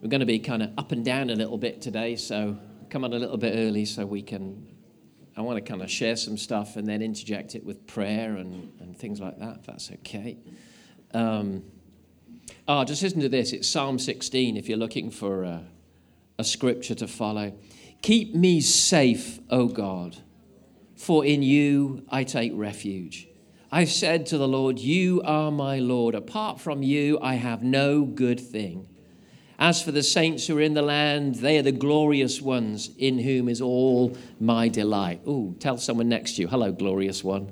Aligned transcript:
We're 0.00 0.08
going 0.08 0.20
to 0.20 0.26
be 0.26 0.38
kind 0.38 0.62
of 0.62 0.70
up 0.78 0.92
and 0.92 1.04
down 1.04 1.28
a 1.28 1.34
little 1.34 1.58
bit 1.58 1.82
today, 1.82 2.14
so 2.14 2.56
come 2.88 3.02
on 3.02 3.12
a 3.12 3.18
little 3.18 3.36
bit 3.36 3.54
early 3.56 3.84
so 3.84 4.06
we 4.06 4.22
can. 4.22 4.64
I 5.36 5.40
want 5.40 5.56
to 5.56 5.60
kind 5.60 5.82
of 5.82 5.90
share 5.90 6.14
some 6.14 6.36
stuff 6.36 6.76
and 6.76 6.86
then 6.86 7.02
interject 7.02 7.56
it 7.56 7.64
with 7.64 7.84
prayer 7.86 8.36
and, 8.36 8.72
and 8.80 8.96
things 8.96 9.20
like 9.20 9.38
that, 9.38 9.64
that's 9.64 9.90
okay. 9.90 10.38
Um, 11.14 11.64
oh, 12.66 12.84
just 12.84 13.02
listen 13.02 13.20
to 13.20 13.28
this. 13.28 13.52
It's 13.52 13.68
Psalm 13.68 13.98
16 13.98 14.56
if 14.56 14.68
you're 14.68 14.78
looking 14.78 15.10
for 15.10 15.44
a, 15.44 15.64
a 16.38 16.44
scripture 16.44 16.94
to 16.96 17.08
follow. 17.08 17.52
Keep 18.02 18.34
me 18.34 18.60
safe, 18.60 19.40
O 19.50 19.66
God, 19.66 20.16
for 20.96 21.24
in 21.24 21.42
you 21.42 22.04
I 22.08 22.22
take 22.22 22.52
refuge. 22.54 23.28
I've 23.70 23.90
said 23.90 24.26
to 24.26 24.38
the 24.38 24.48
Lord, 24.48 24.78
You 24.78 25.22
are 25.24 25.50
my 25.50 25.78
Lord. 25.80 26.14
Apart 26.14 26.60
from 26.60 26.84
you, 26.84 27.18
I 27.20 27.34
have 27.34 27.62
no 27.64 28.04
good 28.04 28.38
thing. 28.38 28.86
As 29.58 29.82
for 29.82 29.90
the 29.90 30.04
saints 30.04 30.46
who 30.46 30.56
are 30.56 30.60
in 30.60 30.74
the 30.74 30.82
land, 30.82 31.36
they 31.36 31.58
are 31.58 31.62
the 31.62 31.72
glorious 31.72 32.40
ones 32.40 32.90
in 32.96 33.18
whom 33.18 33.48
is 33.48 33.60
all 33.60 34.16
my 34.38 34.68
delight. 34.68 35.20
Oh, 35.26 35.56
tell 35.58 35.78
someone 35.78 36.08
next 36.08 36.36
to 36.36 36.42
you, 36.42 36.48
hello, 36.48 36.70
glorious 36.70 37.24
one. 37.24 37.50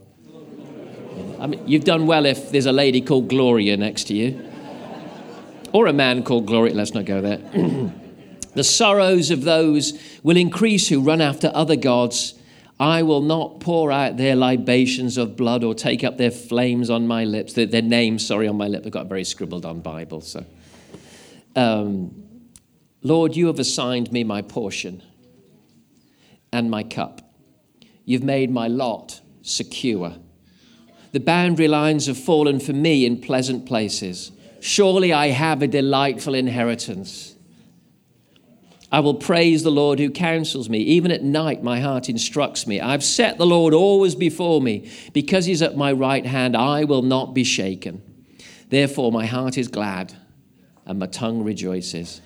I 1.40 1.48
mean, 1.48 1.66
you've 1.66 1.84
done 1.84 2.06
well 2.06 2.24
if 2.24 2.50
there's 2.52 2.66
a 2.66 2.72
lady 2.72 3.00
called 3.00 3.28
Gloria 3.28 3.76
next 3.76 4.04
to 4.04 4.14
you, 4.14 4.40
or 5.72 5.88
a 5.88 5.92
man 5.92 6.22
called 6.22 6.46
Gloria. 6.46 6.74
Let's 6.74 6.94
not 6.94 7.06
go 7.06 7.20
there. 7.20 7.38
the 8.54 8.64
sorrows 8.64 9.32
of 9.32 9.42
those 9.42 9.98
will 10.22 10.36
increase 10.36 10.88
who 10.88 11.00
run 11.00 11.20
after 11.20 11.50
other 11.54 11.76
gods. 11.76 12.34
I 12.78 13.02
will 13.02 13.22
not 13.22 13.58
pour 13.58 13.90
out 13.90 14.16
their 14.16 14.36
libations 14.36 15.16
of 15.16 15.36
blood 15.36 15.64
or 15.64 15.74
take 15.74 16.04
up 16.04 16.18
their 16.18 16.30
flames 16.30 16.88
on 16.88 17.08
my 17.08 17.24
lips, 17.24 17.54
their, 17.54 17.66
their 17.66 17.82
names, 17.82 18.24
sorry, 18.24 18.46
on 18.46 18.56
my 18.56 18.68
lip. 18.68 18.84
They've 18.84 18.92
got 18.92 19.06
a 19.06 19.08
very 19.08 19.24
scribbled 19.24 19.66
on 19.66 19.80
Bible, 19.80 20.20
so 20.20 20.44
um, 21.56 22.26
Lord, 23.02 23.34
you 23.34 23.46
have 23.46 23.58
assigned 23.58 24.12
me 24.12 24.24
my 24.24 24.42
portion 24.42 25.02
and 26.52 26.70
my 26.70 26.82
cup. 26.82 27.22
You've 28.04 28.22
made 28.22 28.50
my 28.50 28.68
lot 28.68 29.20
secure. 29.42 30.16
The 31.12 31.20
boundary 31.20 31.68
lines 31.68 32.06
have 32.06 32.18
fallen 32.18 32.60
for 32.60 32.72
me 32.72 33.06
in 33.06 33.20
pleasant 33.20 33.66
places. 33.66 34.32
Surely 34.60 35.12
I 35.12 35.28
have 35.28 35.62
a 35.62 35.66
delightful 35.66 36.34
inheritance. 36.34 37.34
I 38.92 39.00
will 39.00 39.14
praise 39.14 39.62
the 39.62 39.70
Lord 39.70 39.98
who 39.98 40.10
counsels 40.10 40.68
me. 40.68 40.78
Even 40.78 41.10
at 41.10 41.22
night, 41.22 41.62
my 41.62 41.80
heart 41.80 42.08
instructs 42.08 42.66
me. 42.66 42.80
I've 42.80 43.02
set 43.02 43.38
the 43.38 43.46
Lord 43.46 43.74
always 43.74 44.14
before 44.14 44.60
me. 44.60 44.90
Because 45.12 45.46
he's 45.46 45.62
at 45.62 45.76
my 45.76 45.92
right 45.92 46.24
hand, 46.24 46.56
I 46.56 46.84
will 46.84 47.02
not 47.02 47.34
be 47.34 47.44
shaken. 47.44 48.02
Therefore, 48.68 49.10
my 49.10 49.26
heart 49.26 49.58
is 49.58 49.68
glad 49.68 50.14
and 50.86 50.98
my 50.98 51.06
tongue 51.06 51.42
rejoices. 51.42 52.20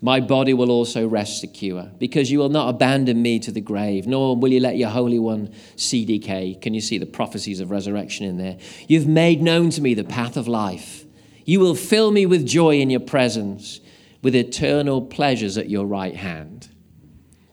My 0.00 0.20
body 0.20 0.52
will 0.52 0.70
also 0.70 1.08
rest 1.08 1.40
secure, 1.40 1.90
because 1.98 2.30
you 2.30 2.38
will 2.38 2.50
not 2.50 2.68
abandon 2.68 3.22
me 3.22 3.38
to 3.38 3.50
the 3.50 3.60
grave, 3.60 4.06
nor 4.06 4.36
will 4.36 4.52
you 4.52 4.60
let 4.60 4.76
your 4.76 4.90
Holy 4.90 5.18
One 5.18 5.54
see 5.76 6.04
decay. 6.04 6.56
Can 6.60 6.74
you 6.74 6.82
see 6.82 6.98
the 6.98 7.06
prophecies 7.06 7.60
of 7.60 7.70
resurrection 7.70 8.26
in 8.26 8.36
there? 8.36 8.58
You've 8.86 9.06
made 9.06 9.40
known 9.40 9.70
to 9.70 9.80
me 9.80 9.94
the 9.94 10.04
path 10.04 10.36
of 10.36 10.46
life. 10.46 11.04
You 11.46 11.60
will 11.60 11.74
fill 11.74 12.10
me 12.10 12.26
with 12.26 12.46
joy 12.46 12.80
in 12.80 12.90
your 12.90 13.00
presence, 13.00 13.80
with 14.22 14.34
eternal 14.34 15.00
pleasures 15.00 15.56
at 15.56 15.70
your 15.70 15.86
right 15.86 16.16
hand. 16.16 16.68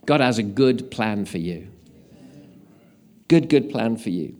God 0.06 0.20
has 0.20 0.38
a 0.38 0.44
good 0.44 0.92
plan 0.92 1.26
for 1.26 1.38
you. 1.38 1.70
Good, 3.30 3.50
good 3.50 3.70
plan 3.70 3.96
for 3.96 4.10
you. 4.10 4.36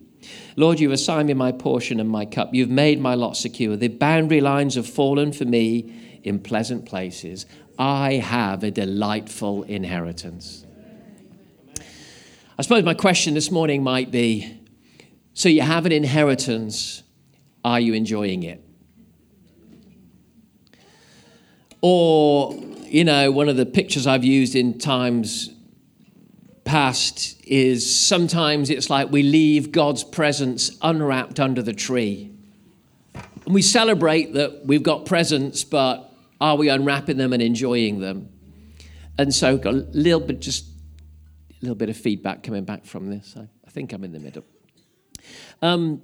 Lord, 0.56 0.80
you've 0.80 0.92
assigned 0.92 1.28
me 1.28 1.34
my 1.34 1.52
portion 1.52 1.98
and 1.98 2.10
my 2.10 2.26
cup. 2.26 2.52
You've 2.52 2.68
made 2.68 3.00
my 3.00 3.14
lot 3.14 3.38
secure. 3.38 3.76
The 3.76 3.88
boundary 3.88 4.42
lines 4.42 4.74
have 4.74 4.86
fallen 4.86 5.32
for 5.32 5.46
me 5.46 6.11
in 6.22 6.38
pleasant 6.38 6.86
places. 6.86 7.46
I 7.78 8.14
have 8.14 8.62
a 8.62 8.70
delightful 8.70 9.62
inheritance. 9.64 10.64
I 12.58 12.62
suppose 12.62 12.84
my 12.84 12.94
question 12.94 13.34
this 13.34 13.50
morning 13.50 13.82
might 13.82 14.10
be 14.10 14.58
so 15.34 15.48
you 15.48 15.62
have 15.62 15.86
an 15.86 15.92
inheritance, 15.92 17.02
are 17.64 17.80
you 17.80 17.94
enjoying 17.94 18.42
it? 18.42 18.62
Or, 21.80 22.54
you 22.82 23.04
know, 23.04 23.32
one 23.32 23.48
of 23.48 23.56
the 23.56 23.66
pictures 23.66 24.06
I've 24.06 24.24
used 24.24 24.54
in 24.54 24.78
times 24.78 25.50
past 26.64 27.42
is 27.44 27.98
sometimes 27.98 28.70
it's 28.70 28.88
like 28.88 29.10
we 29.10 29.22
leave 29.22 29.72
God's 29.72 30.04
presence 30.04 30.76
unwrapped 30.82 31.40
under 31.40 31.62
the 31.62 31.72
tree. 31.72 32.30
And 33.44 33.54
we 33.54 33.62
celebrate 33.62 34.34
that 34.34 34.66
we've 34.66 34.82
got 34.82 35.06
presents, 35.06 35.64
but 35.64 36.11
are 36.42 36.56
we 36.56 36.68
unwrapping 36.68 37.16
them 37.16 37.32
and 37.32 37.40
enjoying 37.40 38.00
them? 38.00 38.28
And 39.16 39.32
so, 39.32 39.56
got 39.56 39.74
a 39.74 39.86
little 39.92 40.18
bit, 40.18 40.40
just 40.40 40.66
a 40.66 41.54
little 41.62 41.76
bit 41.76 41.88
of 41.88 41.96
feedback 41.96 42.42
coming 42.42 42.64
back 42.64 42.84
from 42.84 43.08
this. 43.08 43.34
I, 43.38 43.48
I 43.64 43.70
think 43.70 43.92
I'm 43.92 44.02
in 44.02 44.10
the 44.10 44.18
middle. 44.18 44.44
Um, 45.62 46.02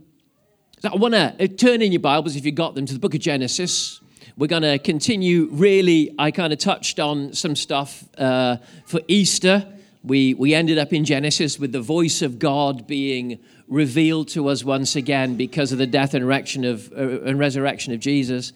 so 0.80 0.90
I 0.90 0.96
want 0.96 1.14
to 1.14 1.34
uh, 1.40 1.46
turn 1.48 1.82
in 1.82 1.90
your 1.90 2.00
Bibles, 2.00 2.36
if 2.36 2.46
you've 2.46 2.54
got 2.54 2.76
them, 2.76 2.86
to 2.86 2.92
the 2.92 3.00
book 3.00 3.14
of 3.14 3.20
Genesis. 3.20 4.00
We're 4.36 4.46
going 4.46 4.62
to 4.62 4.78
continue. 4.78 5.48
Really, 5.50 6.14
I 6.20 6.30
kind 6.30 6.52
of 6.52 6.60
touched 6.60 7.00
on 7.00 7.32
some 7.32 7.56
stuff 7.56 8.04
uh, 8.16 8.58
for 8.86 9.00
Easter. 9.08 9.66
We, 10.04 10.34
we 10.34 10.54
ended 10.54 10.78
up 10.78 10.92
in 10.92 11.04
Genesis 11.04 11.58
with 11.58 11.72
the 11.72 11.80
voice 11.80 12.22
of 12.22 12.38
God 12.38 12.86
being 12.86 13.40
revealed 13.68 14.28
to 14.28 14.48
us 14.48 14.64
once 14.64 14.96
again 14.96 15.36
because 15.36 15.72
of 15.72 15.78
the 15.78 15.86
death 15.86 16.14
and 16.14 16.26
resurrection 16.26 16.64
of, 16.64 16.90
uh, 16.92 17.20
and 17.22 17.38
resurrection 17.38 17.92
of 17.92 18.00
Jesus. 18.00 18.52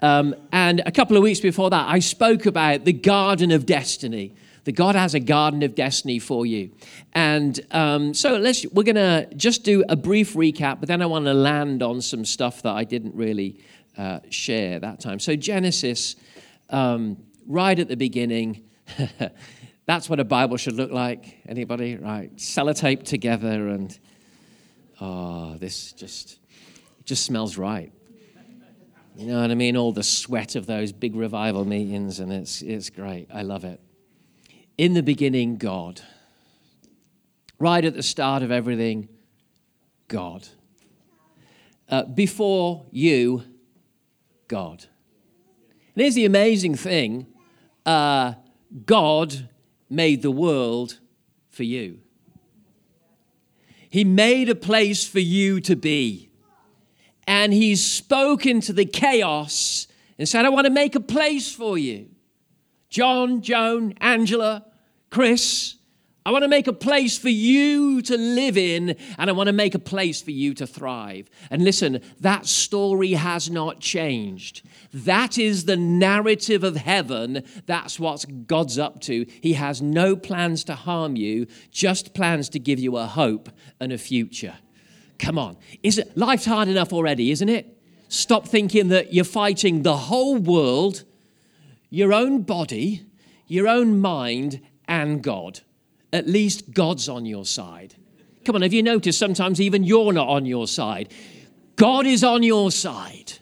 Um, 0.00 0.34
and 0.52 0.82
a 0.86 0.90
couple 0.90 1.16
of 1.16 1.22
weeks 1.22 1.40
before 1.40 1.70
that, 1.70 1.88
I 1.88 1.98
spoke 1.98 2.46
about 2.46 2.84
the 2.84 2.92
Garden 2.92 3.50
of 3.50 3.66
Destiny. 3.66 4.34
That 4.64 4.72
God 4.72 4.94
has 4.94 5.14
a 5.14 5.20
garden 5.20 5.62
of 5.62 5.74
destiny 5.74 6.18
for 6.18 6.46
you. 6.46 6.70
And 7.12 7.60
um, 7.70 8.14
so 8.14 8.38
let's, 8.38 8.64
we're 8.68 8.82
going 8.82 8.96
to 8.96 9.28
just 9.36 9.62
do 9.62 9.84
a 9.90 9.94
brief 9.94 10.32
recap, 10.32 10.80
but 10.80 10.88
then 10.88 11.02
I 11.02 11.06
want 11.06 11.26
to 11.26 11.34
land 11.34 11.82
on 11.82 12.00
some 12.00 12.24
stuff 12.24 12.62
that 12.62 12.72
I 12.72 12.84
didn't 12.84 13.14
really 13.14 13.60
uh, 13.98 14.20
share 14.30 14.78
that 14.80 15.00
time. 15.00 15.18
So, 15.18 15.36
Genesis, 15.36 16.16
um, 16.70 17.18
right 17.46 17.78
at 17.78 17.88
the 17.88 17.96
beginning, 17.96 18.64
that's 19.86 20.08
what 20.08 20.18
a 20.18 20.24
Bible 20.24 20.56
should 20.56 20.76
look 20.76 20.90
like. 20.90 21.42
Anybody? 21.46 21.96
Right. 21.96 22.34
Sellotape 22.36 23.02
together 23.02 23.68
and 23.68 23.98
oh, 25.00 25.56
this 25.58 25.92
just 25.92 26.38
just 27.04 27.24
smells 27.24 27.58
right. 27.58 27.92
You 29.16 29.26
know 29.28 29.40
what 29.40 29.50
I 29.50 29.54
mean? 29.54 29.76
All 29.76 29.92
the 29.92 30.02
sweat 30.02 30.56
of 30.56 30.66
those 30.66 30.90
big 30.92 31.14
revival 31.14 31.64
meetings, 31.64 32.20
and 32.20 32.32
it's 32.32 32.62
it's 32.62 32.90
great. 32.90 33.28
I 33.32 33.42
love 33.42 33.64
it. 33.64 33.80
In 34.76 34.94
the 34.94 35.02
beginning, 35.02 35.56
God. 35.56 36.00
Right 37.60 37.84
at 37.84 37.94
the 37.94 38.02
start 38.02 38.42
of 38.42 38.50
everything, 38.50 39.08
God. 40.08 40.48
Uh, 41.88 42.04
before 42.04 42.86
you, 42.90 43.44
God. 44.48 44.86
And 45.94 46.02
here's 46.02 46.16
the 46.16 46.24
amazing 46.24 46.74
thing 46.74 47.26
uh, 47.86 48.34
God 48.84 49.48
made 49.88 50.22
the 50.22 50.30
world 50.30 50.98
for 51.50 51.62
you. 51.62 52.00
He 53.94 54.02
made 54.02 54.48
a 54.48 54.56
place 54.56 55.06
for 55.06 55.20
you 55.20 55.60
to 55.60 55.76
be. 55.76 56.28
And 57.28 57.52
He's 57.52 57.86
spoken 57.86 58.60
to 58.62 58.72
the 58.72 58.86
chaos 58.86 59.86
and 60.18 60.28
said, 60.28 60.44
I 60.44 60.48
want 60.48 60.64
to 60.64 60.72
make 60.72 60.96
a 60.96 61.00
place 61.00 61.54
for 61.54 61.78
you. 61.78 62.08
John, 62.88 63.40
Joan, 63.40 63.94
Angela, 64.00 64.66
Chris, 65.10 65.76
I 66.26 66.30
want 66.30 66.42
to 66.42 66.48
make 66.48 66.66
a 66.66 66.72
place 66.72 67.18
for 67.18 67.28
you 67.28 68.00
to 68.00 68.16
live 68.16 68.56
in, 68.56 68.96
and 69.18 69.28
I 69.28 69.34
want 69.34 69.48
to 69.48 69.52
make 69.52 69.74
a 69.74 69.78
place 69.78 70.22
for 70.22 70.30
you 70.30 70.54
to 70.54 70.66
thrive. 70.66 71.28
And 71.50 71.62
listen, 71.62 72.00
that 72.20 72.46
story 72.46 73.12
has 73.12 73.50
not 73.50 73.80
changed. 73.80 74.62
That 74.90 75.36
is 75.36 75.66
the 75.66 75.76
narrative 75.76 76.64
of 76.64 76.76
heaven. 76.76 77.44
That's 77.66 78.00
what 78.00 78.24
God's 78.46 78.78
up 78.78 79.02
to. 79.02 79.26
He 79.42 79.52
has 79.52 79.82
no 79.82 80.16
plans 80.16 80.64
to 80.64 80.74
harm 80.74 81.14
you, 81.14 81.46
just 81.70 82.14
plans 82.14 82.48
to 82.50 82.58
give 82.58 82.78
you 82.78 82.96
a 82.96 83.04
hope 83.04 83.50
and 83.78 83.92
a 83.92 83.98
future. 83.98 84.54
Come 85.18 85.38
on. 85.38 85.58
Is 85.82 85.98
it 85.98 86.16
life's 86.16 86.46
hard 86.46 86.68
enough 86.68 86.94
already, 86.94 87.32
isn't 87.32 87.50
it? 87.50 87.78
Stop 88.08 88.48
thinking 88.48 88.88
that 88.88 89.12
you're 89.12 89.24
fighting 89.24 89.82
the 89.82 89.96
whole 89.96 90.38
world, 90.38 91.04
your 91.90 92.14
own 92.14 92.42
body, 92.42 93.02
your 93.46 93.68
own 93.68 94.00
mind, 94.00 94.62
and 94.88 95.22
God 95.22 95.60
at 96.14 96.28
least 96.28 96.72
God's 96.72 97.08
on 97.08 97.26
your 97.26 97.44
side. 97.44 97.94
Come 98.44 98.56
on, 98.56 98.62
have 98.62 98.72
you 98.72 98.82
noticed 98.82 99.18
sometimes 99.18 99.60
even 99.60 99.84
you're 99.84 100.12
not 100.12 100.28
on 100.28 100.46
your 100.46 100.66
side? 100.66 101.12
God 101.76 102.06
is 102.06 102.22
on 102.22 102.42
your 102.42 102.70
side. 102.70 103.32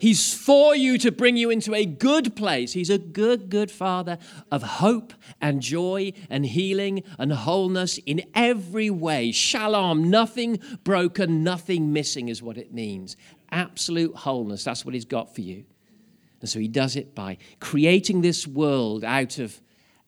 He's 0.00 0.34
for 0.34 0.74
you 0.74 0.98
to 0.98 1.12
bring 1.12 1.36
you 1.36 1.50
into 1.50 1.74
a 1.74 1.86
good 1.86 2.34
place. 2.34 2.72
He's 2.72 2.90
a 2.90 2.98
good, 2.98 3.50
good 3.50 3.70
Father 3.70 4.18
of 4.50 4.62
hope 4.64 5.12
and 5.40 5.62
joy 5.62 6.12
and 6.28 6.44
healing 6.44 7.04
and 7.18 7.32
wholeness 7.32 7.98
in 7.98 8.22
every 8.34 8.90
way. 8.90 9.30
Shalom, 9.30 10.10
nothing 10.10 10.58
broken, 10.82 11.44
nothing 11.44 11.92
missing 11.92 12.28
is 12.28 12.42
what 12.42 12.58
it 12.58 12.74
means. 12.74 13.16
Absolute 13.52 14.16
wholeness. 14.16 14.64
That's 14.64 14.84
what 14.84 14.94
He's 14.94 15.04
got 15.04 15.32
for 15.32 15.42
you. 15.42 15.64
And 16.42 16.50
so 16.50 16.58
he 16.58 16.68
does 16.68 16.96
it 16.96 17.14
by 17.14 17.38
creating 17.60 18.20
this 18.20 18.46
world 18.46 19.04
out 19.04 19.38
of, 19.38 19.60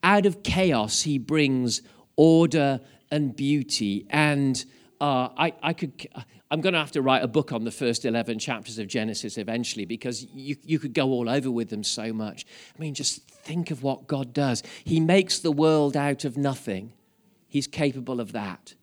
out 0.04 0.26
of 0.26 0.44
chaos. 0.44 1.02
He 1.02 1.18
brings 1.18 1.82
order 2.14 2.80
and 3.10 3.34
beauty. 3.34 4.06
And 4.10 4.64
uh, 5.00 5.30
I, 5.36 5.54
I 5.62 5.72
could, 5.72 6.06
I'm 6.50 6.60
going 6.60 6.74
to 6.74 6.78
have 6.78 6.92
to 6.92 7.02
write 7.02 7.24
a 7.24 7.28
book 7.28 7.52
on 7.52 7.64
the 7.64 7.70
first 7.72 8.04
11 8.04 8.38
chapters 8.38 8.78
of 8.78 8.86
Genesis 8.86 9.38
eventually 9.38 9.86
because 9.86 10.24
you, 10.32 10.56
you 10.62 10.78
could 10.78 10.94
go 10.94 11.08
all 11.08 11.28
over 11.28 11.50
with 11.50 11.70
them 11.70 11.82
so 11.82 12.12
much. 12.12 12.46
I 12.76 12.80
mean, 12.80 12.94
just 12.94 13.28
think 13.28 13.70
of 13.70 13.82
what 13.82 14.06
God 14.06 14.32
does. 14.32 14.62
He 14.84 15.00
makes 15.00 15.40
the 15.40 15.50
world 15.50 15.96
out 15.96 16.24
of 16.24 16.36
nothing, 16.36 16.92
He's 17.48 17.66
capable 17.68 18.20
of 18.20 18.32
that. 18.32 18.74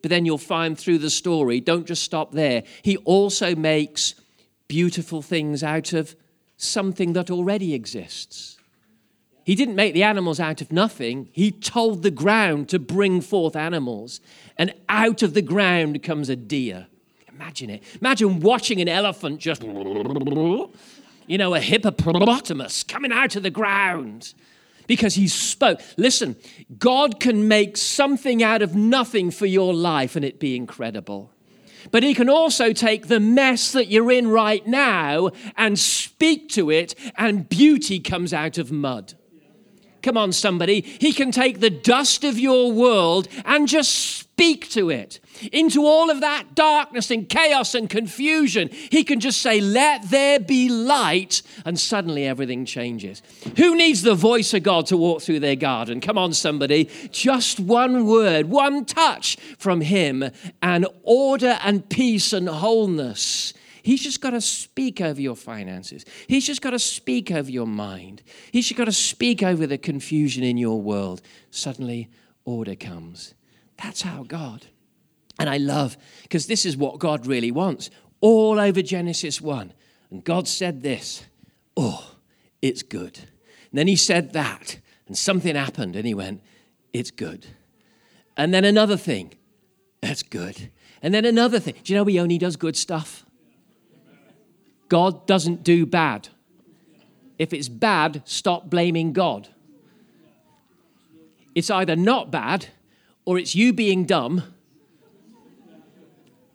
But 0.00 0.08
then 0.08 0.24
you'll 0.24 0.38
find 0.38 0.78
through 0.78 0.98
the 0.98 1.10
story, 1.10 1.60
don't 1.60 1.86
just 1.86 2.02
stop 2.02 2.32
there. 2.32 2.62
He 2.82 2.96
also 2.98 3.54
makes 3.54 4.14
beautiful 4.66 5.22
things 5.22 5.62
out 5.62 5.92
of 5.92 6.16
something 6.56 7.12
that 7.14 7.30
already 7.30 7.74
exists. 7.74 8.58
He 9.44 9.54
didn't 9.54 9.76
make 9.76 9.92
the 9.92 10.02
animals 10.02 10.40
out 10.40 10.60
of 10.60 10.72
nothing. 10.72 11.28
He 11.32 11.50
told 11.50 12.02
the 12.02 12.10
ground 12.10 12.68
to 12.70 12.78
bring 12.78 13.20
forth 13.20 13.54
animals. 13.54 14.20
And 14.56 14.72
out 14.88 15.22
of 15.22 15.34
the 15.34 15.42
ground 15.42 16.02
comes 16.02 16.28
a 16.28 16.36
deer. 16.36 16.86
Imagine 17.28 17.70
it. 17.70 17.82
Imagine 18.00 18.40
watching 18.40 18.80
an 18.80 18.88
elephant 18.88 19.40
just, 19.40 19.62
you 19.62 21.38
know, 21.38 21.54
a 21.54 21.60
hippopotamus 21.60 22.82
coming 22.84 23.12
out 23.12 23.36
of 23.36 23.42
the 23.42 23.50
ground 23.50 24.32
because 24.86 25.14
he 25.14 25.28
spoke. 25.28 25.80
Listen, 25.96 26.36
God 26.78 27.20
can 27.20 27.46
make 27.48 27.76
something 27.76 28.42
out 28.42 28.62
of 28.62 28.74
nothing 28.74 29.30
for 29.30 29.46
your 29.46 29.74
life 29.74 30.16
and 30.16 30.24
it 30.24 30.38
be 30.38 30.56
incredible. 30.56 31.30
But 31.90 32.02
he 32.02 32.14
can 32.14 32.30
also 32.30 32.72
take 32.72 33.08
the 33.08 33.20
mess 33.20 33.72
that 33.72 33.88
you're 33.88 34.10
in 34.10 34.28
right 34.28 34.66
now 34.66 35.30
and 35.56 35.78
speak 35.78 36.48
to 36.50 36.70
it, 36.70 36.94
and 37.16 37.46
beauty 37.46 38.00
comes 38.00 38.32
out 38.32 38.56
of 38.56 38.72
mud. 38.72 39.14
Come 40.04 40.18
on, 40.18 40.32
somebody. 40.32 40.82
He 40.82 41.14
can 41.14 41.32
take 41.32 41.60
the 41.60 41.70
dust 41.70 42.24
of 42.24 42.38
your 42.38 42.70
world 42.70 43.26
and 43.46 43.66
just 43.66 43.90
speak 43.90 44.68
to 44.72 44.90
it. 44.90 45.18
Into 45.50 45.86
all 45.86 46.10
of 46.10 46.20
that 46.20 46.54
darkness 46.54 47.10
and 47.10 47.26
chaos 47.26 47.74
and 47.74 47.88
confusion, 47.88 48.68
he 48.68 49.02
can 49.02 49.18
just 49.18 49.40
say, 49.40 49.62
Let 49.62 50.10
there 50.10 50.38
be 50.38 50.68
light, 50.68 51.40
and 51.64 51.80
suddenly 51.80 52.26
everything 52.26 52.66
changes. 52.66 53.22
Who 53.56 53.74
needs 53.74 54.02
the 54.02 54.14
voice 54.14 54.52
of 54.52 54.62
God 54.62 54.84
to 54.88 54.98
walk 54.98 55.22
through 55.22 55.40
their 55.40 55.56
garden? 55.56 56.02
Come 56.02 56.18
on, 56.18 56.34
somebody. 56.34 56.90
Just 57.10 57.58
one 57.58 58.04
word, 58.04 58.50
one 58.50 58.84
touch 58.84 59.38
from 59.56 59.80
him, 59.80 60.30
and 60.60 60.86
order 61.02 61.58
and 61.62 61.88
peace 61.88 62.34
and 62.34 62.46
wholeness 62.46 63.54
He's 63.84 64.02
just 64.02 64.22
got 64.22 64.30
to 64.30 64.40
speak 64.40 65.02
over 65.02 65.20
your 65.20 65.36
finances. 65.36 66.06
He's 66.26 66.46
just 66.46 66.62
got 66.62 66.70
to 66.70 66.78
speak 66.78 67.30
over 67.30 67.50
your 67.50 67.66
mind. 67.66 68.22
He's 68.50 68.66
just 68.66 68.78
got 68.78 68.86
to 68.86 68.92
speak 68.92 69.42
over 69.42 69.66
the 69.66 69.76
confusion 69.76 70.42
in 70.42 70.56
your 70.56 70.80
world. 70.80 71.20
Suddenly, 71.50 72.08
order 72.46 72.76
comes. 72.76 73.34
That's 73.82 74.00
how 74.00 74.22
God. 74.22 74.64
And 75.38 75.50
I 75.50 75.58
love, 75.58 75.98
because 76.22 76.46
this 76.46 76.64
is 76.64 76.78
what 76.78 76.98
God 76.98 77.26
really 77.26 77.50
wants. 77.50 77.90
All 78.22 78.58
over 78.58 78.80
Genesis 78.80 79.42
1. 79.42 79.74
And 80.10 80.24
God 80.24 80.48
said 80.48 80.82
this 80.82 81.26
Oh, 81.76 82.12
it's 82.62 82.82
good. 82.82 83.18
And 83.70 83.78
then 83.78 83.86
he 83.86 83.96
said 83.96 84.32
that, 84.32 84.78
and 85.06 85.14
something 85.14 85.56
happened, 85.56 85.94
and 85.94 86.06
he 86.06 86.14
went, 86.14 86.40
It's 86.94 87.10
good. 87.10 87.48
And 88.34 88.54
then 88.54 88.64
another 88.64 88.96
thing, 88.96 89.34
that's 90.00 90.22
good. 90.22 90.70
And 91.02 91.12
then 91.12 91.26
another 91.26 91.60
thing. 91.60 91.74
Do 91.84 91.92
you 91.92 91.98
know 91.98 92.06
he 92.06 92.18
only 92.18 92.38
does 92.38 92.56
good 92.56 92.76
stuff? 92.76 93.23
God 94.94 95.26
doesn't 95.26 95.64
do 95.64 95.86
bad. 95.86 96.28
If 97.36 97.52
it's 97.52 97.68
bad, 97.68 98.22
stop 98.26 98.70
blaming 98.70 99.12
God. 99.12 99.48
It's 101.56 101.68
either 101.68 101.96
not 101.96 102.30
bad 102.30 102.68
or 103.24 103.36
it's 103.36 103.56
you 103.56 103.72
being 103.72 104.04
dumb. 104.04 104.44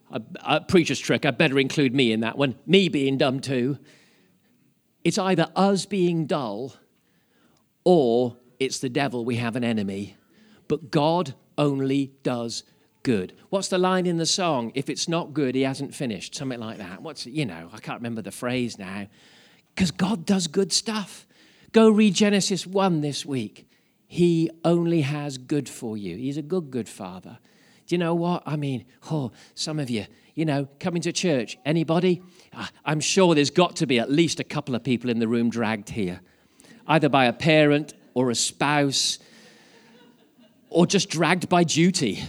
A, 0.09 0.21
a 0.45 0.62
preacher's 0.62 1.01
trick, 1.01 1.25
I 1.25 1.31
better 1.31 1.59
include 1.59 1.94
me 1.94 2.13
in 2.13 2.21
that 2.21 2.38
one. 2.38 2.56
Me 2.65 2.88
being 2.88 3.18
dumb 3.18 3.41
too. 3.41 3.77
It's 5.03 5.18
either 5.18 5.50
us 5.53 5.86
being 5.86 6.25
dull 6.25 6.75
or 7.83 8.38
it's 8.57 8.80
the 8.80 8.88
devil, 8.88 9.25
we 9.25 9.36
have 9.36 9.57
an 9.57 9.65
enemy. 9.65 10.15
But 10.69 10.91
God 10.91 11.33
only 11.57 12.13
does 12.24 12.63
good. 13.04 13.34
What's 13.50 13.69
the 13.69 13.78
line 13.78 14.06
in 14.06 14.18
the 14.18 14.25
song? 14.25 14.72
If 14.75 14.90
it's 14.90 15.07
not 15.07 15.34
good, 15.34 15.56
he 15.56 15.62
hasn't 15.62 15.96
finished. 15.96 16.36
Something 16.36 16.60
like 16.60 16.78
that. 16.78 17.01
What's, 17.01 17.25
you 17.25 17.46
know, 17.46 17.69
I 17.74 17.78
can't 17.80 18.00
remember 18.00 18.22
the 18.22 18.31
phrase 18.31 18.78
now. 18.78 19.07
Because 19.74 19.92
God 19.92 20.25
does 20.25 20.48
good 20.48 20.74
stuff. 20.74 21.25
Go 21.72 21.90
read 21.90 22.13
Genesis 22.16 22.66
1 22.66 23.01
this 23.01 23.25
week. 23.25 23.69
He 24.07 24.50
only 24.66 25.01
has 25.01 25.38
good 25.38 25.69
for 25.69 25.96
you. 25.96 26.18
He's 26.18 26.38
a 26.38 26.42
good, 26.42 26.72
good 26.72 26.90
father. 26.90 27.38
Do 27.86 27.96
you 27.96 28.00
know 28.00 28.16
what? 28.16 28.44
I 28.46 28.56
mean, 28.56 28.86
oh, 29.10 29.31
some 29.56 29.80
of 29.80 29.90
you, 29.90 30.06
you 30.36 30.46
know, 30.46 30.68
coming 30.80 31.01
to 31.04 31.12
church, 31.12 31.57
anybody? 31.66 32.22
Ah, 32.54 32.69
I'm 32.86 33.00
sure 33.00 33.36
there's 33.36 33.50
got 33.50 33.75
to 33.78 33.88
be 33.88 34.00
at 34.00 34.12
least 34.12 34.40
a 34.40 34.44
couple 34.44 34.75
of 34.75 34.84
people 34.84 35.10
in 35.10 35.19
the 35.19 35.28
room 35.28 35.50
dragged 35.50 35.90
here, 35.90 36.22
either 36.88 37.10
by 37.10 37.25
a 37.25 37.34
parent 37.34 37.94
or 38.13 38.30
a 38.31 38.36
spouse, 38.36 39.19
or 40.69 40.86
just 40.86 41.10
dragged 41.10 41.50
by 41.50 41.63
duty 41.63 42.24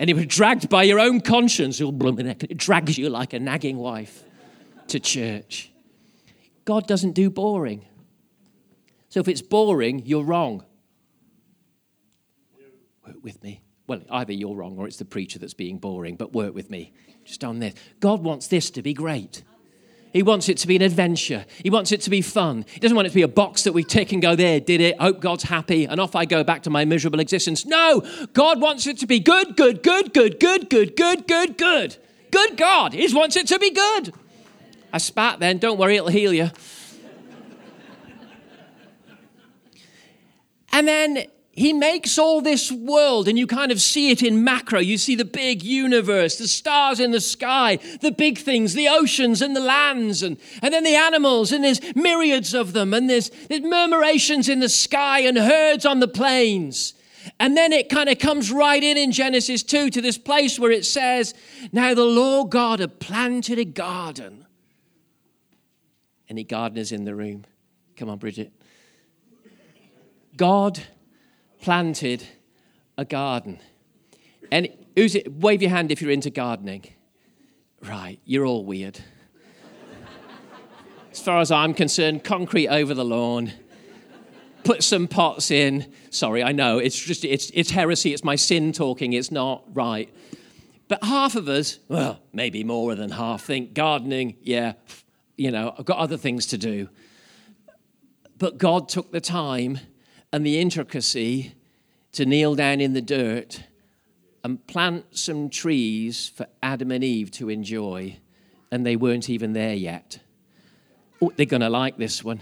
and 0.00 0.08
you 0.08 0.16
were 0.16 0.24
dragged 0.24 0.70
by 0.70 0.82
your 0.82 0.98
own 0.98 1.20
conscience, 1.20 1.78
it 1.78 2.56
drags 2.56 2.96
you 2.96 3.10
like 3.10 3.34
a 3.34 3.38
nagging 3.38 3.76
wife 3.76 4.24
to 4.88 4.98
church. 4.98 5.70
God 6.64 6.86
doesn't 6.88 7.12
do 7.12 7.28
boring. 7.28 7.84
So 9.10 9.20
if 9.20 9.28
it's 9.28 9.42
boring, 9.42 10.00
you're 10.06 10.24
wrong. 10.24 10.64
Work 13.06 13.16
with 13.22 13.42
me. 13.44 13.60
Well, 13.86 14.00
either 14.10 14.32
you're 14.32 14.54
wrong 14.54 14.78
or 14.78 14.86
it's 14.86 14.96
the 14.96 15.04
preacher 15.04 15.38
that's 15.38 15.52
being 15.52 15.76
boring, 15.76 16.16
but 16.16 16.32
work 16.32 16.54
with 16.54 16.70
me. 16.70 16.94
Just 17.26 17.44
on 17.44 17.58
this. 17.58 17.74
God 18.00 18.22
wants 18.22 18.46
this 18.46 18.70
to 18.70 18.82
be 18.82 18.94
great. 18.94 19.42
He 20.12 20.22
wants 20.22 20.48
it 20.48 20.56
to 20.58 20.66
be 20.66 20.76
an 20.76 20.82
adventure. 20.82 21.44
He 21.62 21.70
wants 21.70 21.92
it 21.92 22.00
to 22.02 22.10
be 22.10 22.20
fun. 22.20 22.64
He 22.72 22.80
doesn't 22.80 22.96
want 22.96 23.06
it 23.06 23.10
to 23.10 23.14
be 23.14 23.22
a 23.22 23.28
box 23.28 23.62
that 23.62 23.72
we 23.72 23.84
tick 23.84 24.12
and 24.12 24.20
go, 24.20 24.34
there, 24.34 24.58
did 24.58 24.80
it, 24.80 25.00
hope 25.00 25.20
God's 25.20 25.44
happy, 25.44 25.84
and 25.84 26.00
off 26.00 26.16
I 26.16 26.24
go 26.24 26.42
back 26.42 26.62
to 26.64 26.70
my 26.70 26.84
miserable 26.84 27.20
existence. 27.20 27.64
No, 27.64 28.02
God 28.32 28.60
wants 28.60 28.86
it 28.86 28.98
to 28.98 29.06
be 29.06 29.20
good, 29.20 29.56
good, 29.56 29.82
good, 29.82 30.12
good, 30.12 30.40
good, 30.40 30.68
good, 30.68 30.96
good, 30.96 31.26
good, 31.26 31.56
good. 31.56 31.96
Good 32.30 32.56
God. 32.56 32.92
He 32.92 33.12
wants 33.14 33.36
it 33.36 33.46
to 33.48 33.58
be 33.58 33.70
good. 33.70 34.12
I 34.92 34.98
spat 34.98 35.38
then, 35.38 35.58
don't 35.58 35.78
worry, 35.78 35.96
it'll 35.96 36.08
heal 36.08 36.32
you. 36.32 36.50
And 40.72 40.86
then 40.86 41.24
he 41.52 41.72
makes 41.72 42.16
all 42.16 42.40
this 42.40 42.70
world, 42.70 43.26
and 43.26 43.36
you 43.36 43.46
kind 43.46 43.72
of 43.72 43.80
see 43.80 44.10
it 44.10 44.22
in 44.22 44.44
macro. 44.44 44.78
You 44.78 44.96
see 44.96 45.16
the 45.16 45.24
big 45.24 45.64
universe, 45.64 46.38
the 46.38 46.46
stars 46.46 47.00
in 47.00 47.10
the 47.10 47.20
sky, 47.20 47.78
the 48.00 48.12
big 48.12 48.38
things, 48.38 48.74
the 48.74 48.88
oceans 48.88 49.42
and 49.42 49.56
the 49.56 49.60
lands, 49.60 50.22
and, 50.22 50.38
and 50.62 50.72
then 50.72 50.84
the 50.84 50.94
animals, 50.94 51.50
and 51.50 51.64
there's 51.64 51.80
myriads 51.96 52.54
of 52.54 52.72
them, 52.72 52.94
and 52.94 53.10
there's, 53.10 53.30
there's 53.48 53.62
murmurations 53.62 54.48
in 54.48 54.60
the 54.60 54.68
sky 54.68 55.20
and 55.20 55.36
herds 55.36 55.84
on 55.84 55.98
the 55.98 56.08
plains. 56.08 56.94
And 57.38 57.56
then 57.56 57.72
it 57.72 57.88
kind 57.88 58.08
of 58.08 58.18
comes 58.18 58.50
right 58.52 58.82
in 58.82 58.96
in 58.96 59.10
Genesis 59.10 59.62
2 59.62 59.90
to 59.90 60.00
this 60.00 60.16
place 60.16 60.58
where 60.58 60.70
it 60.70 60.86
says, 60.86 61.34
Now 61.72 61.94
the 61.94 62.04
Lord 62.04 62.50
God 62.50 62.78
had 62.78 63.00
planted 63.00 63.58
a 63.58 63.64
garden. 63.64 64.46
Any 66.28 66.44
gardeners 66.44 66.92
in 66.92 67.04
the 67.04 67.14
room? 67.14 67.44
Come 67.96 68.08
on, 68.08 68.18
Bridget. 68.18 68.52
God 70.36 70.80
planted 71.60 72.26
a 72.96 73.04
garden. 73.04 73.60
And 74.50 74.68
who's 74.96 75.14
it? 75.14 75.32
Wave 75.32 75.62
your 75.62 75.70
hand 75.70 75.92
if 75.92 76.02
you're 76.02 76.10
into 76.10 76.30
gardening. 76.30 76.84
Right, 77.82 78.18
you're 78.24 78.44
all 78.44 78.64
weird. 78.64 79.00
as 81.12 81.20
far 81.20 81.40
as 81.40 81.50
I'm 81.50 81.72
concerned, 81.72 82.24
concrete 82.24 82.68
over 82.68 82.92
the 82.92 83.04
lawn, 83.04 83.52
put 84.64 84.82
some 84.82 85.08
pots 85.08 85.50
in. 85.50 85.92
Sorry, 86.10 86.42
I 86.42 86.52
know 86.52 86.78
it's 86.78 86.98
just 86.98 87.24
it's 87.24 87.50
it's 87.54 87.70
heresy. 87.70 88.12
It's 88.12 88.24
my 88.24 88.36
sin 88.36 88.72
talking. 88.72 89.12
It's 89.12 89.30
not 89.30 89.64
right. 89.72 90.12
But 90.88 91.04
half 91.04 91.36
of 91.36 91.48
us, 91.48 91.78
well, 91.88 92.20
maybe 92.32 92.64
more 92.64 92.94
than 92.96 93.10
half, 93.10 93.44
think 93.44 93.74
gardening. 93.74 94.36
Yeah, 94.42 94.72
you 95.36 95.50
know, 95.50 95.74
I've 95.78 95.84
got 95.84 95.98
other 95.98 96.16
things 96.16 96.46
to 96.48 96.58
do. 96.58 96.88
But 98.36 98.58
God 98.58 98.88
took 98.88 99.12
the 99.12 99.20
time 99.20 99.78
and 100.32 100.46
the 100.46 100.60
intricacy 100.60 101.54
to 102.12 102.26
kneel 102.26 102.54
down 102.54 102.80
in 102.80 102.92
the 102.92 103.02
dirt 103.02 103.62
and 104.42 104.66
plant 104.66 105.16
some 105.16 105.50
trees 105.50 106.28
for 106.28 106.46
Adam 106.62 106.90
and 106.90 107.04
Eve 107.04 107.30
to 107.32 107.48
enjoy, 107.48 108.16
and 108.70 108.86
they 108.86 108.96
weren't 108.96 109.28
even 109.28 109.52
there 109.52 109.74
yet. 109.74 110.20
Oh, 111.20 111.32
they're 111.36 111.46
going 111.46 111.60
to 111.60 111.68
like 111.68 111.98
this 111.98 112.24
one. 112.24 112.40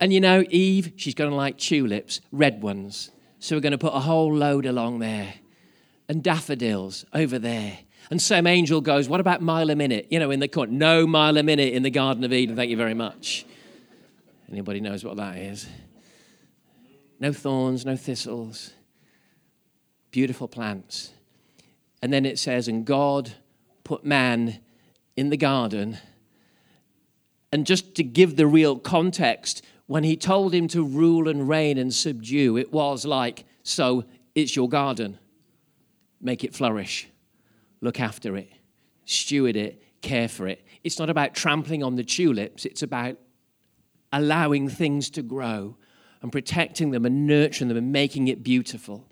And 0.00 0.12
you 0.12 0.20
know, 0.20 0.44
Eve, 0.50 0.92
she's 0.96 1.14
going 1.14 1.30
to 1.30 1.36
like 1.36 1.58
tulips, 1.58 2.20
red 2.32 2.62
ones. 2.62 3.10
So 3.38 3.56
we're 3.56 3.60
going 3.60 3.72
to 3.72 3.78
put 3.78 3.94
a 3.94 4.00
whole 4.00 4.34
load 4.34 4.66
along 4.66 5.00
there. 5.00 5.34
And 6.08 6.22
daffodils 6.22 7.04
over 7.12 7.38
there. 7.38 7.78
And 8.10 8.22
some 8.22 8.46
angel 8.46 8.80
goes, 8.80 9.08
What 9.08 9.20
about 9.20 9.42
mile 9.42 9.70
a 9.70 9.76
minute? 9.76 10.06
You 10.10 10.20
know, 10.20 10.30
in 10.30 10.38
the 10.38 10.48
court. 10.48 10.70
No 10.70 11.06
mile 11.06 11.36
a 11.36 11.42
minute 11.42 11.74
in 11.74 11.82
the 11.82 11.90
Garden 11.90 12.22
of 12.24 12.32
Eden, 12.32 12.54
thank 12.54 12.70
you 12.70 12.76
very 12.76 12.94
much. 12.94 13.44
Anybody 14.50 14.80
knows 14.80 15.04
what 15.04 15.16
that 15.16 15.36
is? 15.38 15.66
No 17.18 17.32
thorns, 17.32 17.84
no 17.86 17.96
thistles, 17.96 18.72
beautiful 20.10 20.48
plants. 20.48 21.12
And 22.02 22.12
then 22.12 22.26
it 22.26 22.38
says, 22.38 22.68
and 22.68 22.84
God 22.84 23.32
put 23.84 24.04
man 24.04 24.60
in 25.16 25.30
the 25.30 25.36
garden. 25.36 25.98
And 27.52 27.66
just 27.66 27.94
to 27.94 28.04
give 28.04 28.36
the 28.36 28.46
real 28.46 28.78
context, 28.78 29.64
when 29.86 30.04
he 30.04 30.16
told 30.16 30.52
him 30.52 30.68
to 30.68 30.84
rule 30.84 31.28
and 31.28 31.48
reign 31.48 31.78
and 31.78 31.92
subdue, 31.92 32.58
it 32.58 32.72
was 32.72 33.06
like, 33.06 33.44
so 33.62 34.04
it's 34.34 34.54
your 34.54 34.68
garden. 34.68 35.18
Make 36.20 36.44
it 36.44 36.54
flourish. 36.54 37.08
Look 37.80 37.98
after 38.00 38.36
it. 38.36 38.50
Steward 39.04 39.56
it. 39.56 39.82
Care 40.02 40.28
for 40.28 40.46
it. 40.46 40.64
It's 40.84 40.98
not 40.98 41.08
about 41.08 41.34
trampling 41.34 41.82
on 41.82 41.96
the 41.96 42.04
tulips, 42.04 42.64
it's 42.64 42.82
about 42.82 43.16
allowing 44.12 44.68
things 44.68 45.10
to 45.10 45.22
grow 45.22 45.76
and 46.26 46.32
protecting 46.32 46.90
them 46.90 47.04
and 47.04 47.24
nurturing 47.24 47.68
them 47.68 47.76
and 47.76 47.92
making 47.92 48.26
it 48.26 48.42
beautiful. 48.42 49.06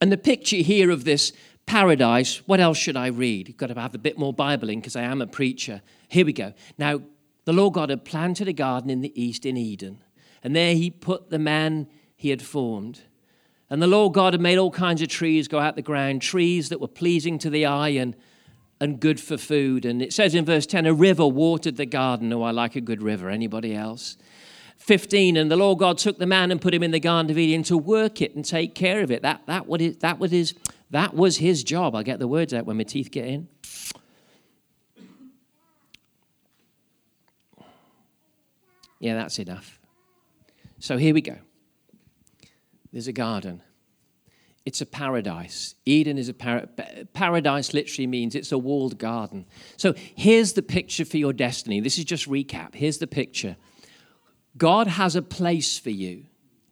And 0.00 0.10
the 0.10 0.16
picture 0.16 0.56
here 0.56 0.90
of 0.90 1.04
this 1.04 1.34
paradise, 1.66 2.38
what 2.46 2.58
else 2.58 2.78
should 2.78 2.96
I 2.96 3.08
read? 3.08 3.48
You've 3.48 3.58
got 3.58 3.66
to 3.66 3.78
have 3.78 3.94
a 3.94 3.98
bit 3.98 4.16
more 4.16 4.32
Bibling 4.32 4.80
because 4.80 4.96
I 4.96 5.02
am 5.02 5.20
a 5.20 5.26
preacher. 5.26 5.82
Here 6.08 6.24
we 6.24 6.32
go. 6.32 6.54
Now, 6.78 7.02
the 7.44 7.52
Lord 7.52 7.74
God 7.74 7.90
had 7.90 8.06
planted 8.06 8.48
a 8.48 8.54
garden 8.54 8.88
in 8.88 9.02
the 9.02 9.12
east 9.22 9.44
in 9.44 9.58
Eden, 9.58 10.02
and 10.42 10.56
there 10.56 10.74
he 10.74 10.88
put 10.90 11.28
the 11.28 11.38
man 11.38 11.86
he 12.16 12.30
had 12.30 12.40
formed. 12.40 13.02
And 13.68 13.82
the 13.82 13.86
Lord 13.86 14.14
God 14.14 14.32
had 14.32 14.40
made 14.40 14.56
all 14.56 14.70
kinds 14.70 15.02
of 15.02 15.08
trees 15.08 15.48
go 15.48 15.58
out 15.58 15.76
the 15.76 15.82
ground, 15.82 16.22
trees 16.22 16.70
that 16.70 16.80
were 16.80 16.88
pleasing 16.88 17.38
to 17.40 17.50
the 17.50 17.66
eye 17.66 17.90
and, 17.90 18.16
and 18.80 18.98
good 18.98 19.20
for 19.20 19.36
food. 19.36 19.84
And 19.84 20.00
it 20.00 20.14
says 20.14 20.34
in 20.34 20.46
verse 20.46 20.64
10, 20.64 20.86
a 20.86 20.94
river 20.94 21.26
watered 21.26 21.76
the 21.76 21.84
garden. 21.84 22.32
Oh, 22.32 22.40
I 22.40 22.52
like 22.52 22.74
a 22.74 22.80
good 22.80 23.02
river. 23.02 23.28
Anybody 23.28 23.74
else? 23.74 24.16
15, 24.84 25.38
and 25.38 25.50
the 25.50 25.56
Lord 25.56 25.78
God 25.78 25.96
took 25.96 26.18
the 26.18 26.26
man 26.26 26.50
and 26.50 26.60
put 26.60 26.74
him 26.74 26.82
in 26.82 26.90
the 26.90 27.00
Garden 27.00 27.30
of 27.30 27.38
Eden 27.38 27.62
to 27.64 27.78
work 27.78 28.20
it 28.20 28.34
and 28.34 28.44
take 28.44 28.74
care 28.74 29.00
of 29.00 29.10
it. 29.10 29.22
That, 29.22 29.40
that, 29.46 29.66
what 29.66 29.80
that, 30.00 30.18
was 30.18 30.30
his, 30.30 30.52
that 30.90 31.14
was 31.14 31.38
his 31.38 31.64
job. 31.64 31.94
I 31.94 32.02
get 32.02 32.18
the 32.18 32.28
words 32.28 32.52
out 32.52 32.66
when 32.66 32.76
my 32.76 32.82
teeth 32.82 33.10
get 33.10 33.24
in. 33.24 33.48
Yeah, 39.00 39.14
that's 39.14 39.38
enough. 39.38 39.80
So 40.80 40.98
here 40.98 41.14
we 41.14 41.22
go. 41.22 41.38
There's 42.92 43.08
a 43.08 43.12
garden. 43.12 43.62
It's 44.66 44.82
a 44.82 44.86
paradise. 44.86 45.76
Eden 45.86 46.18
is 46.18 46.28
a 46.28 46.34
par- 46.34 46.68
paradise, 47.14 47.72
literally 47.72 48.06
means 48.06 48.34
it's 48.34 48.52
a 48.52 48.58
walled 48.58 48.98
garden. 48.98 49.46
So 49.78 49.94
here's 49.96 50.52
the 50.52 50.62
picture 50.62 51.06
for 51.06 51.16
your 51.16 51.32
destiny. 51.32 51.80
This 51.80 51.96
is 51.96 52.04
just 52.04 52.28
recap. 52.28 52.74
Here's 52.74 52.98
the 52.98 53.06
picture 53.06 53.56
God 54.56 54.86
has 54.86 55.16
a 55.16 55.22
place 55.22 55.78
for 55.78 55.90
you. 55.90 56.24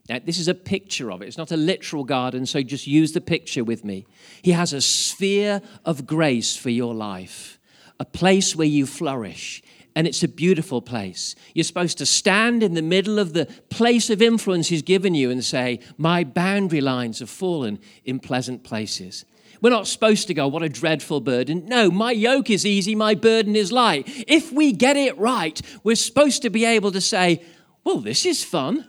Now, 0.08 0.18
this 0.24 0.38
is 0.38 0.48
a 0.48 0.54
picture 0.54 1.10
of 1.10 1.22
it. 1.22 1.28
It's 1.28 1.38
not 1.38 1.52
a 1.52 1.56
literal 1.56 2.04
garden, 2.04 2.44
so 2.46 2.62
just 2.62 2.86
use 2.86 3.12
the 3.12 3.20
picture 3.20 3.64
with 3.64 3.84
me. 3.84 4.06
He 4.42 4.52
has 4.52 4.72
a 4.72 4.80
sphere 4.80 5.62
of 5.84 6.06
grace 6.06 6.56
for 6.56 6.70
your 6.70 6.94
life, 6.94 7.58
a 8.00 8.04
place 8.04 8.56
where 8.56 8.66
you 8.66 8.86
flourish 8.86 9.62
and 9.94 10.06
it's 10.06 10.22
a 10.22 10.28
beautiful 10.28 10.80
place. 10.80 11.34
You're 11.54 11.64
supposed 11.64 11.98
to 11.98 12.06
stand 12.06 12.62
in 12.62 12.74
the 12.74 12.82
middle 12.82 13.18
of 13.18 13.32
the 13.32 13.46
place 13.70 14.10
of 14.10 14.22
influence 14.22 14.68
He's 14.68 14.82
given 14.82 15.14
you 15.14 15.30
and 15.30 15.44
say, 15.44 15.80
My 15.98 16.24
boundary 16.24 16.80
lines 16.80 17.18
have 17.18 17.30
fallen 17.30 17.78
in 18.04 18.20
pleasant 18.20 18.64
places. 18.64 19.24
We're 19.60 19.70
not 19.70 19.86
supposed 19.86 20.26
to 20.28 20.34
go, 20.34 20.48
What 20.48 20.62
a 20.62 20.68
dreadful 20.68 21.20
burden. 21.20 21.66
No, 21.66 21.90
my 21.90 22.12
yoke 22.12 22.50
is 22.50 22.66
easy, 22.66 22.94
my 22.94 23.14
burden 23.14 23.56
is 23.56 23.72
light. 23.72 24.04
If 24.26 24.52
we 24.52 24.72
get 24.72 24.96
it 24.96 25.16
right, 25.18 25.60
we're 25.84 25.96
supposed 25.96 26.42
to 26.42 26.50
be 26.50 26.64
able 26.64 26.92
to 26.92 27.00
say, 27.00 27.42
Well, 27.84 27.98
this 27.98 28.24
is 28.24 28.44
fun. 28.44 28.86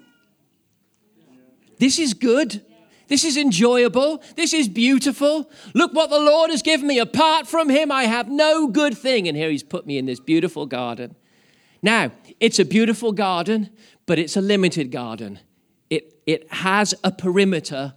This 1.80 2.00
is 2.00 2.14
good. 2.14 2.64
This 3.08 3.24
is 3.24 3.38
enjoyable. 3.38 4.24
This 4.36 4.54
is 4.54 4.68
beautiful. 4.68 5.50
Look 5.74 5.94
what 5.94 6.10
the 6.10 6.20
Lord 6.20 6.50
has 6.52 6.62
given 6.62 6.88
me. 6.88 7.00
Apart 7.00 7.48
from 7.48 7.70
Him, 7.70 7.92
I 7.92 8.06
have 8.06 8.30
no 8.30 8.68
good 8.68 8.98
thing. 8.98 9.28
And 9.28 9.36
here 9.36 9.50
He's 9.50 9.64
put 9.64 9.86
me 9.86 9.98
in 9.98 10.06
this 10.06 10.20
beautiful 10.20 10.66
garden. 10.66 11.16
Now, 11.82 12.12
it's 12.40 12.60
a 12.60 12.66
beautiful 12.66 13.12
garden, 13.12 13.70
but 14.06 14.18
it's 14.18 14.38
a 14.38 14.42
limited 14.42 14.92
garden. 14.92 15.40
It, 15.90 16.22
it 16.26 16.52
has 16.52 16.96
a 17.04 17.12
perimeter. 17.12 17.94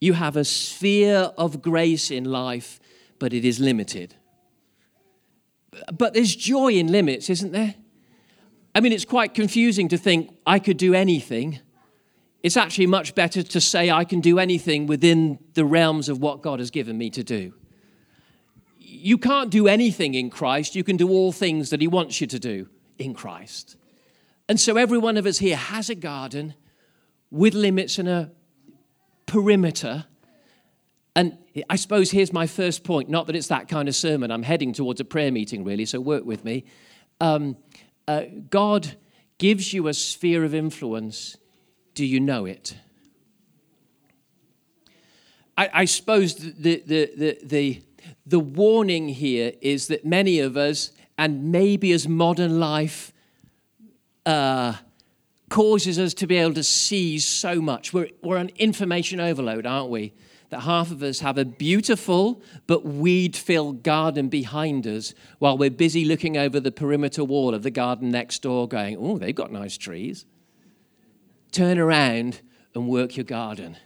You 0.00 0.14
have 0.14 0.36
a 0.36 0.44
sphere 0.44 1.32
of 1.36 1.60
grace 1.60 2.10
in 2.10 2.24
life, 2.24 2.80
but 3.18 3.32
it 3.32 3.44
is 3.44 3.60
limited. 3.60 4.14
But 5.92 6.14
there's 6.14 6.34
joy 6.34 6.72
in 6.72 6.90
limits, 6.90 7.28
isn't 7.28 7.52
there? 7.52 7.74
I 8.76 8.80
mean, 8.80 8.92
it's 8.92 9.04
quite 9.04 9.34
confusing 9.34 9.88
to 9.88 9.98
think 9.98 10.36
I 10.46 10.60
could 10.60 10.76
do 10.76 10.94
anything 10.94 11.60
it's 12.46 12.56
actually 12.56 12.86
much 12.86 13.16
better 13.16 13.42
to 13.42 13.60
say 13.60 13.90
I 13.90 14.04
can 14.04 14.20
do 14.20 14.38
anything 14.38 14.86
within 14.86 15.40
the 15.54 15.64
realms 15.64 16.08
of 16.08 16.20
what 16.20 16.42
God 16.42 16.60
has 16.60 16.70
given 16.70 16.96
me 16.96 17.10
to 17.10 17.24
do. 17.24 17.52
You 18.78 19.18
can't 19.18 19.50
do 19.50 19.66
anything 19.66 20.14
in 20.14 20.30
Christ, 20.30 20.76
you 20.76 20.84
can 20.84 20.96
do 20.96 21.08
all 21.10 21.32
things 21.32 21.70
that 21.70 21.80
He 21.80 21.88
wants 21.88 22.20
you 22.20 22.28
to 22.28 22.38
do 22.38 22.68
in 23.00 23.14
Christ. 23.14 23.76
And 24.48 24.60
so 24.60 24.76
every 24.76 24.96
one 24.96 25.16
of 25.16 25.26
us 25.26 25.38
here 25.38 25.56
has 25.56 25.90
a 25.90 25.96
garden 25.96 26.54
with 27.32 27.52
limits 27.52 27.98
and 27.98 28.08
a 28.08 28.30
perimeter. 29.26 30.04
And 31.16 31.38
I 31.68 31.74
suppose 31.74 32.12
here's 32.12 32.32
my 32.32 32.46
first 32.46 32.84
point 32.84 33.08
not 33.08 33.26
that 33.26 33.34
it's 33.34 33.48
that 33.48 33.66
kind 33.66 33.88
of 33.88 33.96
sermon, 33.96 34.30
I'm 34.30 34.44
heading 34.44 34.72
towards 34.72 35.00
a 35.00 35.04
prayer 35.04 35.32
meeting 35.32 35.64
really, 35.64 35.84
so 35.84 36.00
work 36.00 36.24
with 36.24 36.44
me. 36.44 36.64
Um, 37.20 37.56
uh, 38.08 38.22
God 38.50 38.96
gives 39.38 39.72
you 39.72 39.88
a 39.88 39.94
sphere 39.94 40.44
of 40.44 40.54
influence 40.54 41.36
do 41.94 42.04
you 42.04 42.20
know 42.20 42.44
it? 42.44 42.76
I, 45.56 45.70
I 45.72 45.84
suppose 45.86 46.34
the, 46.34 46.82
the, 46.86 47.10
the, 47.16 47.38
the, 47.42 47.82
the 48.26 48.38
warning 48.38 49.08
here 49.08 49.52
is 49.62 49.88
that 49.88 50.04
many 50.04 50.38
of 50.38 50.56
us, 50.58 50.92
and 51.16 51.50
maybe 51.50 51.92
as 51.92 52.06
modern 52.06 52.60
life 52.60 53.14
uh, 54.26 54.74
causes 55.48 55.98
us 55.98 56.12
to 56.14 56.26
be 56.26 56.36
able 56.36 56.52
to 56.54 56.62
see 56.62 57.18
so 57.18 57.62
much, 57.62 57.94
we're, 57.94 58.10
we're 58.22 58.36
on 58.36 58.50
information 58.56 59.18
overload, 59.18 59.64
aren't 59.64 59.88
we? 59.88 60.12
That 60.50 60.60
half 60.60 60.90
of 60.90 61.02
us 61.02 61.20
have 61.20 61.38
a 61.38 61.44
beautiful 61.44 62.42
but 62.66 62.84
weed 62.84 63.36
filled 63.36 63.82
garden 63.82 64.28
behind 64.28 64.86
us 64.86 65.14
while 65.38 65.58
we're 65.58 65.70
busy 65.70 66.04
looking 66.04 66.36
over 66.36 66.60
the 66.60 66.72
perimeter 66.72 67.24
wall 67.24 67.54
of 67.54 67.62
the 67.62 67.70
garden 67.70 68.10
next 68.10 68.42
door, 68.42 68.68
going, 68.68 68.96
Oh, 68.98 69.18
they've 69.18 69.34
got 69.34 69.50
nice 69.50 69.76
trees 69.76 70.24
turn 71.56 71.78
around 71.78 72.42
and 72.74 72.86
work 72.86 73.16
your 73.16 73.24
garden. 73.24 73.78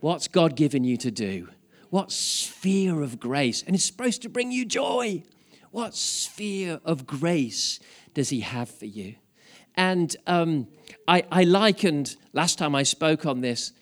What's 0.00 0.26
God 0.26 0.56
given 0.56 0.84
you 0.84 0.96
to 0.98 1.10
do? 1.10 1.48
What 1.90 2.10
sphere 2.10 3.02
of 3.02 3.20
grace? 3.20 3.62
And 3.66 3.76
it's 3.76 3.84
supposed 3.84 4.22
to 4.22 4.30
bring 4.30 4.50
you 4.50 4.64
joy. 4.64 5.22
What 5.70 5.94
sphere 5.94 6.80
of 6.82 7.06
grace 7.06 7.78
does 8.14 8.30
He 8.30 8.40
have 8.40 8.70
for 8.70 8.86
you? 8.86 9.16
And 9.76 10.16
um, 10.26 10.68
I, 11.06 11.24
I 11.30 11.44
likened, 11.44 12.16
last 12.32 12.58
time 12.58 12.74
I 12.74 12.84
spoke 12.84 13.26
on 13.26 13.42
this, 13.42 13.72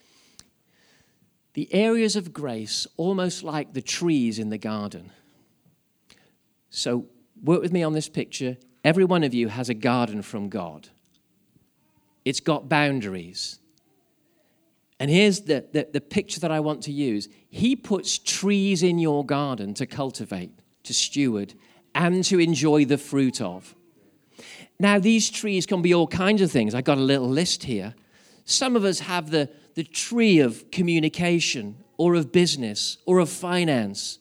the 1.53 1.73
areas 1.73 2.15
of 2.15 2.33
grace 2.33 2.87
almost 2.97 3.43
like 3.43 3.73
the 3.73 3.81
trees 3.81 4.39
in 4.39 4.49
the 4.49 4.57
garden. 4.57 5.11
So, 6.69 7.07
work 7.43 7.61
with 7.61 7.71
me 7.71 7.83
on 7.83 7.93
this 7.93 8.09
picture. 8.09 8.57
Every 8.83 9.03
one 9.03 9.23
of 9.23 9.33
you 9.33 9.47
has 9.47 9.69
a 9.69 9.73
garden 9.73 10.21
from 10.21 10.49
God 10.49 10.89
it's 12.25 12.39
got 12.39 12.69
boundaries. 12.69 13.59
And 14.99 15.09
here's 15.09 15.41
the, 15.41 15.65
the, 15.71 15.87
the, 15.91 16.01
picture 16.01 16.39
that 16.41 16.51
I 16.51 16.59
want 16.59 16.83
to 16.83 16.91
use 16.91 17.29
He 17.49 17.75
puts 17.75 18.17
trees 18.17 18.83
in 18.83 18.99
your 18.99 19.25
garden 19.25 19.73
to 19.75 19.85
cultivate, 19.85 20.51
to 20.83 20.93
steward, 20.93 21.53
and 21.95 22.23
to 22.25 22.39
enjoy 22.39 22.85
the 22.85 22.97
fruit 22.97 23.41
of. 23.41 23.73
Now, 24.79 24.99
these 24.99 25.29
trees 25.29 25.65
can 25.65 25.81
be 25.81 25.93
all 25.93 26.07
kinds 26.07 26.41
of 26.41 26.51
things. 26.51 26.75
I've 26.75 26.83
got 26.83 26.97
a 26.97 27.01
little 27.01 27.27
list 27.27 27.63
here. 27.63 27.95
Some 28.45 28.75
of 28.75 28.83
us 28.83 28.99
have 28.99 29.31
the, 29.31 29.49
the 29.79 29.83
tree 29.85 30.39
of 30.39 30.69
communication, 30.71 31.77
or 31.95 32.15
of 32.15 32.33
business, 32.33 32.97
or 33.05 33.19
of 33.19 33.29
finance. 33.29 34.19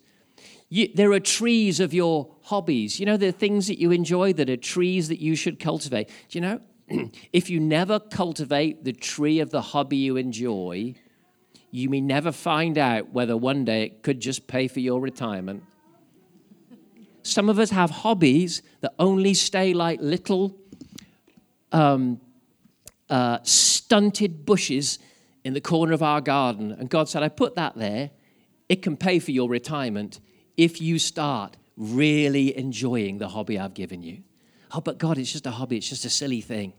You, 0.69 0.87
there 0.95 1.11
are 1.11 1.19
trees 1.19 1.81
of 1.81 1.93
your 1.93 2.33
hobbies. 2.43 3.01
You 3.01 3.07
know, 3.07 3.17
there 3.17 3.31
are 3.31 3.33
things 3.33 3.67
that 3.67 3.81
you 3.81 3.91
enjoy 3.91 4.35
that 4.35 4.49
are 4.49 4.57
trees 4.57 5.09
that 5.09 5.19
you 5.19 5.35
should 5.35 5.59
cultivate. 5.59 6.11
Do 6.29 6.39
you 6.39 6.43
know? 6.43 6.61
if 7.33 7.51
you 7.51 7.59
never 7.59 7.99
cultivate 7.99 8.85
the 8.85 8.93
tree 8.93 9.41
of 9.41 9.51
the 9.51 9.61
hobby 9.61 9.97
you 9.97 10.17
enjoy, 10.17 10.95
you 11.73 11.89
may 11.89 12.01
never 12.01 12.31
find 12.31 12.79
out 12.79 13.13
whether 13.13 13.37
one 13.37 13.65
day 13.65 13.83
it 13.83 14.05
could 14.05 14.21
just 14.21 14.47
pay 14.47 14.69
for 14.69 14.79
your 14.79 15.01
retirement. 15.01 15.65
Some 17.25 17.49
of 17.49 17.59
us 17.59 17.71
have 17.71 17.91
hobbies 17.91 18.63
that 18.81 18.95
only 19.01 19.35
stay 19.35 19.75
like 19.75 19.99
little 20.01 20.57
um, 21.73 22.21
uh, 23.11 23.41
stunted 23.43 24.47
bushes 24.47 25.01
in 25.45 25.55
the 25.55 25.61
corner 25.61 25.93
of 25.93 26.03
our 26.03 26.21
garden. 26.21 26.73
And 26.73 26.89
God 26.89 27.09
said, 27.09 27.23
I 27.23 27.29
put 27.29 27.55
that 27.55 27.77
there. 27.77 28.11
It 28.69 28.83
can 28.83 28.97
pay 28.97 29.19
for 29.19 29.31
your 29.31 29.49
retirement 29.49 30.21
if 30.57 30.81
you 30.81 30.99
start 30.99 31.57
really 31.77 32.57
enjoying 32.57 33.19
the 33.19 33.29
hobby 33.29 33.59
I've 33.59 33.75
given 33.75 34.03
you. 34.03 34.23
Oh, 34.73 34.81
but 34.81 34.99
God, 34.99 35.17
it's 35.17 35.33
just 35.33 35.47
a 35.47 35.53
hobby, 35.53 35.79
it's 35.79 35.89
just 35.89 36.05
a 36.05 36.11
silly 36.11 36.41
thing. 36.41 36.75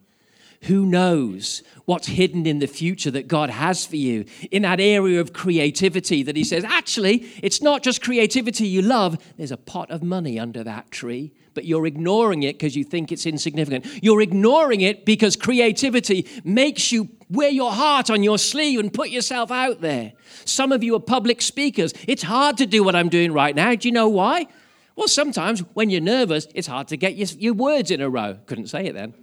Who 0.64 0.86
knows 0.86 1.64
what's 1.86 2.08
hidden 2.08 2.46
in 2.46 2.60
the 2.60 2.68
future 2.68 3.10
that 3.12 3.30
God 3.30 3.50
has 3.50 3.86
for 3.86 3.96
you 3.96 4.26
in 4.52 4.64
that 4.64 4.82
area 4.82 5.22
of 5.22 5.32
creativity 5.32 6.22
that 6.24 6.36
He 6.36 6.44
says, 6.44 6.66
actually, 6.66 7.30
it's 7.42 7.62
not 7.62 7.82
just 7.82 8.02
creativity 8.02 8.68
you 8.68 8.82
love, 8.82 9.18
there's 9.38 9.54
a 9.54 9.58
pot 9.58 9.90
of 9.90 10.04
money 10.04 10.38
under 10.38 10.64
that 10.66 10.92
tree, 10.92 11.32
but 11.60 11.66
you're 11.66 11.86
ignoring 11.86 12.44
it 12.44 12.58
because 12.58 12.74
you 12.78 12.86
think 12.86 13.12
it's 13.12 13.26
insignificant. 13.26 13.86
You're 14.02 14.22
ignoring 14.22 14.80
it 14.80 15.04
because 15.04 15.36
creativity 15.36 16.26
makes 16.46 16.90
you 16.90 17.10
wear 17.30 17.50
your 17.50 17.74
heart 17.74 18.10
on 18.10 18.24
your 18.24 18.38
sleeve 18.38 18.80
and 18.80 18.94
put 18.94 19.10
yourself 19.10 19.52
out 19.52 19.82
there. 19.82 20.14
Some 20.46 20.72
of 20.72 20.86
you 20.86 20.96
are 20.96 21.02
public 21.02 21.42
speakers. 21.42 21.94
It's 22.08 22.24
hard 22.24 22.60
to 22.60 22.66
do 22.66 22.82
what 22.82 22.96
I'm 22.96 23.10
doing 23.10 23.34
right 23.34 23.54
now. 23.54 23.76
Do 23.76 23.90
you 23.90 23.92
know 23.92 24.08
why? 24.08 24.48
Well, 24.96 25.10
sometimes 25.10 25.60
when 25.74 25.90
you're 25.90 26.00
nervous, 26.00 26.48
it's 26.56 26.68
hard 26.68 26.88
to 26.88 26.96
get 26.96 27.18
your, 27.18 27.28
your 27.38 27.54
words 27.56 27.92
in 27.92 28.00
a 28.00 28.10
row. 28.10 28.38
Couldn't 28.46 28.68
say 28.68 28.86
it 28.86 29.14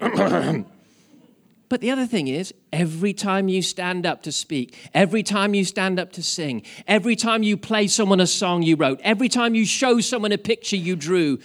then. 0.00 0.64
but 1.68 1.80
the 1.80 1.90
other 1.90 2.06
thing 2.06 2.28
is, 2.28 2.54
every 2.72 3.12
time 3.12 3.48
you 3.48 3.60
stand 3.60 4.06
up 4.06 4.22
to 4.22 4.32
speak, 4.32 4.76
every 4.94 5.22
time 5.22 5.54
you 5.54 5.64
stand 5.64 5.98
up 5.98 6.12
to 6.12 6.22
sing, 6.22 6.62
every 6.86 7.16
time 7.16 7.42
you 7.42 7.56
play 7.56 7.88
someone 7.88 8.20
a 8.20 8.26
song 8.26 8.62
you 8.62 8.76
wrote, 8.76 9.00
every 9.02 9.28
time 9.28 9.54
you 9.54 9.64
show 9.64 10.00
someone 10.00 10.32
a 10.32 10.38
picture 10.38 10.76
you 10.76 10.94
drew, 10.94 11.38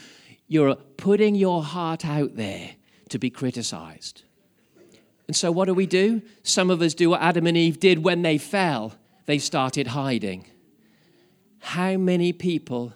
you're 0.48 0.76
putting 0.76 1.34
your 1.34 1.64
heart 1.64 2.06
out 2.06 2.36
there 2.36 2.72
to 3.10 3.18
be 3.18 3.30
criticized. 3.30 4.24
And 5.28 5.36
so, 5.36 5.52
what 5.52 5.66
do 5.66 5.74
we 5.74 5.86
do? 5.86 6.22
Some 6.44 6.70
of 6.70 6.82
us 6.82 6.94
do 6.94 7.10
what 7.12 7.22
Adam 7.22 7.48
and 7.48 7.58
Eve 7.58 7.80
did 7.80 8.04
when 8.04 8.22
they 8.22 8.38
fell, 8.38 8.94
they 9.26 9.40
started 9.40 9.88
hiding. 9.88 10.46
How 11.60 11.96
many 11.98 12.34
people 12.34 12.94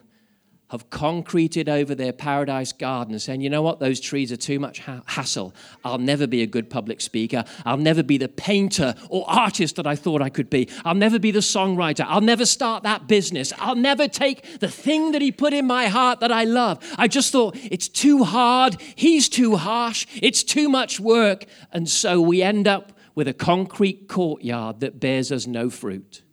have 0.70 0.90
concreted 0.90 1.70
over 1.70 1.94
their 1.94 2.12
paradise 2.12 2.74
garden 2.74 3.18
saying, 3.20 3.42
you 3.42 3.50
know 3.50 3.62
what, 3.62 3.80
those 3.80 4.00
trees 4.00 4.32
are 4.32 4.38
too 4.38 4.60
much 4.60 4.80
ha- 4.80 5.02
hassle. 5.06 5.54
I'll 5.84 6.00
never 6.00 6.26
be 6.26 6.42
a 6.42 6.48
good 6.48 6.72
public 6.72 7.02
speaker. 7.02 7.44
I'll 7.66 7.78
never 7.78 8.02
be 8.02 8.18
the 8.18 8.28
painter 8.28 8.96
or 9.10 9.30
artist 9.30 9.76
that 9.76 9.86
I 9.86 9.96
thought 9.96 10.24
I 10.24 10.30
could 10.30 10.50
be. 10.50 10.68
I'll 10.84 10.96
never 10.96 11.20
be 11.20 11.30
the 11.30 11.40
songwriter. 11.40 12.06
I'll 12.08 12.22
never 12.22 12.46
start 12.48 12.82
that 12.84 13.08
business. 13.08 13.54
I'll 13.60 13.76
never 13.76 14.08
take 14.08 14.60
the 14.60 14.68
thing 14.68 15.12
that 15.12 15.22
he 15.22 15.32
put 15.32 15.54
in 15.54 15.68
my 15.68 15.88
heart 15.88 16.20
that 16.22 16.32
I 16.32 16.46
love. 16.46 16.80
I 16.98 17.08
just 17.08 17.32
thought 17.32 17.56
it's 17.56 17.88
too 17.88 18.24
hard. 18.24 18.82
He's 18.96 19.30
too 19.30 19.58
harsh. 19.58 20.08
It's 20.22 20.44
too 20.44 20.68
much 20.68 21.00
work. 21.00 21.46
And 21.72 21.88
so 21.88 22.20
we 22.20 22.42
end 22.42 22.68
up 22.68 22.92
with 23.14 23.28
a 23.28 23.34
concrete 23.34 24.08
courtyard 24.10 24.80
that 24.80 25.00
bears 25.00 25.32
us 25.32 25.46
no 25.46 25.70
fruit. 25.70 26.24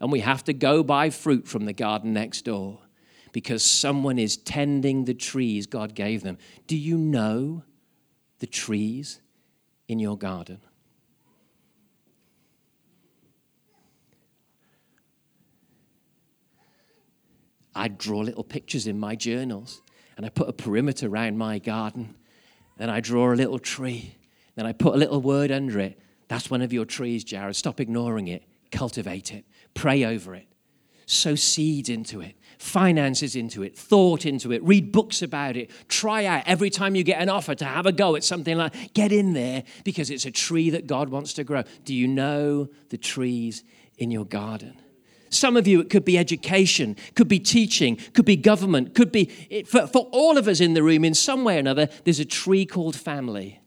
And 0.00 0.10
we 0.10 0.20
have 0.20 0.42
to 0.44 0.52
go 0.52 0.82
buy 0.82 1.10
fruit 1.10 1.46
from 1.46 1.64
the 1.64 1.72
garden 1.72 2.12
next 2.12 2.42
door 2.42 2.80
because 3.32 3.62
someone 3.62 4.18
is 4.18 4.36
tending 4.36 5.04
the 5.04 5.14
trees 5.14 5.66
God 5.66 5.94
gave 5.94 6.22
them. 6.22 6.38
Do 6.66 6.76
you 6.76 6.96
know 6.96 7.62
the 8.38 8.46
trees 8.46 9.20
in 9.88 9.98
your 9.98 10.16
garden? 10.16 10.60
I 17.74 17.88
draw 17.88 18.20
little 18.20 18.44
pictures 18.44 18.88
in 18.88 18.98
my 18.98 19.14
journals 19.14 19.82
and 20.16 20.26
I 20.26 20.30
put 20.30 20.48
a 20.48 20.52
perimeter 20.52 21.06
around 21.06 21.38
my 21.38 21.60
garden. 21.60 22.16
Then 22.76 22.90
I 22.90 23.00
draw 23.00 23.32
a 23.32 23.36
little 23.36 23.60
tree. 23.60 24.16
Then 24.56 24.66
I 24.66 24.72
put 24.72 24.94
a 24.94 24.98
little 24.98 25.20
word 25.20 25.52
under 25.52 25.78
it. 25.78 25.98
That's 26.26 26.50
one 26.50 26.60
of 26.60 26.72
your 26.72 26.84
trees, 26.84 27.24
Jarrod. 27.24 27.54
Stop 27.54 27.80
ignoring 27.80 28.26
it. 28.26 28.42
Cultivate 28.72 29.32
it. 29.32 29.44
Pray 29.74 30.04
over 30.04 30.34
it. 30.34 30.48
Sow 31.06 31.36
seeds 31.36 31.88
into 31.88 32.20
it 32.20 32.34
finances 32.58 33.36
into 33.36 33.62
it, 33.62 33.76
thought 33.76 34.26
into 34.26 34.52
it, 34.52 34.62
read 34.62 34.92
books 34.92 35.22
about 35.22 35.56
it, 35.56 35.70
try 35.88 36.24
out 36.24 36.42
every 36.46 36.70
time 36.70 36.94
you 36.94 37.04
get 37.04 37.20
an 37.20 37.28
offer 37.28 37.54
to 37.54 37.64
have 37.64 37.86
a 37.86 37.92
go 37.92 38.16
at 38.16 38.24
something 38.24 38.56
like 38.56 38.92
get 38.94 39.12
in 39.12 39.32
there 39.32 39.62
because 39.84 40.10
it's 40.10 40.26
a 40.26 40.30
tree 40.30 40.70
that 40.70 40.86
God 40.86 41.08
wants 41.08 41.32
to 41.34 41.44
grow. 41.44 41.62
Do 41.84 41.94
you 41.94 42.08
know 42.08 42.68
the 42.90 42.98
trees 42.98 43.64
in 43.96 44.10
your 44.10 44.24
garden? 44.24 44.74
Some 45.30 45.56
of 45.56 45.66
you, 45.66 45.80
it 45.80 45.90
could 45.90 46.04
be 46.04 46.16
education, 46.16 46.96
could 47.14 47.28
be 47.28 47.38
teaching, 47.38 47.96
could 48.14 48.24
be 48.24 48.36
government, 48.36 48.94
could 48.94 49.12
be, 49.12 49.26
for, 49.66 49.86
for 49.86 50.08
all 50.10 50.38
of 50.38 50.48
us 50.48 50.60
in 50.60 50.74
the 50.74 50.82
room, 50.82 51.04
in 51.04 51.14
some 51.14 51.44
way 51.44 51.56
or 51.56 51.60
another, 51.60 51.88
there's 52.04 52.20
a 52.20 52.24
tree 52.24 52.64
called 52.64 52.96
family. 52.96 53.60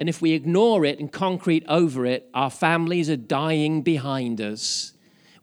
And 0.00 0.08
if 0.08 0.20
we 0.20 0.32
ignore 0.32 0.84
it 0.84 0.98
and 0.98 1.10
concrete 1.10 1.64
over 1.68 2.04
it, 2.04 2.28
our 2.34 2.50
families 2.50 3.08
are 3.08 3.16
dying 3.16 3.82
behind 3.82 4.40
us 4.40 4.93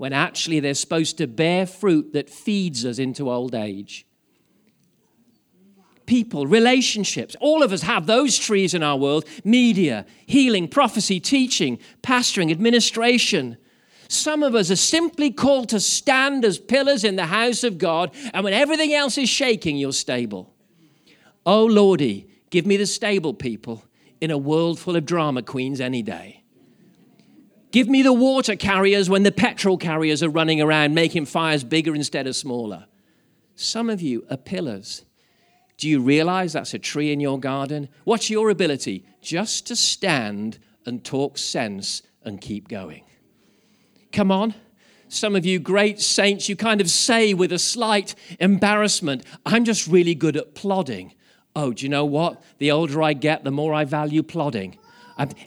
when 0.02 0.14
actually 0.14 0.60
they're 0.60 0.74
supposed 0.74 1.20
to 1.20 1.28
bear 1.28 1.68
fruit 1.68 2.12
that 2.14 2.28
feeds 2.28 2.88
us 2.88 2.98
into 2.98 3.30
old 3.30 3.54
age. 3.54 4.08
People, 6.08 6.48
relationships, 6.48 7.36
all 7.40 7.62
of 7.62 7.72
us 7.72 7.84
have 7.84 8.08
those 8.08 8.36
trees 8.36 8.74
in 8.74 8.82
our 8.82 8.98
world 8.98 9.26
media, 9.44 10.08
healing, 10.26 10.68
prophecy, 10.68 11.20
teaching, 11.20 11.78
pastoring, 12.02 12.50
administration. 12.50 13.58
Some 14.08 14.42
of 14.42 14.56
us 14.56 14.72
are 14.72 14.76
simply 14.76 15.30
called 15.30 15.70
to 15.70 15.80
stand 15.80 16.46
as 16.46 16.58
pillars 16.58 17.04
in 17.04 17.16
the 17.16 17.28
house 17.28 17.64
of 17.64 17.78
God, 17.78 18.10
and 18.34 18.44
when 18.44 18.54
everything 18.54 18.96
else 18.96 19.20
is 19.20 19.30
shaking, 19.30 19.78
you're 19.78 19.94
stable. 19.94 20.52
Oh, 21.46 21.66
Lordy, 21.66 22.28
give 22.50 22.66
me 22.66 22.76
the 22.76 22.88
stable 22.88 23.36
people 23.36 23.86
in 24.20 24.32
a 24.32 24.38
world 24.40 24.80
full 24.80 24.96
of 24.96 25.06
drama 25.06 25.44
queens 25.44 25.80
any 25.80 26.02
day. 26.02 26.40
Give 27.71 27.88
me 27.88 28.01
the 28.01 28.13
water 28.13 28.55
carriers 28.55 29.10
when 29.10 29.23
the 29.23 29.31
petrol 29.31 29.77
carriers 29.77 30.21
are 30.21 30.29
running 30.29 30.62
around 30.62 30.93
making 30.93 31.25
fires 31.25 31.63
bigger 31.63 31.95
instead 31.95 32.27
of 32.27 32.36
smaller. 32.36 32.86
Some 33.55 33.89
of 33.89 34.01
you 34.01 34.25
are 34.29 34.38
pillars. 34.38 35.05
Do 35.77 35.88
you 35.88 36.01
realize 36.01 36.53
that's 36.53 36.73
a 36.73 36.79
tree 36.79 37.13
in 37.13 37.21
your 37.21 37.39
garden? 37.39 37.88
What's 38.03 38.29
your 38.29 38.49
ability? 38.49 39.05
Just 39.21 39.67
to 39.67 39.75
stand 39.75 40.60
and 40.86 41.03
talk 41.03 41.38
sense 41.38 42.01
and 42.23 42.41
keep 42.41 42.67
going. 42.67 43.03
Come 44.12 44.31
on. 44.31 44.53
Some 45.07 45.36
of 45.36 45.45
you 45.45 45.60
great 45.60 45.99
saints, 45.99 46.47
you 46.47 46.55
kind 46.55 46.81
of 46.81 46.89
say 46.89 47.34
with 47.34 47.51
a 47.51 47.60
slight 47.60 48.15
embarrassment, 48.39 49.23
I'm 49.45 49.65
just 49.65 49.88
really 49.88 50.15
good 50.15 50.38
at 50.38 50.55
plodding. 50.55 51.13
Oh, 51.55 51.73
do 51.73 51.84
you 51.86 51.89
know 51.89 52.05
what? 52.05 52.41
The 52.60 52.71
older 52.71 53.01
I 53.01 53.13
get, 53.13 53.43
the 53.43 53.51
more 53.51 53.73
I 53.73 53.86
value 53.86 54.23
plodding 54.23 54.77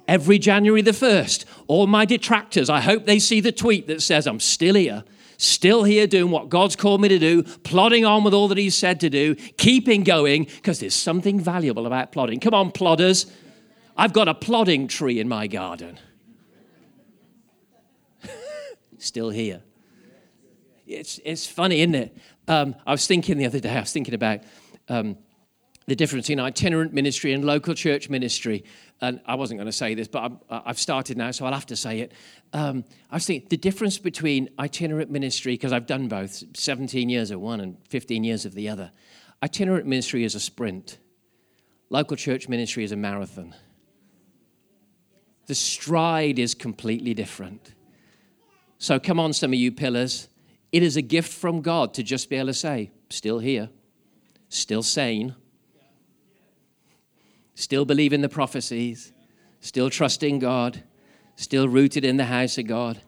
every 0.08 0.38
January 0.38 0.82
the 0.82 0.92
1st, 0.92 1.44
all 1.66 1.86
my 1.86 2.04
detractors, 2.04 2.68
I 2.70 2.80
hope 2.80 3.06
they 3.06 3.18
see 3.18 3.40
the 3.40 3.52
tweet 3.52 3.86
that 3.86 4.02
says, 4.02 4.26
I'm 4.26 4.40
still 4.40 4.74
here, 4.74 5.04
still 5.36 5.84
here 5.84 6.06
doing 6.06 6.30
what 6.30 6.48
God's 6.48 6.76
called 6.76 7.00
me 7.00 7.08
to 7.08 7.18
do, 7.18 7.42
plodding 7.42 8.04
on 8.04 8.24
with 8.24 8.34
all 8.34 8.48
that 8.48 8.58
He's 8.58 8.76
said 8.76 9.00
to 9.00 9.10
do, 9.10 9.34
keeping 9.56 10.04
going, 10.04 10.44
because 10.44 10.80
there's 10.80 10.94
something 10.94 11.40
valuable 11.40 11.86
about 11.86 12.12
plodding. 12.12 12.40
Come 12.40 12.54
on, 12.54 12.70
plodders. 12.70 13.30
I've 13.96 14.12
got 14.12 14.28
a 14.28 14.34
plodding 14.34 14.88
tree 14.88 15.20
in 15.20 15.28
my 15.28 15.46
garden. 15.46 15.98
still 18.98 19.30
here. 19.30 19.62
It's, 20.86 21.20
it's 21.24 21.46
funny, 21.46 21.80
isn't 21.80 21.94
it? 21.94 22.16
Um, 22.46 22.74
I 22.86 22.92
was 22.92 23.06
thinking 23.06 23.38
the 23.38 23.46
other 23.46 23.60
day, 23.60 23.70
I 23.70 23.80
was 23.80 23.92
thinking 23.92 24.14
about 24.14 24.40
um, 24.88 25.16
the 25.86 25.96
difference 25.96 26.30
in 26.30 26.40
itinerant 26.40 26.92
ministry 26.92 27.32
and 27.32 27.44
local 27.44 27.74
church 27.74 28.08
ministry. 28.08 28.64
And 29.00 29.20
I 29.26 29.34
wasn't 29.34 29.58
going 29.58 29.66
to 29.66 29.72
say 29.72 29.94
this, 29.94 30.08
but 30.08 30.32
i 30.48 30.62
have 30.66 30.78
started 30.78 31.16
now, 31.16 31.30
so 31.30 31.44
I'll 31.44 31.52
have 31.52 31.66
to 31.66 31.76
say 31.76 32.00
it. 32.00 32.12
Um, 32.52 32.84
I 33.10 33.16
was 33.16 33.26
thinking 33.26 33.48
the 33.48 33.56
difference 33.56 33.98
between 33.98 34.48
itinerant 34.58 35.10
ministry, 35.10 35.54
because 35.54 35.72
I've 35.72 35.86
done 35.86 36.08
both 36.08 36.42
17 36.56 37.08
years 37.08 37.30
of 37.30 37.40
one 37.40 37.60
and 37.60 37.76
15 37.88 38.24
years 38.24 38.44
of 38.44 38.54
the 38.54 38.68
other. 38.68 38.92
Itinerant 39.42 39.86
ministry 39.86 40.24
is 40.24 40.34
a 40.34 40.40
sprint, 40.40 40.98
local 41.90 42.16
church 42.16 42.48
ministry 42.48 42.84
is 42.84 42.92
a 42.92 42.96
marathon. 42.96 43.54
The 45.46 45.54
stride 45.54 46.38
is 46.38 46.54
completely 46.54 47.12
different. 47.12 47.74
So 48.78 48.98
come 48.98 49.20
on, 49.20 49.32
some 49.32 49.52
of 49.52 49.58
you 49.58 49.72
pillars. 49.72 50.28
It 50.72 50.82
is 50.82 50.96
a 50.96 51.02
gift 51.02 51.32
from 51.32 51.60
God 51.60 51.94
to 51.94 52.02
just 52.02 52.30
be 52.30 52.36
able 52.36 52.46
to 52.46 52.54
say, 52.54 52.90
still 53.10 53.38
here, 53.38 53.68
still 54.48 54.82
sane 54.82 55.34
still 57.54 57.84
believing 57.84 58.20
the 58.20 58.28
prophecies, 58.28 59.12
still 59.60 59.90
trusting 59.90 60.38
God, 60.38 60.82
still 61.36 61.68
rooted 61.68 62.04
in 62.04 62.16
the 62.16 62.24
house 62.24 62.58
of 62.58 62.66
God 62.66 63.00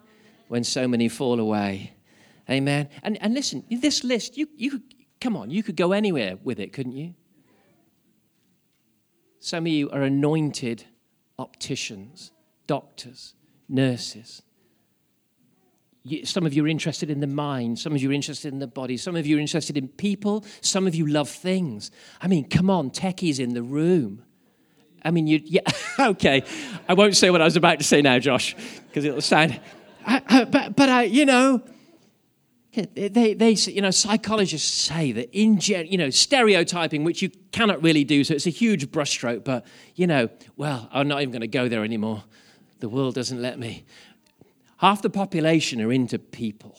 when 0.48 0.64
so 0.64 0.86
many 0.86 1.08
fall 1.08 1.40
away. 1.40 1.94
Amen. 2.48 2.88
And, 3.02 3.20
and 3.20 3.34
listen, 3.34 3.64
this 3.70 4.04
list, 4.04 4.36
you, 4.36 4.48
you 4.56 4.82
come 5.20 5.36
on, 5.36 5.50
you 5.50 5.62
could 5.62 5.76
go 5.76 5.92
anywhere 5.92 6.36
with 6.42 6.60
it, 6.60 6.72
couldn't 6.72 6.92
you? 6.92 7.14
Some 9.40 9.66
of 9.66 9.72
you 9.72 9.90
are 9.90 10.02
anointed 10.02 10.84
opticians, 11.38 12.32
doctors, 12.66 13.34
nurses. 13.68 14.42
You, 16.04 16.24
some 16.24 16.46
of 16.46 16.54
you 16.54 16.64
are 16.64 16.68
interested 16.68 17.10
in 17.10 17.20
the 17.20 17.26
mind, 17.26 17.78
some 17.78 17.92
of 17.92 18.00
you 18.00 18.10
are 18.10 18.12
interested 18.12 18.52
in 18.52 18.60
the 18.60 18.66
body, 18.66 18.96
some 18.96 19.16
of 19.16 19.26
you 19.26 19.36
are 19.36 19.40
interested 19.40 19.76
in 19.76 19.88
people, 19.88 20.44
some 20.60 20.86
of 20.86 20.94
you 20.94 21.06
love 21.06 21.28
things. 21.28 21.90
I 22.20 22.28
mean, 22.28 22.48
come 22.48 22.70
on, 22.70 22.90
techies 22.90 23.40
in 23.40 23.54
the 23.54 23.62
room. 23.62 24.22
I 25.06 25.10
mean, 25.10 25.26
you, 25.26 25.40
yeah, 25.44 25.60
okay. 26.00 26.42
I 26.88 26.94
won't 26.94 27.16
say 27.16 27.30
what 27.30 27.40
I 27.40 27.44
was 27.44 27.56
about 27.56 27.78
to 27.78 27.84
say 27.84 28.02
now, 28.02 28.18
Josh, 28.18 28.56
because 28.88 29.04
it'll 29.04 29.20
sound, 29.20 29.60
I, 30.04 30.22
I, 30.26 30.44
but, 30.44 30.76
but 30.76 30.88
I, 30.88 31.04
you 31.04 31.24
know, 31.24 31.62
They, 32.94 33.32
they, 33.32 33.50
you 33.52 33.80
know, 33.80 33.90
psychologists 33.90 34.70
say 34.70 35.12
that 35.12 35.30
in, 35.32 35.58
you 35.62 35.96
know, 35.96 36.10
stereotyping, 36.10 37.04
which 37.04 37.22
you 37.22 37.30
cannot 37.50 37.82
really 37.82 38.04
do, 38.04 38.22
so 38.22 38.34
it's 38.34 38.46
a 38.46 38.50
huge 38.50 38.90
brushstroke, 38.90 39.44
but, 39.44 39.64
you 39.94 40.06
know, 40.06 40.28
well, 40.56 40.88
I'm 40.92 41.08
not 41.08 41.22
even 41.22 41.32
going 41.32 41.40
to 41.40 41.48
go 41.48 41.68
there 41.68 41.84
anymore. 41.84 42.24
The 42.80 42.90
world 42.90 43.14
doesn't 43.14 43.40
let 43.40 43.58
me. 43.58 43.86
Half 44.78 45.00
the 45.00 45.08
population 45.08 45.80
are 45.80 45.90
into 45.90 46.18
people, 46.18 46.76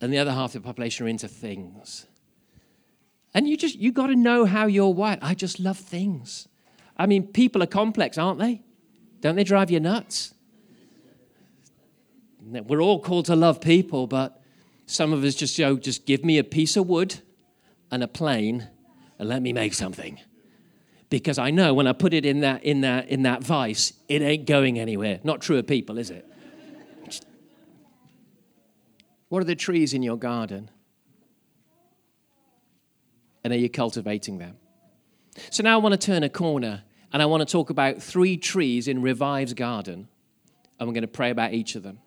and 0.00 0.12
the 0.12 0.18
other 0.18 0.30
half 0.30 0.54
of 0.54 0.62
the 0.62 0.66
population 0.66 1.06
are 1.06 1.08
into 1.08 1.26
things. 1.26 2.06
And 3.34 3.48
you 3.48 3.56
just, 3.56 3.76
you 3.76 3.90
got 3.90 4.06
to 4.06 4.16
know 4.16 4.44
how 4.44 4.66
you're 4.66 4.94
wired. 4.94 5.18
I 5.22 5.34
just 5.34 5.58
love 5.58 5.78
things. 5.78 6.46
I 6.98 7.06
mean, 7.06 7.28
people 7.28 7.62
are 7.62 7.66
complex, 7.66 8.18
aren't 8.18 8.40
they? 8.40 8.62
Don't 9.20 9.36
they 9.36 9.44
drive 9.44 9.70
you 9.70 9.80
nuts? 9.80 10.34
We're 12.42 12.80
all 12.80 13.00
called 13.00 13.26
to 13.26 13.36
love 13.36 13.60
people, 13.60 14.06
but 14.06 14.42
some 14.86 15.12
of 15.12 15.22
us 15.22 15.34
just, 15.34 15.58
you 15.58 15.78
just 15.78 16.06
give 16.06 16.24
me 16.24 16.38
a 16.38 16.44
piece 16.44 16.76
of 16.76 16.86
wood 16.86 17.20
and 17.90 18.02
a 18.02 18.08
plane 18.08 18.68
and 19.18 19.28
let 19.28 19.42
me 19.42 19.52
make 19.52 19.74
something. 19.74 20.18
Because 21.10 21.38
I 21.38 21.50
know 21.50 21.74
when 21.74 21.86
I 21.86 21.92
put 21.92 22.12
it 22.12 22.24
in 22.24 22.40
that, 22.40 22.64
in 22.64 22.82
that, 22.82 23.08
in 23.08 23.22
that 23.22 23.42
vice, 23.42 23.92
it 24.08 24.22
ain't 24.22 24.46
going 24.46 24.78
anywhere. 24.78 25.20
Not 25.24 25.40
true 25.40 25.58
of 25.58 25.66
people, 25.66 25.98
is 25.98 26.10
it? 26.10 26.26
What 29.28 29.40
are 29.40 29.44
the 29.44 29.56
trees 29.56 29.92
in 29.92 30.02
your 30.02 30.16
garden? 30.16 30.70
And 33.44 33.52
are 33.52 33.56
you 33.56 33.68
cultivating 33.68 34.38
them? 34.38 34.56
So 35.50 35.62
now 35.62 35.74
I 35.74 35.76
want 35.82 35.92
to 35.92 35.98
turn 35.98 36.22
a 36.22 36.28
corner 36.28 36.82
and 37.12 37.22
I 37.22 37.26
want 37.26 37.46
to 37.46 37.50
talk 37.50 37.70
about 37.70 38.02
three 38.02 38.36
trees 38.36 38.88
in 38.88 39.02
Revive's 39.02 39.54
garden. 39.54 40.08
And 40.78 40.88
we're 40.88 40.94
going 40.94 41.02
to 41.02 41.08
pray 41.08 41.30
about 41.30 41.52
each 41.52 41.74
of 41.74 41.82
them. 41.82 41.98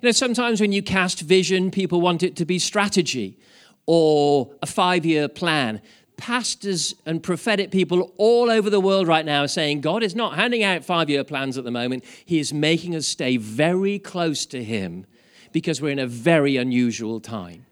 You 0.00 0.08
know, 0.08 0.12
sometimes 0.12 0.60
when 0.60 0.72
you 0.72 0.82
cast 0.82 1.20
vision, 1.20 1.70
people 1.70 2.00
want 2.00 2.22
it 2.22 2.36
to 2.36 2.44
be 2.44 2.58
strategy 2.58 3.38
or 3.86 4.54
a 4.62 4.66
five 4.66 5.04
year 5.04 5.28
plan. 5.28 5.82
Pastors 6.16 6.94
and 7.06 7.22
prophetic 7.22 7.70
people 7.70 8.12
all 8.16 8.50
over 8.50 8.70
the 8.70 8.80
world 8.80 9.06
right 9.06 9.24
now 9.24 9.42
are 9.42 9.48
saying 9.48 9.80
God 9.80 10.02
is 10.02 10.14
not 10.14 10.34
handing 10.34 10.62
out 10.62 10.84
five 10.84 11.10
year 11.10 11.24
plans 11.24 11.58
at 11.58 11.64
the 11.64 11.70
moment. 11.70 12.04
He 12.24 12.38
is 12.38 12.52
making 12.52 12.94
us 12.94 13.06
stay 13.06 13.36
very 13.36 13.98
close 13.98 14.46
to 14.46 14.62
Him 14.62 15.06
because 15.52 15.80
we're 15.80 15.92
in 15.92 15.98
a 15.98 16.06
very 16.06 16.56
unusual 16.56 17.20
time. 17.20 17.66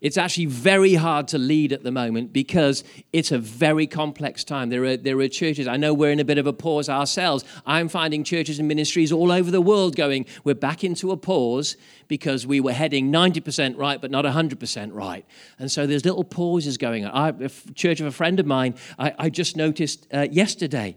It's 0.00 0.16
actually 0.16 0.46
very 0.46 0.94
hard 0.94 1.28
to 1.28 1.38
lead 1.38 1.72
at 1.72 1.82
the 1.82 1.90
moment 1.90 2.32
because 2.32 2.84
it's 3.12 3.32
a 3.32 3.38
very 3.38 3.86
complex 3.86 4.44
time. 4.44 4.70
There 4.70 4.84
are, 4.84 4.96
there 4.96 5.18
are 5.18 5.28
churches, 5.28 5.68
I 5.68 5.76
know 5.76 5.92
we're 5.92 6.10
in 6.10 6.20
a 6.20 6.24
bit 6.24 6.38
of 6.38 6.46
a 6.46 6.52
pause 6.52 6.88
ourselves. 6.88 7.44
I'm 7.66 7.88
finding 7.88 8.24
churches 8.24 8.58
and 8.58 8.66
ministries 8.66 9.12
all 9.12 9.30
over 9.30 9.50
the 9.50 9.60
world 9.60 9.96
going, 9.96 10.26
we're 10.42 10.54
back 10.54 10.84
into 10.84 11.10
a 11.10 11.16
pause 11.16 11.76
because 12.08 12.46
we 12.46 12.60
were 12.60 12.72
heading 12.72 13.12
90% 13.12 13.76
right, 13.76 14.00
but 14.00 14.10
not 14.10 14.24
100% 14.24 14.90
right. 14.92 15.24
And 15.58 15.70
so 15.70 15.86
there's 15.86 16.04
little 16.04 16.24
pauses 16.24 16.78
going 16.78 17.04
on. 17.04 17.10
I, 17.12 17.44
a 17.44 17.50
church 17.74 18.00
of 18.00 18.06
a 18.06 18.12
friend 18.12 18.40
of 18.40 18.46
mine, 18.46 18.76
I, 18.98 19.14
I 19.18 19.28
just 19.28 19.56
noticed 19.56 20.06
uh, 20.12 20.26
yesterday 20.30 20.96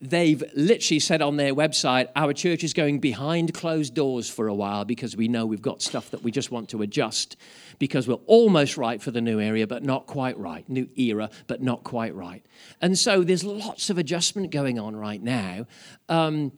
they've 0.00 0.42
literally 0.54 1.00
said 1.00 1.22
on 1.22 1.36
their 1.36 1.54
website, 1.54 2.08
Our 2.14 2.32
church 2.32 2.64
is 2.64 2.72
going 2.72 3.00
behind 3.00 3.54
closed 3.54 3.94
doors 3.94 4.28
for 4.28 4.48
a 4.48 4.54
while 4.54 4.84
because 4.84 5.16
we 5.16 5.28
know 5.28 5.46
we've 5.46 5.62
got 5.62 5.82
stuff 5.82 6.10
that 6.10 6.22
we 6.22 6.30
just 6.30 6.50
want 6.50 6.68
to 6.70 6.82
adjust 6.82 7.36
because 7.78 8.06
we're 8.06 8.14
almost 8.26 8.76
right 8.76 9.00
for 9.00 9.10
the 9.10 9.20
new 9.20 9.40
area, 9.40 9.66
but 9.66 9.82
not 9.82 10.06
quite 10.06 10.38
right. 10.38 10.68
New 10.68 10.88
era, 10.96 11.30
but 11.46 11.62
not 11.62 11.84
quite 11.84 12.14
right. 12.14 12.44
And 12.80 12.98
so 12.98 13.22
there's 13.22 13.44
lots 13.44 13.90
of 13.90 13.98
adjustment 13.98 14.50
going 14.50 14.78
on 14.78 14.94
right 14.96 15.22
now. 15.22 15.66
Um, 16.08 16.52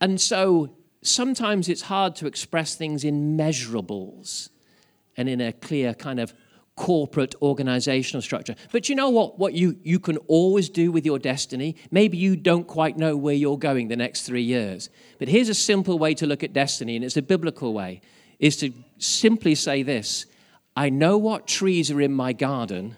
and 0.00 0.20
so 0.20 0.76
sometimes 1.02 1.68
it's 1.68 1.82
hard 1.82 2.16
to 2.16 2.26
express 2.26 2.74
things 2.74 3.04
in 3.04 3.36
measurables 3.36 4.48
and 5.16 5.28
in 5.28 5.40
a 5.40 5.52
clear 5.52 5.94
kind 5.94 6.18
of 6.18 6.34
corporate 6.76 7.34
organizational 7.40 8.20
structure. 8.20 8.54
But 8.72 8.88
you 8.88 8.94
know 8.94 9.08
what? 9.10 9.38
What 9.38 9.54
you, 9.54 9.78
you 9.82 10.00
can 10.00 10.16
always 10.28 10.68
do 10.68 10.90
with 10.90 11.06
your 11.06 11.18
destiny? 11.18 11.76
Maybe 11.90 12.18
you 12.18 12.36
don't 12.36 12.66
quite 12.66 12.96
know 12.96 13.16
where 13.16 13.34
you're 13.34 13.58
going 13.58 13.88
the 13.88 13.96
next 13.96 14.22
three 14.22 14.42
years. 14.42 14.90
But 15.18 15.28
here's 15.28 15.48
a 15.48 15.54
simple 15.54 15.98
way 15.98 16.14
to 16.14 16.26
look 16.26 16.42
at 16.42 16.52
destiny, 16.52 16.96
and 16.96 17.04
it's 17.04 17.16
a 17.16 17.22
biblical 17.22 17.72
way, 17.72 18.00
is 18.38 18.56
to 18.58 18.72
simply 18.98 19.54
say 19.54 19.82
this 19.82 20.26
I 20.76 20.90
know 20.90 21.16
what 21.16 21.46
trees 21.46 21.90
are 21.90 22.00
in 22.00 22.12
my 22.12 22.32
garden. 22.32 22.96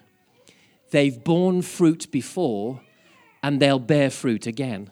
They've 0.89 1.21
borne 1.21 1.61
fruit 1.61 2.09
before, 2.11 2.81
and 3.43 3.59
they'll 3.59 3.79
bear 3.79 4.09
fruit 4.09 4.47
again. 4.47 4.89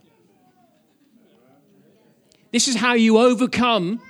This 2.52 2.68
is 2.68 2.76
how 2.76 2.94
you 2.94 3.18
overcome 3.18 4.02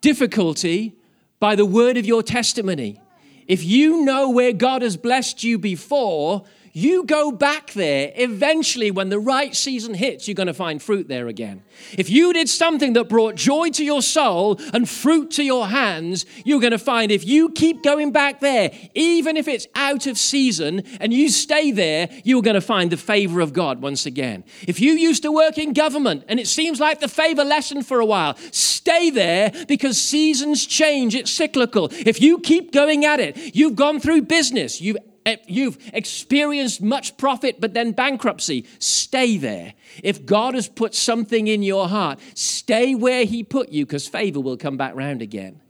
difficulty 0.00 0.96
by 1.38 1.54
the 1.54 1.66
word 1.66 1.96
of 1.96 2.06
your 2.06 2.22
testimony. 2.22 3.00
If 3.46 3.64
you 3.64 4.04
know 4.04 4.30
where 4.30 4.52
God 4.52 4.82
has 4.82 4.96
blessed 4.96 5.44
you 5.44 5.58
before, 5.58 6.44
you 6.76 7.04
go 7.04 7.32
back 7.32 7.72
there, 7.72 8.12
eventually, 8.16 8.90
when 8.90 9.08
the 9.08 9.18
right 9.18 9.56
season 9.56 9.94
hits, 9.94 10.28
you're 10.28 10.34
going 10.34 10.46
to 10.46 10.52
find 10.52 10.82
fruit 10.82 11.08
there 11.08 11.26
again. 11.26 11.62
If 11.96 12.10
you 12.10 12.34
did 12.34 12.50
something 12.50 12.92
that 12.92 13.08
brought 13.08 13.34
joy 13.34 13.70
to 13.70 13.82
your 13.82 14.02
soul 14.02 14.60
and 14.74 14.86
fruit 14.86 15.30
to 15.32 15.42
your 15.42 15.68
hands, 15.68 16.26
you're 16.44 16.60
going 16.60 16.72
to 16.72 16.78
find 16.78 17.10
if 17.10 17.26
you 17.26 17.48
keep 17.48 17.82
going 17.82 18.12
back 18.12 18.40
there, 18.40 18.72
even 18.94 19.38
if 19.38 19.48
it's 19.48 19.66
out 19.74 20.06
of 20.06 20.18
season, 20.18 20.82
and 21.00 21.14
you 21.14 21.30
stay 21.30 21.70
there, 21.70 22.10
you're 22.24 22.42
going 22.42 22.52
to 22.52 22.60
find 22.60 22.92
the 22.92 22.98
favor 22.98 23.40
of 23.40 23.54
God 23.54 23.80
once 23.80 24.04
again. 24.04 24.44
If 24.68 24.78
you 24.78 24.92
used 24.92 25.22
to 25.22 25.32
work 25.32 25.56
in 25.56 25.72
government 25.72 26.24
and 26.28 26.38
it 26.38 26.46
seems 26.46 26.78
like 26.78 27.00
the 27.00 27.08
favor 27.08 27.42
lessened 27.42 27.86
for 27.86 28.00
a 28.00 28.06
while, 28.06 28.36
stay 28.50 29.08
there 29.08 29.50
because 29.66 29.96
seasons 29.96 30.66
change, 30.66 31.14
it's 31.14 31.30
cyclical. 31.30 31.88
If 31.90 32.20
you 32.20 32.38
keep 32.38 32.70
going 32.70 33.06
at 33.06 33.18
it, 33.18 33.56
you've 33.56 33.76
gone 33.76 33.98
through 33.98 34.22
business, 34.22 34.78
you've 34.78 34.98
you've 35.46 35.78
experienced 35.92 36.80
much 36.80 37.16
profit 37.16 37.60
but 37.60 37.74
then 37.74 37.92
bankruptcy, 37.92 38.66
stay 38.78 39.36
there. 39.36 39.74
If 40.02 40.26
God 40.26 40.54
has 40.54 40.68
put 40.68 40.94
something 40.94 41.46
in 41.46 41.62
your 41.62 41.88
heart, 41.88 42.18
stay 42.34 42.94
where 42.94 43.24
He 43.24 43.42
put 43.42 43.70
you 43.70 43.86
because 43.86 44.06
favor 44.06 44.40
will 44.40 44.56
come 44.56 44.76
back 44.76 44.94
round 44.94 45.22
again. 45.22 45.60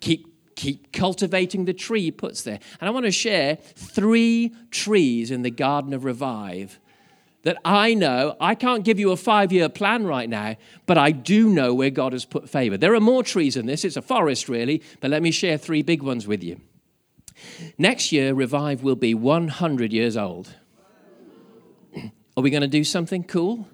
Keep 0.00 0.30
keep 0.60 0.92
cultivating 0.92 1.64
the 1.64 1.72
tree 1.72 2.02
he 2.02 2.10
puts 2.10 2.42
there. 2.42 2.60
And 2.80 2.88
I 2.88 2.90
want 2.90 3.06
to 3.06 3.10
share 3.10 3.56
three 3.56 4.54
trees 4.70 5.30
in 5.30 5.40
the 5.40 5.50
Garden 5.50 5.94
of 5.94 6.04
Revive 6.04 6.78
that 7.44 7.56
I 7.64 7.94
know. 7.94 8.36
I 8.38 8.54
can't 8.54 8.84
give 8.84 9.00
you 9.00 9.10
a 9.10 9.16
five 9.16 9.52
year 9.52 9.70
plan 9.70 10.06
right 10.06 10.28
now, 10.28 10.56
but 10.84 10.98
I 10.98 11.12
do 11.12 11.48
know 11.48 11.72
where 11.72 11.88
God 11.88 12.12
has 12.12 12.26
put 12.26 12.50
favor. 12.50 12.76
There 12.76 12.94
are 12.94 13.00
more 13.00 13.22
trees 13.22 13.56
in 13.56 13.64
this. 13.64 13.86
It's 13.86 13.96
a 13.96 14.02
forest, 14.02 14.50
really, 14.50 14.82
but 15.00 15.10
let 15.10 15.22
me 15.22 15.30
share 15.30 15.56
three 15.56 15.80
big 15.80 16.02
ones 16.02 16.26
with 16.26 16.44
you. 16.44 16.60
Next 17.78 18.12
year, 18.12 18.34
Revive 18.34 18.82
will 18.82 18.96
be 18.96 19.14
100 19.14 19.92
years 19.92 20.16
old. 20.16 20.54
Are 22.36 22.42
we 22.42 22.50
going 22.50 22.62
to 22.62 22.68
do 22.68 22.84
something 22.84 23.24
cool? 23.24 23.68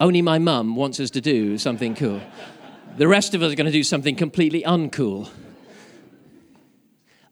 Only 0.00 0.22
my 0.22 0.38
mum 0.38 0.76
wants 0.76 1.00
us 1.00 1.10
to 1.10 1.20
do 1.20 1.58
something 1.58 1.94
cool. 1.94 2.20
The 2.96 3.08
rest 3.08 3.34
of 3.34 3.42
us 3.42 3.52
are 3.52 3.56
going 3.56 3.66
to 3.66 3.72
do 3.72 3.82
something 3.82 4.14
completely 4.14 4.62
uncool. 4.62 5.28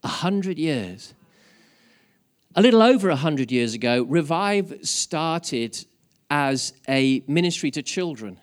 A 0.03 0.09
hundred 0.09 0.59
years. 0.59 1.15
A 2.55 2.63
little 2.63 2.83
over 2.83 3.11
a 3.11 3.17
hundred 3.17 3.53
years 3.53 3.75
ago, 3.75 4.03
Revive 4.03 4.79
started 4.83 5.85
as 6.31 6.73
a 6.89 7.23
ministry 7.29 7.71
to 7.71 7.83
children. 7.83 8.39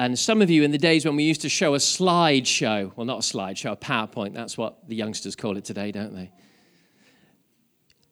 And 0.00 0.18
some 0.18 0.40
of 0.40 0.48
you, 0.48 0.62
in 0.62 0.70
the 0.70 0.78
days 0.78 1.04
when 1.04 1.14
we 1.14 1.24
used 1.24 1.42
to 1.42 1.50
show 1.50 1.74
a 1.74 1.76
slideshow, 1.76 2.90
well, 2.96 3.04
not 3.04 3.18
a 3.18 3.36
slideshow, 3.36 3.72
a 3.72 3.76
PowerPoint, 3.76 4.32
that's 4.32 4.56
what 4.56 4.88
the 4.88 4.96
youngsters 4.96 5.36
call 5.36 5.58
it 5.58 5.64
today, 5.66 5.92
don't 5.92 6.14
they? 6.14 6.30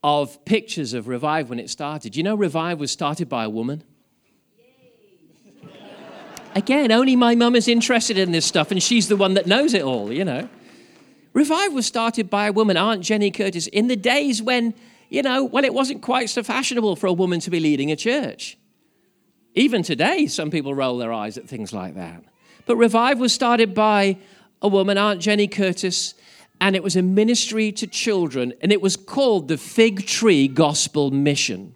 Of 0.04 0.44
pictures 0.44 0.92
of 0.92 1.08
Revive 1.08 1.48
when 1.48 1.58
it 1.58 1.70
started. 1.70 2.14
You 2.14 2.24
know, 2.24 2.34
Revive 2.34 2.78
was 2.78 2.90
started 2.90 3.30
by 3.30 3.44
a 3.44 3.48
woman. 3.48 3.84
Again, 6.54 6.92
only 6.92 7.16
my 7.16 7.34
mum 7.34 7.56
is 7.56 7.68
interested 7.68 8.18
in 8.18 8.32
this 8.32 8.44
stuff, 8.44 8.70
and 8.70 8.82
she's 8.82 9.08
the 9.08 9.16
one 9.16 9.32
that 9.32 9.46
knows 9.46 9.72
it 9.72 9.80
all, 9.80 10.12
you 10.12 10.26
know. 10.26 10.46
Revive 11.32 11.72
was 11.72 11.86
started 11.86 12.28
by 12.28 12.48
a 12.48 12.52
woman, 12.52 12.76
Aunt 12.76 13.02
Jenny 13.02 13.30
Curtis, 13.30 13.66
in 13.66 13.86
the 13.86 13.96
days 13.96 14.42
when, 14.42 14.74
you 15.08 15.22
know, 15.22 15.42
well, 15.42 15.64
it 15.64 15.72
wasn't 15.72 16.02
quite 16.02 16.28
so 16.28 16.42
fashionable 16.42 16.96
for 16.96 17.06
a 17.06 17.14
woman 17.14 17.40
to 17.40 17.48
be 17.48 17.60
leading 17.60 17.90
a 17.90 17.96
church. 17.96 18.58
Even 19.58 19.82
today, 19.82 20.28
some 20.28 20.52
people 20.52 20.72
roll 20.72 20.98
their 20.98 21.12
eyes 21.12 21.36
at 21.36 21.48
things 21.48 21.72
like 21.72 21.96
that. 21.96 22.22
But 22.64 22.76
Revive 22.76 23.18
was 23.18 23.32
started 23.32 23.74
by 23.74 24.18
a 24.62 24.68
woman, 24.68 24.96
Aunt 24.96 25.20
Jenny 25.20 25.48
Curtis, 25.48 26.14
and 26.60 26.76
it 26.76 26.82
was 26.84 26.94
a 26.94 27.02
ministry 27.02 27.72
to 27.72 27.88
children, 27.88 28.54
and 28.60 28.70
it 28.70 28.80
was 28.80 28.96
called 28.96 29.48
the 29.48 29.58
Fig 29.58 30.06
Tree 30.06 30.46
Gospel 30.46 31.10
Mission. 31.10 31.74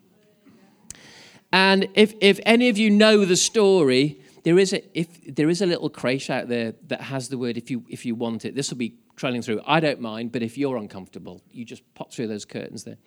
And 1.53 1.89
if, 1.95 2.15
if 2.21 2.39
any 2.47 2.69
of 2.69 2.79
you 2.79 2.89
know 2.89 3.25
the 3.25 3.35
story, 3.37 4.21
there 4.45 4.61
is 4.61 4.73
a 4.73 4.99
if 4.99 5.09
there 5.35 5.51
is 5.51 5.61
a 5.61 5.67
little 5.67 5.91
creche 5.91 6.31
out 6.31 6.47
there 6.47 6.75
that 6.87 7.01
has 7.01 7.31
the 7.31 7.39
word 7.39 7.57
if 7.57 7.69
you 7.69 7.85
if 7.89 8.07
you 8.07 8.15
want 8.15 8.45
it. 8.45 8.55
This 8.55 8.71
will 8.71 8.79
be 8.79 8.95
trailing 9.17 9.43
through. 9.43 9.61
I 9.67 9.81
don't 9.81 10.01
mind, 10.01 10.31
but 10.31 10.43
if 10.43 10.57
you're 10.57 10.77
uncomfortable, 10.77 11.43
you 11.51 11.65
just 11.65 11.83
pop 11.95 12.13
through 12.13 12.29
those 12.29 12.45
curtains 12.45 12.85
there. 12.85 12.99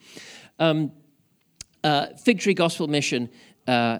Um, 0.60 0.92
uh, 1.82 2.08
Fig 2.18 2.40
Tree 2.40 2.54
Gospel 2.54 2.88
Mission. 2.90 3.30
Uh, 3.66 4.00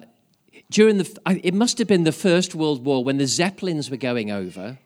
during 0.70 0.98
the, 0.98 1.20
it 1.42 1.54
must 1.54 1.78
have 1.78 1.88
been 1.88 2.04
the 2.04 2.12
First 2.12 2.54
World 2.54 2.84
War 2.84 3.04
when 3.04 3.18
the 3.18 3.26
Zeppelins 3.26 3.90
were 3.90 3.96
going 3.96 4.30
over, 4.30 4.78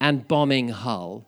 and 0.00 0.26
bombing 0.26 0.70
Hull 0.70 1.26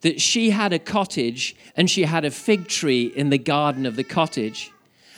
that 0.00 0.20
she 0.20 0.50
had 0.50 0.72
a 0.72 0.78
cottage 0.78 1.56
and 1.76 1.90
she 1.90 2.04
had 2.04 2.24
a 2.24 2.30
fig 2.30 2.68
tree 2.68 3.04
in 3.04 3.30
the 3.30 3.38
garden 3.38 3.86
of 3.86 3.96
the 3.96 4.04
cottage. 4.04 4.72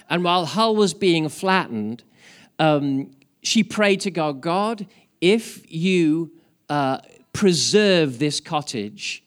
And 0.08 0.24
while 0.24 0.46
Hull 0.46 0.76
was 0.76 0.94
being 0.94 1.28
flattened, 1.28 2.02
um, 2.58 3.10
she 3.42 3.62
prayed 3.62 4.00
to 4.00 4.10
God, 4.10 4.40
God, 4.40 4.86
if 5.20 5.70
you 5.70 6.32
uh, 6.68 6.98
preserve 7.32 8.18
this 8.18 8.40
cottage, 8.40 9.22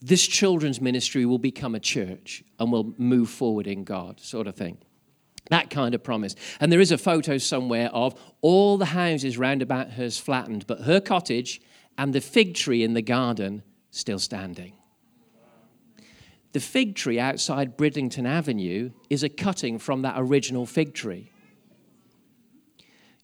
this 0.00 0.26
children's 0.26 0.80
ministry 0.80 1.26
will 1.26 1.38
become 1.38 1.74
a 1.74 1.80
church 1.80 2.44
and 2.58 2.70
will 2.70 2.94
move 2.98 3.28
forward 3.28 3.66
in 3.66 3.84
God, 3.84 4.20
sort 4.20 4.46
of 4.46 4.54
thing. 4.54 4.78
That 5.50 5.70
kind 5.70 5.94
of 5.94 6.02
promise. 6.02 6.34
And 6.60 6.70
there 6.70 6.80
is 6.80 6.92
a 6.92 6.98
photo 6.98 7.38
somewhere 7.38 7.88
of 7.90 8.14
all 8.40 8.76
the 8.76 8.86
houses 8.86 9.38
round 9.38 9.62
about 9.62 9.92
hers 9.92 10.18
flattened, 10.18 10.66
but 10.66 10.82
her 10.82 11.00
cottage 11.00 11.60
and 11.96 12.12
the 12.12 12.20
fig 12.20 12.54
tree 12.54 12.82
in 12.82 12.94
the 12.94 13.02
garden 13.02 13.62
still 13.90 14.18
standing. 14.18 14.74
The 16.52 16.60
fig 16.60 16.94
tree 16.94 17.20
outside 17.20 17.76
Bridlington 17.76 18.26
Avenue 18.26 18.90
is 19.10 19.22
a 19.22 19.28
cutting 19.28 19.78
from 19.78 20.02
that 20.02 20.14
original 20.16 20.66
fig 20.66 20.94
tree. 20.94 21.30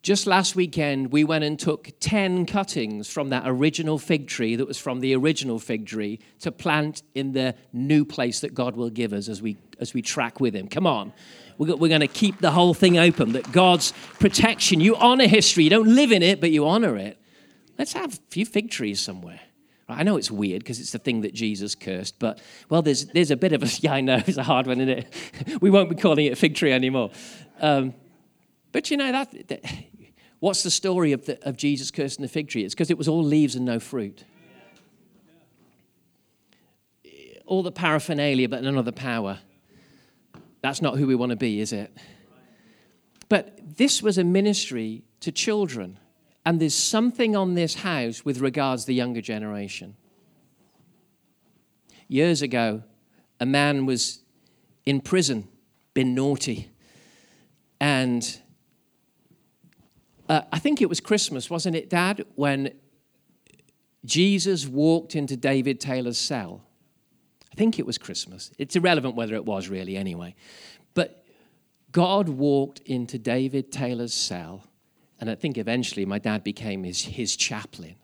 Just 0.03 0.27
last 0.27 0.55
weekend, 0.55 1.13
we 1.13 1.25
went 1.25 1.45
and 1.45 1.59
took 1.59 1.91
10 2.01 2.45
cuttings 2.45 3.09
from 3.09 3.31
that 3.31 3.45
original 3.47 3.99
fig 3.99 4.29
tree 4.29 4.55
that 4.55 4.67
was 4.67 4.77
from 4.77 5.01
the 5.01 5.17
original 5.17 5.59
fig 5.59 5.87
tree 5.87 6.21
to 6.41 6.53
plant 6.53 7.03
in 7.15 7.33
the 7.33 7.55
new 7.73 8.05
place 8.05 8.41
that 8.41 8.53
God 8.53 8.77
will 8.77 8.91
give 8.91 9.15
us 9.15 9.31
as 9.31 9.41
we, 9.41 9.57
as 9.81 9.95
we 9.95 10.03
track 10.03 10.41
with 10.41 10.55
Him. 10.55 10.69
Come 10.69 10.87
on. 10.87 11.15
We're, 11.59 11.89
going 11.89 12.01
to 12.01 12.09
keep 12.09 12.41
the 12.41 12.51
whole 12.51 12.75
thing 12.75 12.99
open, 12.99 13.33
that 13.33 13.51
God's 13.53 13.93
protection, 14.19 14.81
you 14.81 14.97
honor 14.97 15.27
history. 15.27 15.65
You 15.65 15.71
don't 15.71 15.95
live 15.95 16.13
in 16.13 16.23
it, 16.23 16.41
but 16.41 16.51
you 16.51 16.67
honor 16.67 16.97
it. 16.97 17.19
Let's 17.79 17.93
have 17.93 18.15
a 18.15 18.19
few 18.31 18.45
fig 18.45 18.71
trees 18.71 19.01
somewhere. 19.01 19.41
I 19.89 20.03
know 20.03 20.17
it's 20.17 20.31
weird 20.31 20.61
because 20.61 20.81
it's 20.81 20.93
the 20.93 20.99
thing 20.99 21.21
that 21.23 21.35
Jesus 21.35 21.75
cursed, 21.75 22.19
but 22.19 22.41
well, 22.71 22.81
there's 22.81 23.07
there's 23.07 23.31
a 23.31 23.37
bit 23.37 23.53
of 23.53 23.63
a 23.63 23.67
yeah, 23.81 23.95
I 23.95 24.01
know 24.01 24.23
it's 24.27 24.39
a 24.39 24.43
hard 24.43 24.67
one, 24.67 24.81
isn't 24.81 24.99
it? 24.99 25.61
we 25.61 25.71
won't 25.71 25.91
be 25.91 25.97
calling 25.97 26.27
it 26.27 26.33
a 26.33 26.37
fig 26.37 26.55
tree 26.55 26.73
anymore. 26.73 27.11
Um, 27.61 27.95
but 28.73 28.91
you 28.91 28.97
know 28.97 29.13
that, 29.13 29.49
that, 29.49 29.65
what's 30.41 30.63
the 30.63 30.71
story 30.71 31.13
of 31.13 31.27
the, 31.27 31.39
of 31.47 31.57
Jesus 31.57 31.91
cursing 31.91 32.23
the 32.23 32.29
fig 32.29 32.49
tree? 32.49 32.65
It's 32.65 32.75
because 32.75 32.91
it 32.91 32.99
was 32.99 33.09
all 33.09 33.23
leaves 33.23 33.55
and 33.55 33.65
no 33.65 33.79
fruit. 33.79 34.25
All 37.47 37.63
the 37.63 37.71
paraphernalia, 37.71 38.49
but 38.49 38.63
none 38.63 38.79
of 38.79 38.87
the 38.87 38.93
power. 38.93 39.39
That's 40.65 40.81
not 40.81 40.97
who 40.97 41.07
we 41.07 41.15
want 41.15 41.29
to 41.29 41.37
be, 41.37 41.61
is 41.61 41.75
it? 41.75 41.95
But 43.29 43.59
this 43.77 44.03
was 44.03 44.17
a 44.17 44.25
ministry 44.25 45.05
to 45.21 45.31
children. 45.31 45.99
And 46.47 46.59
there's 46.59 46.75
something 46.75 47.37
on 47.37 47.53
this 47.53 47.75
house 47.75 48.25
with 48.25 48.39
regards 48.41 48.85
to 48.85 48.87
the 48.87 48.95
younger 48.95 49.21
generation. 49.21 49.95
Years 52.09 52.41
ago, 52.41 52.83
a 53.39 53.45
man 53.45 53.85
was 53.85 54.23
in 54.87 55.03
prison, 55.03 55.49
been 55.93 56.15
naughty. 56.15 56.71
And 57.79 58.41
uh, 60.31 60.45
I 60.51 60.59
think 60.59 60.81
it 60.81 60.89
was 60.89 60.99
Christmas, 60.99 61.51
wasn't 61.51 61.77
it, 61.77 61.91
Dad, 61.91 62.25
when 62.37 62.73
Jesus 64.07 64.67
walked 64.67 65.15
into 65.15 65.37
David 65.37 65.79
Taylor's 65.79 66.17
cell? 66.17 66.63
I 67.55 67.57
think 67.57 67.79
it 67.79 67.87
was 67.87 67.99
Christmas. 67.99 68.51
It's 68.59 68.75
irrelevant 68.75 69.15
whether 69.15 69.37
it 69.37 69.45
was 69.45 69.69
really, 69.69 69.97
anyway. 69.97 70.35
But 70.95 71.25
God 71.93 72.29
walked 72.29 72.81
into 72.81 73.17
David 73.17 73.71
Taylor's 73.71 74.13
cell 74.13 74.65
and 75.21 75.31
I 75.31 75.37
think 75.37 75.57
eventually 75.57 76.05
my 76.05 76.19
dad 76.19 76.43
became 76.43 76.83
his, 76.83 77.03
his 77.03 77.37
chaplain. 77.37 77.95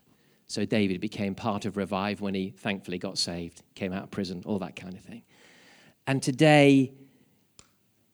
So 0.47 0.63
David 0.63 1.01
became 1.01 1.35
part 1.35 1.65
of 1.65 1.75
Revive 1.75 2.21
when 2.21 2.33
he 2.33 2.51
thankfully 2.51 2.97
got 2.97 3.17
saved, 3.17 3.61
came 3.75 3.91
out 3.91 4.03
of 4.03 4.11
prison, 4.11 4.41
all 4.45 4.57
that 4.59 4.77
kind 4.77 4.93
of 4.93 5.01
thing. 5.01 5.23
And 6.07 6.23
today, 6.23 6.93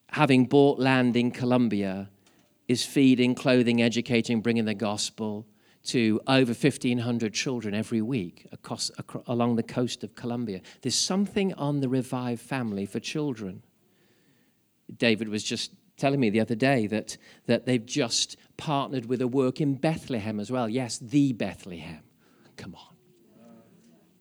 having 0.09 0.45
bought 0.45 0.79
land 0.79 1.15
in 1.15 1.29
Colombia, 1.29 2.09
is 2.67 2.83
feeding, 2.83 3.35
clothing, 3.35 3.79
educating, 3.79 4.41
bringing 4.41 4.65
the 4.65 4.73
gospel 4.73 5.45
to 5.87 6.19
over 6.27 6.53
1,500 6.53 7.33
children 7.33 7.73
every 7.73 8.01
week 8.01 8.47
across, 8.51 8.91
across, 8.97 9.23
along 9.27 9.55
the 9.55 9.63
coast 9.63 10.03
of 10.03 10.15
Colombia. 10.15 10.61
There's 10.81 10.95
something 10.95 11.53
on 11.53 11.79
the 11.79 11.89
Revive 11.89 12.41
family 12.41 12.85
for 12.85 12.99
children. 12.99 13.63
David 14.95 15.29
was 15.29 15.43
just 15.43 15.71
telling 15.97 16.19
me 16.19 16.29
the 16.29 16.39
other 16.39 16.55
day 16.55 16.87
that, 16.87 17.17
that 17.45 17.65
they've 17.65 17.85
just 17.85 18.37
partnered 18.57 19.05
with 19.05 19.21
a 19.21 19.27
work 19.27 19.59
in 19.59 19.75
Bethlehem 19.75 20.39
as 20.39 20.51
well. 20.51 20.69
Yes, 20.69 20.97
the 20.99 21.33
Bethlehem. 21.33 22.03
Come 22.55 22.75
on. 22.75 22.95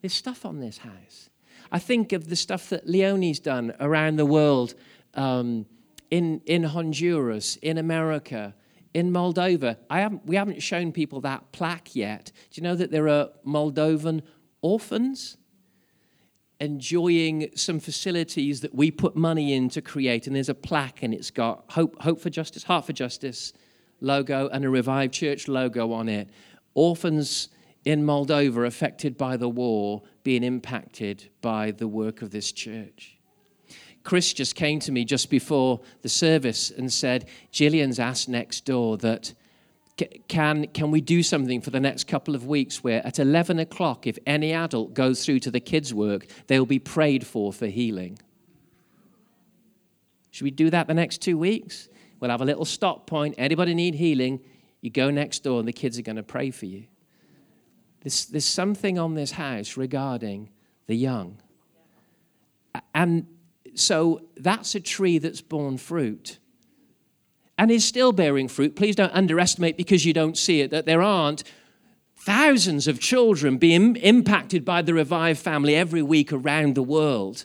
There's 0.00 0.14
stuff 0.14 0.44
on 0.46 0.60
this 0.60 0.78
house. 0.78 1.30
I 1.72 1.78
think 1.78 2.12
of 2.12 2.28
the 2.28 2.36
stuff 2.36 2.68
that 2.70 2.86
Leonie's 2.86 3.40
done 3.40 3.74
around 3.80 4.16
the 4.16 4.26
world 4.26 4.74
um, 5.14 5.66
in, 6.10 6.40
in 6.46 6.62
Honduras, 6.62 7.56
in 7.56 7.76
America, 7.76 8.54
in 8.96 9.12
Moldova. 9.12 9.76
Haven't, 9.90 10.24
we 10.24 10.36
haven't 10.36 10.62
shown 10.62 10.90
people 10.90 11.20
that 11.20 11.52
plaque 11.52 11.94
yet. 11.94 12.32
Do 12.50 12.58
you 12.58 12.62
know 12.62 12.74
that 12.74 12.90
there 12.90 13.08
are 13.08 13.28
Moldovan 13.46 14.22
orphans? 14.62 15.36
enjoying 16.58 17.50
some 17.54 17.78
facilities 17.78 18.62
that 18.62 18.74
we 18.74 18.90
put 18.90 19.14
money 19.14 19.52
in 19.52 19.68
to 19.68 19.82
create. 19.82 20.26
And 20.26 20.34
there's 20.34 20.48
a 20.48 20.54
plaque, 20.54 21.02
and 21.02 21.12
it's 21.12 21.30
got 21.30 21.64
Hope, 21.68 22.00
Hope 22.00 22.18
for 22.18 22.30
Justice, 22.30 22.62
Heart 22.62 22.86
for 22.86 22.94
Justice 22.94 23.52
logo, 24.00 24.48
and 24.48 24.64
a 24.64 24.70
Revive 24.70 25.10
Church 25.10 25.48
logo 25.48 25.92
on 25.92 26.08
it. 26.08 26.30
Orphans 26.72 27.50
in 27.84 28.06
Moldova 28.06 28.66
affected 28.66 29.18
by 29.18 29.36
the 29.36 29.50
war 29.50 30.02
being 30.22 30.42
impacted 30.42 31.28
by 31.42 31.72
the 31.72 31.86
work 31.86 32.22
of 32.22 32.30
this 32.30 32.50
church. 32.52 33.15
Chris 34.06 34.32
just 34.32 34.54
came 34.54 34.78
to 34.78 34.92
me 34.92 35.04
just 35.04 35.30
before 35.30 35.80
the 36.02 36.08
service 36.08 36.70
and 36.70 36.92
said, 36.92 37.28
Gillian's 37.50 37.98
asked 37.98 38.28
next 38.28 38.64
door 38.64 38.96
that 38.98 39.34
can, 40.28 40.68
can 40.68 40.92
we 40.92 41.00
do 41.00 41.24
something 41.24 41.60
for 41.60 41.70
the 41.70 41.80
next 41.80 42.06
couple 42.06 42.36
of 42.36 42.46
weeks 42.46 42.84
where 42.84 43.04
at 43.04 43.18
11 43.18 43.58
o'clock, 43.58 44.06
if 44.06 44.16
any 44.24 44.52
adult 44.52 44.94
goes 44.94 45.24
through 45.24 45.40
to 45.40 45.50
the 45.50 45.58
kids' 45.58 45.92
work, 45.92 46.28
they'll 46.46 46.64
be 46.64 46.78
prayed 46.78 47.26
for 47.26 47.52
for 47.52 47.66
healing? 47.66 48.16
Should 50.30 50.44
we 50.44 50.52
do 50.52 50.70
that 50.70 50.86
the 50.86 50.94
next 50.94 51.20
two 51.20 51.36
weeks? 51.36 51.88
We'll 52.20 52.30
have 52.30 52.42
a 52.42 52.44
little 52.44 52.64
stop 52.64 53.08
point. 53.08 53.34
Anybody 53.38 53.74
need 53.74 53.96
healing? 53.96 54.38
You 54.82 54.90
go 54.90 55.10
next 55.10 55.42
door 55.42 55.58
and 55.58 55.66
the 55.66 55.72
kids 55.72 55.98
are 55.98 56.02
going 56.02 56.14
to 56.14 56.22
pray 56.22 56.52
for 56.52 56.66
you. 56.66 56.84
There's, 58.02 58.26
there's 58.26 58.44
something 58.44 59.00
on 59.00 59.14
this 59.14 59.32
house 59.32 59.76
regarding 59.76 60.50
the 60.86 60.94
young. 60.94 61.38
And 62.94 63.26
so 63.78 64.22
that's 64.36 64.74
a 64.74 64.80
tree 64.80 65.18
that's 65.18 65.40
borne 65.40 65.78
fruit 65.78 66.38
and 67.58 67.70
is 67.70 67.84
still 67.84 68.12
bearing 68.12 68.48
fruit. 68.48 68.76
Please 68.76 68.96
don't 68.96 69.12
underestimate 69.12 69.76
because 69.76 70.04
you 70.04 70.12
don't 70.12 70.36
see 70.36 70.60
it 70.60 70.70
that 70.70 70.86
there 70.86 71.02
aren't 71.02 71.42
thousands 72.16 72.88
of 72.88 73.00
children 73.00 73.56
being 73.56 73.96
impacted 73.96 74.64
by 74.64 74.82
the 74.82 74.92
Revive 74.92 75.38
family 75.38 75.74
every 75.74 76.02
week 76.02 76.32
around 76.32 76.74
the 76.74 76.82
world. 76.82 77.44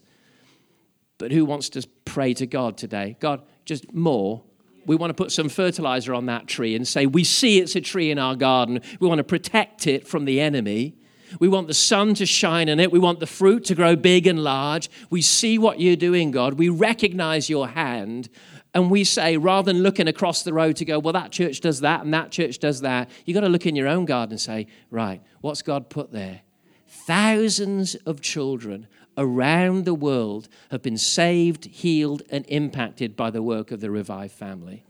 But 1.18 1.32
who 1.32 1.46
wants 1.46 1.70
to 1.70 1.88
pray 2.04 2.34
to 2.34 2.48
God 2.48 2.78
today? 2.78 3.16
God, 3.20 3.44
just 3.64 3.94
more. 3.94 4.44
We 4.88 4.96
want 4.96 5.12
to 5.12 5.14
put 5.14 5.32
some 5.32 5.50
fertilizer 5.50 6.14
on 6.16 6.26
that 6.26 6.48
tree 6.48 6.76
and 6.76 6.88
say, 6.88 7.06
We 7.06 7.24
see 7.24 7.60
it's 7.60 7.76
a 7.76 7.82
tree 7.82 8.10
in 8.10 8.18
our 8.18 8.36
garden. 8.36 8.82
We 9.00 9.08
want 9.08 9.20
to 9.20 9.24
protect 9.24 9.86
it 9.86 10.08
from 10.08 10.26
the 10.26 10.42
enemy. 10.42 10.96
We 11.40 11.48
want 11.48 11.68
the 11.68 11.74
sun 11.74 12.14
to 12.16 12.26
shine 12.26 12.70
in 12.70 12.80
it. 12.80 12.92
We 12.92 13.00
want 13.00 13.20
the 13.20 13.28
fruit 13.28 13.66
to 13.66 13.76
grow 13.76 13.96
big 13.96 14.28
and 14.28 14.44
large. 14.44 14.90
We 15.10 15.22
see 15.22 15.58
what 15.58 15.80
you're 15.80 15.96
doing, 15.96 16.32
God. 16.32 16.56
We 16.56 16.70
recognize 16.70 17.50
your 17.50 17.70
hand. 17.70 18.30
And 18.74 18.90
we 18.90 19.04
say, 19.04 19.38
rather 19.38 19.72
than 19.74 19.84
looking 19.84 20.08
across 20.08 20.44
the 20.44 20.54
road 20.54 20.78
to 20.78 20.86
go, 20.86 20.98
well, 21.00 21.14
that 21.14 21.32
church 21.32 21.60
does 21.60 21.82
that 21.82 22.04
and 22.04 22.14
that 22.14 22.32
church 22.32 22.60
does 22.60 22.82
that, 22.82 23.10
you've 23.26 23.36
got 23.36 23.42
to 23.42 23.50
look 23.50 23.66
in 23.66 23.76
your 23.76 23.88
own 23.88 24.06
garden 24.06 24.34
and 24.34 24.42
say, 24.42 24.68
right, 24.90 25.22
what's 25.42 25.62
God 25.62 25.90
put 25.90 26.12
there? 26.12 26.42
Thousands 26.88 27.96
of 28.06 28.22
children 28.22 28.88
around 29.18 29.84
the 29.84 29.94
world 29.94 30.48
have 30.70 30.82
been 30.82 30.98
saved, 30.98 31.66
healed, 31.66 32.22
and 32.30 32.46
impacted 32.48 33.16
by 33.16 33.30
the 33.30 33.42
work 33.42 33.72
of 33.72 33.82
the 33.82 33.92
Revive 33.92 34.32
family. 34.32 34.86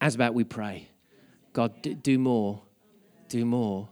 As 0.00 0.16
about 0.16 0.34
we 0.34 0.42
pray, 0.42 0.88
God, 1.52 2.02
do 2.02 2.18
more, 2.18 2.62
do 3.32 3.44
more. 3.44 3.88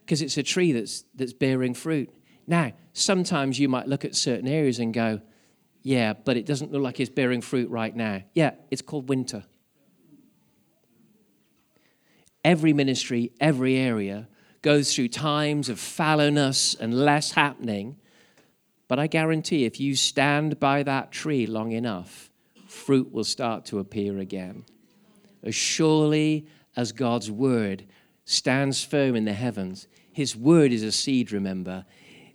Because 0.00 0.22
it's 0.22 0.36
a 0.36 0.42
tree 0.42 0.72
that's, 0.72 1.04
that's 1.14 1.32
bearing 1.32 1.74
fruit. 1.74 2.10
Now, 2.46 2.72
sometimes 2.92 3.58
you 3.58 3.68
might 3.68 3.86
look 3.86 4.04
at 4.04 4.14
certain 4.14 4.48
areas 4.48 4.78
and 4.78 4.92
go, 4.94 5.20
yeah, 5.82 6.12
but 6.12 6.36
it 6.36 6.46
doesn't 6.46 6.72
look 6.72 6.82
like 6.82 7.00
it's 7.00 7.10
bearing 7.10 7.40
fruit 7.40 7.68
right 7.70 7.94
now. 7.94 8.22
Yeah, 8.34 8.52
it's 8.70 8.82
called 8.82 9.08
winter. 9.08 9.44
Every 12.44 12.72
ministry, 12.72 13.32
every 13.40 13.76
area 13.76 14.28
goes 14.62 14.94
through 14.94 15.08
times 15.08 15.68
of 15.68 15.78
fallowness 15.78 16.78
and 16.78 16.94
less 16.94 17.32
happening. 17.32 17.96
But 18.88 18.98
I 18.98 19.06
guarantee 19.06 19.64
if 19.64 19.80
you 19.80 19.96
stand 19.96 20.60
by 20.60 20.82
that 20.84 21.10
tree 21.10 21.46
long 21.46 21.72
enough, 21.72 22.30
fruit 22.68 23.12
will 23.12 23.24
start 23.24 23.64
to 23.66 23.78
appear 23.78 24.18
again. 24.18 24.64
As 25.42 25.54
surely 25.54 26.46
as 26.76 26.92
God's 26.92 27.30
word 27.30 27.84
stands 28.32 28.82
firm 28.82 29.14
in 29.14 29.26
the 29.26 29.34
heavens. 29.34 29.86
His 30.10 30.34
word 30.34 30.72
is 30.72 30.82
a 30.82 30.90
seed, 30.90 31.32
remember. 31.32 31.84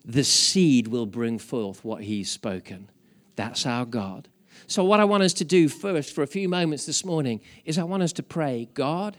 The 0.06 0.24
seed 0.24 0.88
will 0.88 1.08
bring 1.08 1.40
forth 1.40 1.84
what 1.84 2.04
he's 2.04 2.30
spoken. 2.30 2.90
That's 3.36 3.66
our 3.66 3.86
God. 3.86 4.30
So, 4.68 4.84
what 4.84 5.00
I 5.00 5.06
want 5.06 5.24
us 5.24 5.34
to 5.34 5.46
do 5.46 5.68
first 5.68 6.14
for 6.14 6.24
a 6.24 6.28
few 6.28 6.48
moments 6.48 6.86
this 6.86 7.04
morning 7.04 7.42
is 7.66 7.78
I 7.78 7.84
want 7.84 8.04
us 8.04 8.14
to 8.14 8.24
pray, 8.24 8.70
God, 8.74 9.18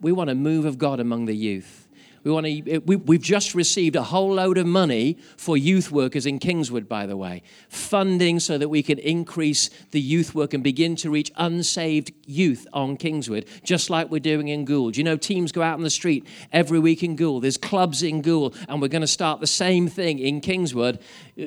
we 0.00 0.12
want 0.12 0.30
a 0.30 0.34
move 0.34 0.64
of 0.64 0.78
God 0.78 1.00
among 1.00 1.26
the 1.26 1.36
youth. 1.36 1.88
We 2.22 2.30
want 2.30 2.46
to, 2.46 2.78
we, 2.80 2.96
we've 2.96 3.22
just 3.22 3.54
received 3.54 3.96
a 3.96 4.02
whole 4.02 4.34
load 4.34 4.58
of 4.58 4.66
money 4.66 5.16
for 5.38 5.56
youth 5.56 5.90
workers 5.90 6.26
in 6.26 6.38
Kingswood, 6.38 6.88
by 6.88 7.06
the 7.06 7.16
way. 7.16 7.42
Funding 7.70 8.40
so 8.40 8.58
that 8.58 8.68
we 8.68 8.82
can 8.82 8.98
increase 8.98 9.70
the 9.90 10.00
youth 10.00 10.34
work 10.34 10.52
and 10.52 10.62
begin 10.62 10.96
to 10.96 11.10
reach 11.10 11.32
unsaved 11.36 12.12
youth 12.26 12.66
on 12.74 12.98
Kingswood, 12.98 13.46
just 13.64 13.88
like 13.88 14.10
we're 14.10 14.20
doing 14.20 14.48
in 14.48 14.66
Gould. 14.66 14.98
You 14.98 15.04
know, 15.04 15.16
teams 15.16 15.50
go 15.50 15.62
out 15.62 15.74
on 15.74 15.82
the 15.82 15.90
street 15.90 16.26
every 16.52 16.78
week 16.78 17.02
in 17.02 17.16
Gould. 17.16 17.42
There's 17.42 17.56
clubs 17.56 18.02
in 18.02 18.20
Gould, 18.20 18.54
and 18.68 18.82
we're 18.82 18.88
going 18.88 19.00
to 19.00 19.06
start 19.06 19.40
the 19.40 19.46
same 19.46 19.88
thing 19.88 20.18
in 20.18 20.42
Kingswood. 20.42 20.98
Uh, 21.40 21.46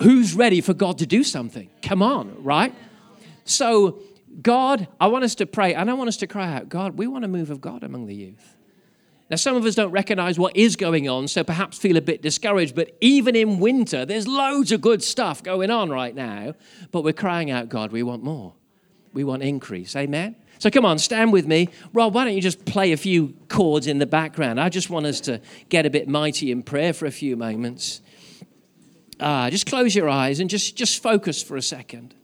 who's 0.00 0.34
ready 0.34 0.62
for 0.62 0.72
God 0.72 0.98
to 0.98 1.06
do 1.06 1.22
something? 1.22 1.68
Come 1.82 2.02
on, 2.02 2.42
right? 2.42 2.74
So, 3.44 4.00
God, 4.40 4.88
I 4.98 5.08
want 5.08 5.24
us 5.24 5.34
to 5.36 5.46
pray 5.46 5.74
and 5.74 5.90
I 5.90 5.92
want 5.92 6.08
us 6.08 6.16
to 6.18 6.26
cry 6.26 6.54
out, 6.54 6.68
God, 6.68 6.96
we 6.96 7.06
want 7.06 7.24
a 7.24 7.28
move 7.28 7.50
of 7.50 7.60
God 7.60 7.84
among 7.84 8.06
the 8.06 8.14
youth. 8.14 8.56
Now, 9.30 9.36
some 9.36 9.54
of 9.54 9.64
us 9.64 9.76
don't 9.76 9.92
recognize 9.92 10.40
what 10.40 10.56
is 10.56 10.74
going 10.74 11.08
on, 11.08 11.28
so 11.28 11.44
perhaps 11.44 11.78
feel 11.78 11.96
a 11.96 12.00
bit 12.00 12.20
discouraged. 12.20 12.74
But 12.74 12.96
even 13.00 13.36
in 13.36 13.60
winter, 13.60 14.04
there's 14.04 14.26
loads 14.26 14.72
of 14.72 14.80
good 14.80 15.04
stuff 15.04 15.40
going 15.42 15.70
on 15.70 15.88
right 15.88 16.14
now. 16.14 16.54
But 16.90 17.04
we're 17.04 17.12
crying 17.12 17.50
out, 17.50 17.68
God, 17.68 17.92
we 17.92 18.02
want 18.02 18.24
more. 18.24 18.54
We 19.12 19.22
want 19.22 19.44
increase. 19.44 19.94
Amen? 19.94 20.34
So 20.58 20.68
come 20.68 20.84
on, 20.84 20.98
stand 20.98 21.32
with 21.32 21.46
me. 21.46 21.68
Rob, 21.92 22.12
why 22.12 22.24
don't 22.24 22.34
you 22.34 22.42
just 22.42 22.64
play 22.64 22.92
a 22.92 22.96
few 22.96 23.34
chords 23.48 23.86
in 23.86 23.98
the 23.98 24.06
background? 24.06 24.60
I 24.60 24.68
just 24.68 24.90
want 24.90 25.06
us 25.06 25.20
to 25.22 25.40
get 25.68 25.86
a 25.86 25.90
bit 25.90 26.08
mighty 26.08 26.50
in 26.50 26.62
prayer 26.62 26.92
for 26.92 27.06
a 27.06 27.10
few 27.12 27.36
moments. 27.36 28.00
Ah, 29.20 29.48
just 29.48 29.66
close 29.66 29.94
your 29.94 30.08
eyes 30.08 30.40
and 30.40 30.50
just, 30.50 30.76
just 30.76 31.02
focus 31.02 31.42
for 31.42 31.56
a 31.56 31.62
second. 31.62 32.14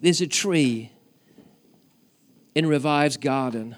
There's 0.00 0.20
a 0.20 0.26
tree 0.26 0.92
in 2.54 2.66
Revive's 2.66 3.16
garden. 3.16 3.76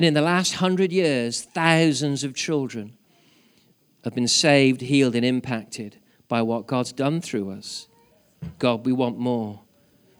And 0.00 0.06
in 0.06 0.14
the 0.14 0.22
last 0.22 0.54
hundred 0.54 0.92
years, 0.92 1.42
thousands 1.42 2.24
of 2.24 2.34
children 2.34 2.96
have 4.02 4.14
been 4.14 4.28
saved, 4.28 4.80
healed, 4.80 5.14
and 5.14 5.26
impacted 5.26 5.98
by 6.26 6.40
what 6.40 6.66
God's 6.66 6.90
done 6.90 7.20
through 7.20 7.50
us. 7.50 7.86
God, 8.58 8.86
we 8.86 8.94
want 8.94 9.18
more. 9.18 9.60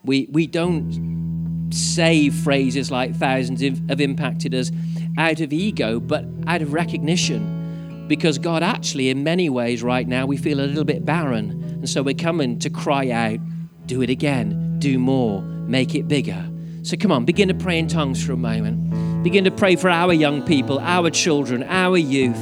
We, 0.05 0.29
we 0.31 0.47
don't 0.47 1.71
say 1.73 2.29
phrases 2.29 2.91
like 2.91 3.17
thousands 3.17 3.63
have 3.63 4.03
impacted 4.03 4.55
us 4.55 4.71
out 5.17 5.41
of 5.41 5.51
ego, 5.51 5.99
but 5.99 6.27
out 6.47 6.61
of 6.61 6.75
recognition. 6.75 8.05
Because 8.07 8.37
God, 8.37 8.63
actually, 8.63 9.09
in 9.09 9.25
many 9.25 9.49
ways, 9.49 9.83
right 9.83 10.07
now, 10.07 10.27
we 10.27 10.37
feel 10.37 10.61
a 10.61 10.69
little 10.69 10.85
bit 10.85 11.07
barren. 11.07 11.53
And 11.53 11.89
so 11.89 12.03
we're 12.03 12.13
coming 12.13 12.59
to 12.59 12.69
cry 12.69 13.09
out, 13.09 13.39
do 13.87 14.03
it 14.03 14.11
again, 14.11 14.79
do 14.79 14.99
more, 14.99 15.41
make 15.41 15.95
it 15.95 16.07
bigger. 16.07 16.47
So 16.83 16.99
come 16.99 17.11
on, 17.11 17.25
begin 17.25 17.49
to 17.49 17.55
pray 17.55 17.79
in 17.79 17.89
tongues 17.89 18.23
for 18.23 18.33
a 18.33 18.37
moment. 18.37 19.10
Begin 19.23 19.45
to 19.45 19.51
pray 19.51 19.77
for 19.77 19.91
our 19.91 20.15
young 20.15 20.43
people, 20.43 20.79
our 20.79 21.11
children, 21.11 21.63
our 21.65 21.99
youth. 21.99 22.39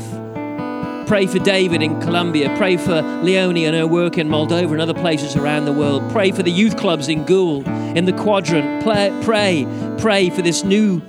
Pray 1.09 1.27
for 1.27 1.41
David 1.41 1.83
in 1.83 2.01
Colombia. 2.01 2.55
Pray 2.57 2.77
for 2.77 3.03
Leonie 3.23 3.65
and 3.65 3.75
her 3.75 3.87
work 3.87 4.17
in 4.17 4.29
Moldova 4.29 4.71
and 4.71 4.81
other 4.81 4.95
places 4.95 5.35
around 5.35 5.65
the 5.65 5.73
world. 5.73 6.09
Pray 6.13 6.31
for 6.31 6.45
the 6.45 6.53
youth 6.53 6.77
clubs 6.77 7.09
in 7.09 7.25
Gould, 7.25 7.67
in 7.67 8.05
the 8.05 8.13
quadrant. 8.13 8.85
Pray, 8.85 9.11
pray, 9.25 9.67
pray 9.99 10.31
for 10.31 10.43
this 10.43 10.63
new 10.63 11.03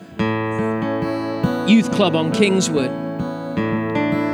youth 1.68 1.92
club 1.92 2.16
on 2.16 2.32
Kingswood. 2.32 2.90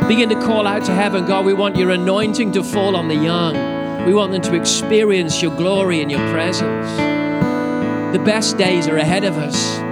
Begin 0.07 0.29
to 0.29 0.35
call 0.35 0.67
out 0.67 0.85
to 0.85 0.93
heaven 0.93 1.25
God, 1.25 1.45
we 1.45 1.53
want 1.53 1.75
your 1.75 1.89
anointing 1.89 2.53
to 2.53 2.63
fall 2.63 2.95
on 2.95 3.09
the 3.09 3.15
young. 3.15 4.05
We 4.05 4.13
want 4.13 4.31
them 4.31 4.41
to 4.43 4.55
experience 4.55 5.41
your 5.41 5.53
glory 5.57 5.99
and 5.99 6.09
your 6.09 6.25
presence. 6.31 6.87
The 8.15 8.23
best 8.23 8.57
days 8.57 8.87
are 8.87 8.97
ahead 8.97 9.25
of 9.25 9.35
us. 9.37 9.84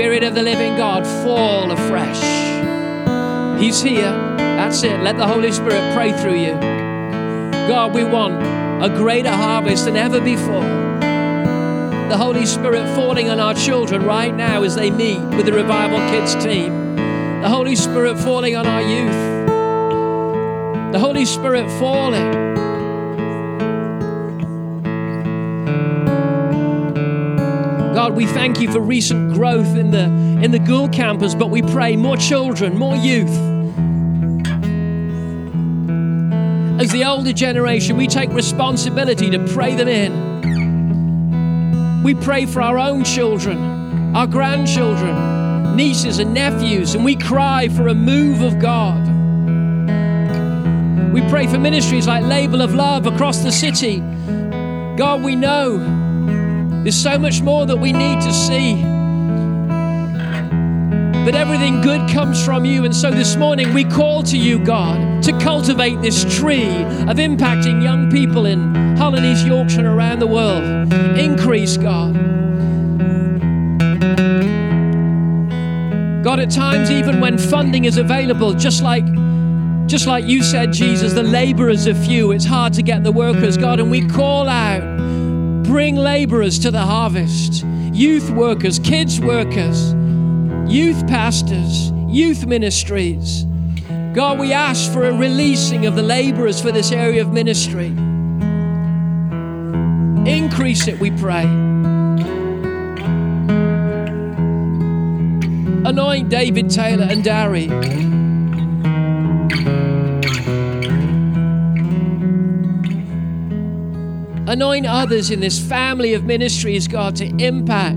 Spirit 0.00 0.24
of 0.24 0.34
the 0.34 0.42
living 0.42 0.78
God, 0.78 1.06
fall 1.22 1.70
afresh. 1.70 2.22
He's 3.60 3.82
here. 3.82 4.10
That's 4.38 4.82
it. 4.82 4.98
Let 5.02 5.18
the 5.18 5.26
Holy 5.26 5.52
Spirit 5.52 5.94
pray 5.94 6.14
through 6.14 6.40
you. 6.40 6.54
God, 7.68 7.92
we 7.92 8.04
want 8.04 8.42
a 8.82 8.88
greater 8.88 9.30
harvest 9.30 9.84
than 9.84 9.98
ever 9.98 10.18
before. 10.18 10.64
The 12.08 12.16
Holy 12.16 12.46
Spirit 12.46 12.88
falling 12.94 13.28
on 13.28 13.40
our 13.40 13.52
children 13.52 14.04
right 14.04 14.34
now 14.34 14.62
as 14.62 14.74
they 14.74 14.90
meet 14.90 15.20
with 15.36 15.44
the 15.44 15.52
Revival 15.52 15.98
Kids 16.08 16.34
team. 16.42 16.96
The 17.42 17.50
Holy 17.50 17.76
Spirit 17.76 18.18
falling 18.18 18.56
on 18.56 18.66
our 18.66 18.80
youth. 18.80 19.42
The 20.94 20.98
Holy 20.98 21.26
Spirit 21.26 21.70
falling. 21.78 22.49
God, 28.00 28.16
we 28.16 28.24
thank 28.24 28.62
you 28.62 28.72
for 28.72 28.80
recent 28.80 29.34
growth 29.34 29.76
in 29.76 29.90
the, 29.90 30.04
in 30.42 30.52
the 30.52 30.58
Gould 30.58 30.90
campus, 30.90 31.34
but 31.34 31.50
we 31.50 31.60
pray 31.60 31.96
more 31.96 32.16
children, 32.16 32.78
more 32.78 32.96
youth. 32.96 33.28
As 36.80 36.90
the 36.92 37.04
older 37.04 37.34
generation, 37.34 37.98
we 37.98 38.06
take 38.06 38.30
responsibility 38.30 39.28
to 39.28 39.46
pray 39.48 39.74
them 39.74 39.88
in. 39.88 40.12
We 42.02 42.14
pray 42.14 42.46
for 42.46 42.62
our 42.62 42.78
own 42.78 43.04
children, 43.04 44.16
our 44.16 44.26
grandchildren, 44.26 45.76
nieces 45.76 46.20
and 46.20 46.32
nephews, 46.32 46.94
and 46.94 47.04
we 47.04 47.16
cry 47.16 47.68
for 47.68 47.88
a 47.88 47.94
move 47.94 48.40
of 48.40 48.58
God. 48.58 49.06
We 51.12 51.20
pray 51.28 51.46
for 51.48 51.58
ministries 51.58 52.06
like 52.06 52.24
Label 52.24 52.62
of 52.62 52.74
Love 52.74 53.04
across 53.04 53.40
the 53.40 53.52
city. 53.52 54.00
God, 54.96 55.22
we 55.22 55.36
know 55.36 55.99
there's 56.82 57.00
so 57.00 57.18
much 57.18 57.42
more 57.42 57.66
that 57.66 57.76
we 57.76 57.92
need 57.92 58.20
to 58.22 58.32
see. 58.32 58.82
But 61.24 61.34
everything 61.34 61.82
good 61.82 62.08
comes 62.10 62.42
from 62.42 62.64
you. 62.64 62.84
And 62.86 62.96
so 62.96 63.10
this 63.10 63.36
morning 63.36 63.74
we 63.74 63.84
call 63.84 64.22
to 64.24 64.38
you, 64.38 64.58
God, 64.58 65.22
to 65.24 65.38
cultivate 65.38 66.00
this 66.00 66.24
tree 66.38 66.82
of 66.82 67.18
impacting 67.18 67.82
young 67.82 68.10
people 68.10 68.46
in 68.46 68.96
Hull 68.96 69.14
and 69.14 69.26
East 69.26 69.46
Yorkshire 69.46 69.80
and 69.80 69.86
around 69.86 70.20
the 70.20 70.26
world. 70.26 70.92
Increase, 71.18 71.76
God. 71.76 72.14
God, 76.24 76.40
at 76.40 76.50
times, 76.50 76.90
even 76.90 77.20
when 77.20 77.36
funding 77.36 77.84
is 77.84 77.98
available, 77.98 78.54
just 78.54 78.82
like 78.82 79.04
just 79.86 80.06
like 80.06 80.24
you 80.24 80.42
said, 80.42 80.72
Jesus, 80.72 81.12
the 81.12 81.22
laborers 81.22 81.86
are 81.88 81.94
few. 81.94 82.30
It's 82.30 82.44
hard 82.44 82.72
to 82.74 82.82
get 82.82 83.02
the 83.02 83.10
workers, 83.10 83.56
God, 83.56 83.80
and 83.80 83.90
we 83.90 84.06
call 84.06 84.48
out 84.48 84.99
Bring 85.70 85.94
laborers 85.94 86.58
to 86.58 86.72
the 86.72 86.80
harvest, 86.80 87.64
youth 87.92 88.28
workers, 88.30 88.80
kids 88.80 89.20
workers, 89.20 89.92
youth 90.68 91.06
pastors, 91.06 91.92
youth 92.08 92.44
ministries. 92.44 93.44
God, 94.12 94.40
we 94.40 94.52
ask 94.52 94.92
for 94.92 95.04
a 95.04 95.12
releasing 95.12 95.86
of 95.86 95.94
the 95.94 96.02
laborers 96.02 96.60
for 96.60 96.72
this 96.72 96.90
area 96.90 97.22
of 97.22 97.32
ministry. 97.32 97.86
Increase 100.28 100.88
it, 100.88 100.98
we 100.98 101.12
pray. 101.12 101.44
Anoint 105.84 106.28
David 106.30 106.68
Taylor 106.68 107.06
and 107.08 107.22
Darry. 107.22 107.68
Anoint 114.50 114.84
others 114.84 115.30
in 115.30 115.38
this 115.38 115.60
family 115.60 116.12
of 116.12 116.24
ministries, 116.24 116.88
God, 116.88 117.14
to 117.14 117.26
impact 117.40 117.96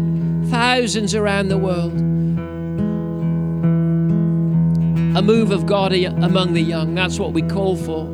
thousands 0.52 1.16
around 1.16 1.48
the 1.48 1.58
world. 1.58 1.94
A 5.18 5.22
move 5.24 5.50
of 5.50 5.66
God 5.66 5.94
among 5.94 6.54
the 6.54 6.62
young. 6.62 6.94
That's 6.94 7.18
what 7.18 7.34
we 7.34 7.42
call 7.42 7.76
for. 7.76 8.06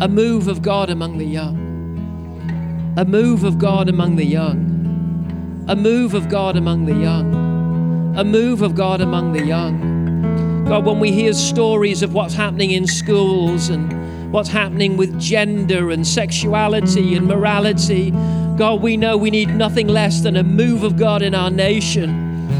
A 0.00 0.08
move 0.08 0.48
of 0.48 0.62
God 0.62 0.90
among 0.90 1.18
the 1.18 1.26
young. 1.26 2.94
A 2.96 3.04
move 3.04 3.44
of 3.44 3.56
God 3.56 3.88
among 3.88 4.16
the 4.16 4.26
young. 4.26 5.64
A 5.68 5.76
move 5.76 6.14
of 6.14 6.28
God 6.28 6.56
among 6.56 6.86
the 6.86 6.94
young. 6.94 8.16
A 8.18 8.24
move 8.24 8.62
of 8.62 8.74
God 8.74 9.00
among 9.00 9.32
the 9.32 9.46
young. 9.46 10.64
God, 10.64 10.84
when 10.84 10.98
we 10.98 11.12
hear 11.12 11.32
stories 11.32 12.02
of 12.02 12.14
what's 12.14 12.34
happening 12.34 12.72
in 12.72 12.88
schools 12.88 13.68
and 13.68 13.95
what's 14.36 14.50
happening 14.50 14.98
with 14.98 15.18
gender 15.18 15.90
and 15.90 16.06
sexuality 16.06 17.14
and 17.14 17.26
morality. 17.26 18.10
God, 18.58 18.82
we 18.82 18.98
know 18.98 19.16
we 19.16 19.30
need 19.30 19.48
nothing 19.48 19.88
less 19.88 20.20
than 20.20 20.36
a 20.36 20.42
move 20.42 20.82
of 20.82 20.98
God 20.98 21.22
in 21.22 21.34
our 21.34 21.50
nation. 21.50 22.50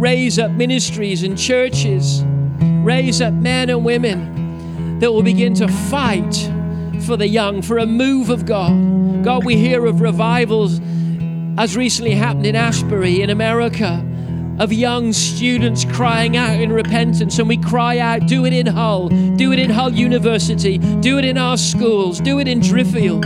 Raise 0.00 0.40
up 0.40 0.50
ministries 0.50 1.22
and 1.22 1.38
churches, 1.38 2.24
raise 2.58 3.20
up 3.20 3.34
men 3.34 3.70
and 3.70 3.84
women 3.84 4.98
that 4.98 5.12
will 5.12 5.22
begin 5.22 5.54
to 5.54 5.68
fight 5.68 6.34
for 7.04 7.16
the 7.16 7.28
young, 7.28 7.62
for 7.62 7.78
a 7.78 7.86
move 7.86 8.28
of 8.28 8.46
God. 8.46 9.22
God, 9.22 9.44
we 9.44 9.56
hear 9.56 9.86
of 9.86 10.00
revivals 10.00 10.80
as 11.56 11.76
recently 11.76 12.16
happened 12.16 12.46
in 12.46 12.56
Asbury 12.56 13.22
in 13.22 13.30
America, 13.30 14.04
of 14.58 14.72
young 14.72 15.12
students 15.12 15.84
crying 15.84 16.36
out 16.36 16.60
in 16.60 16.72
repentance. 16.72 17.38
And 17.38 17.48
we 17.48 17.56
cry 17.56 17.98
out, 17.98 18.26
do 18.26 18.44
it 18.46 18.52
in 18.52 18.66
Hull, 18.66 19.08
do 19.36 19.52
it 19.52 19.58
in 19.58 19.70
Hull 19.70 19.92
University, 19.92 20.78
do 20.78 21.18
it 21.18 21.24
in 21.24 21.38
our 21.38 21.56
schools, 21.56 22.20
do 22.20 22.38
it 22.38 22.48
in 22.48 22.60
Driffield. 22.60 23.24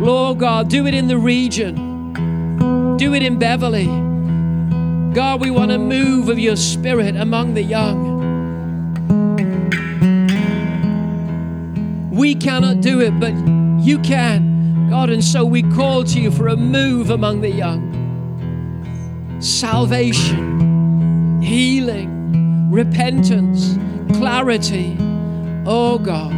Lord 0.00 0.38
God, 0.38 0.68
do 0.68 0.86
it 0.86 0.94
in 0.94 1.08
the 1.08 1.18
region, 1.18 2.96
do 2.96 3.14
it 3.14 3.22
in 3.22 3.38
Beverley. 3.38 3.86
God, 5.14 5.40
we 5.40 5.50
want 5.50 5.70
to 5.70 5.78
move 5.78 6.28
of 6.28 6.38
your 6.38 6.56
spirit 6.56 7.16
among 7.16 7.54
the 7.54 7.62
young. 7.62 8.16
We 12.10 12.34
cannot 12.34 12.80
do 12.80 13.00
it, 13.00 13.18
but 13.20 13.32
you 13.82 13.98
can, 13.98 14.88
God. 14.90 15.10
And 15.10 15.22
so 15.22 15.44
we 15.44 15.62
call 15.62 16.04
to 16.04 16.20
you 16.20 16.30
for 16.30 16.48
a 16.48 16.56
move 16.56 17.10
among 17.10 17.40
the 17.40 17.50
young. 17.50 17.92
Salvation, 19.40 20.55
healing, 21.46 22.72
repentance, 22.72 23.78
clarity. 24.18 24.96
Oh 25.64 25.96
God, 25.96 26.32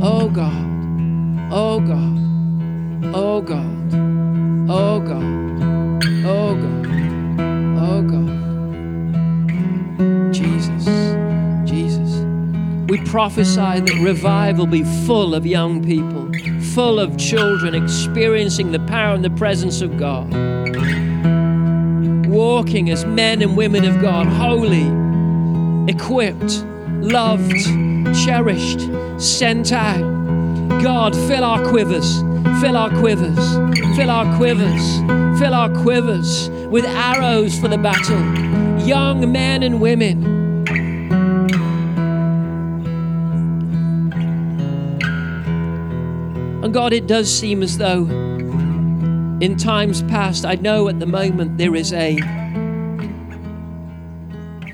oh 0.00 0.28
God, 0.28 1.52
oh 1.52 1.80
God, 1.80 3.12
oh 3.12 3.40
God, 3.42 3.92
oh 4.70 5.00
God, 5.00 5.24
oh 6.24 6.54
God, 6.54 7.40
oh 7.80 8.02
God. 8.02 8.30
Jesus, 10.32 10.84
Jesus. 11.68 12.24
We 12.88 13.04
prophesy 13.06 13.80
that 13.80 14.00
revival 14.00 14.66
be 14.68 14.84
full 15.06 15.34
of 15.34 15.44
young 15.44 15.82
people, 15.84 16.30
full 16.72 17.00
of 17.00 17.18
children 17.18 17.74
experiencing 17.74 18.70
the 18.70 18.80
power 18.86 19.16
and 19.16 19.24
the 19.24 19.30
presence 19.30 19.80
of 19.80 19.98
God 19.98 20.59
walking 22.40 22.88
as 22.88 23.04
men 23.04 23.42
and 23.42 23.54
women 23.54 23.84
of 23.84 24.00
God, 24.00 24.26
holy, 24.26 24.86
equipped, 25.92 26.64
loved, 27.02 27.52
cherished, 28.24 28.80
sent 29.20 29.72
out. 29.72 30.00
God, 30.82 31.14
fill 31.14 31.44
our 31.44 31.62
quivers, 31.68 32.20
fill 32.62 32.78
our 32.78 32.88
quivers, 32.98 33.38
fill 33.94 34.08
our 34.08 34.24
quivers, 34.38 34.98
fill 35.38 35.52
our 35.52 35.68
quivers 35.82 36.48
with 36.70 36.86
arrows 36.86 37.58
for 37.60 37.68
the 37.68 37.76
battle. 37.76 38.18
Young 38.86 39.30
men 39.30 39.62
and 39.62 39.78
women. 39.78 40.24
And 46.64 46.72
God, 46.72 46.94
it 46.94 47.06
does 47.06 47.30
seem 47.30 47.62
as 47.62 47.76
though 47.76 48.29
in 49.40 49.56
times 49.56 50.02
past, 50.02 50.44
I 50.44 50.56
know 50.56 50.88
at 50.88 51.00
the 51.00 51.06
moment 51.06 51.56
there 51.56 51.74
is 51.74 51.92
a 51.94 52.16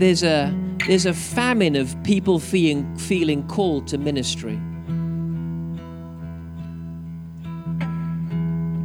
there's 0.01 0.25
a 0.25 0.53
there's 0.87 1.07
a 1.07 1.14
famine 1.14 1.77
of 1.77 1.97
people 2.03 2.41
feeling 2.41 2.97
feeling 2.97 3.47
called 3.47 3.87
to 3.89 3.99
ministry. 3.99 4.57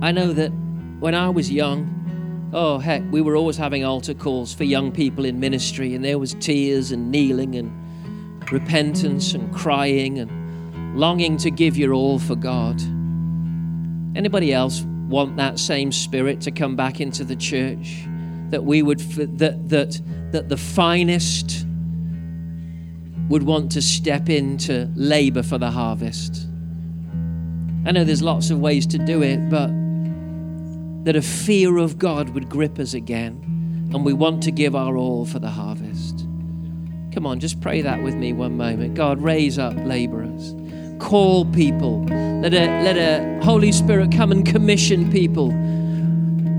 I 0.03 0.11
know 0.11 0.33
that 0.33 0.49
when 0.99 1.15
I 1.15 1.29
was 1.29 1.51
young, 1.51 2.49
oh 2.53 2.77
heck, 2.77 3.01
we 3.11 3.21
were 3.21 3.35
always 3.35 3.57
having 3.57 3.83
altar 3.83 4.13
calls 4.13 4.53
for 4.53 4.63
young 4.63 4.91
people 4.91 5.25
in 5.25 5.39
ministry, 5.39 5.95
and 5.95 6.05
there 6.05 6.19
was 6.19 6.35
tears 6.35 6.91
and 6.91 7.09
kneeling 7.11 7.55
and 7.55 7.71
repentance 8.51 9.33
and 9.33 9.51
crying 9.51 10.19
and 10.19 10.95
longing 10.95 11.37
to 11.37 11.49
give 11.49 11.75
your 11.75 11.93
all 11.93 12.19
for 12.19 12.35
God. 12.35 12.79
Anybody 14.15 14.53
else 14.53 14.85
want 15.11 15.37
that 15.37 15.59
same 15.59 15.91
spirit 15.91 16.41
to 16.41 16.51
come 16.51 16.75
back 16.75 16.99
into 16.99 17.23
the 17.23 17.35
church? 17.35 18.07
That 18.49 18.63
we 18.63 18.81
would, 18.81 18.99
that, 19.37 19.69
that, 19.69 20.01
that 20.31 20.49
the 20.49 20.57
finest 20.57 21.65
would 23.29 23.43
want 23.43 23.71
to 23.73 23.81
step 23.81 24.29
into 24.29 24.91
labor 24.95 25.43
for 25.43 25.57
the 25.57 25.69
harvest. 25.69 26.47
I 27.85 27.91
know 27.91 28.03
there's 28.03 28.21
lots 28.21 28.49
of 28.49 28.59
ways 28.59 28.87
to 28.87 28.97
do 28.97 29.21
it, 29.21 29.49
but 29.49 29.69
that 31.05 31.15
a 31.15 31.21
fear 31.21 31.77
of 31.77 31.97
God 31.97 32.29
would 32.29 32.49
grip 32.49 32.79
us 32.79 32.93
again, 32.93 33.89
and 33.93 34.05
we 34.05 34.13
want 34.13 34.43
to 34.43 34.51
give 34.51 34.75
our 34.75 34.97
all 34.97 35.25
for 35.25 35.39
the 35.39 35.49
harvest. 35.49 36.25
Come 37.13 37.25
on, 37.25 37.39
just 37.39 37.59
pray 37.59 37.81
that 37.81 38.03
with 38.03 38.15
me 38.15 38.33
one 38.33 38.55
moment. 38.55 38.93
God, 38.95 39.21
raise 39.21 39.57
up 39.57 39.75
laborers 39.77 40.53
call 41.01 41.45
people. 41.45 42.03
Let 42.05 42.53
a, 42.53 42.65
let 42.83 42.97
a 42.97 43.43
Holy 43.43 43.71
Spirit 43.71 44.11
come 44.11 44.31
and 44.31 44.45
commission 44.45 45.11
people. 45.11 45.49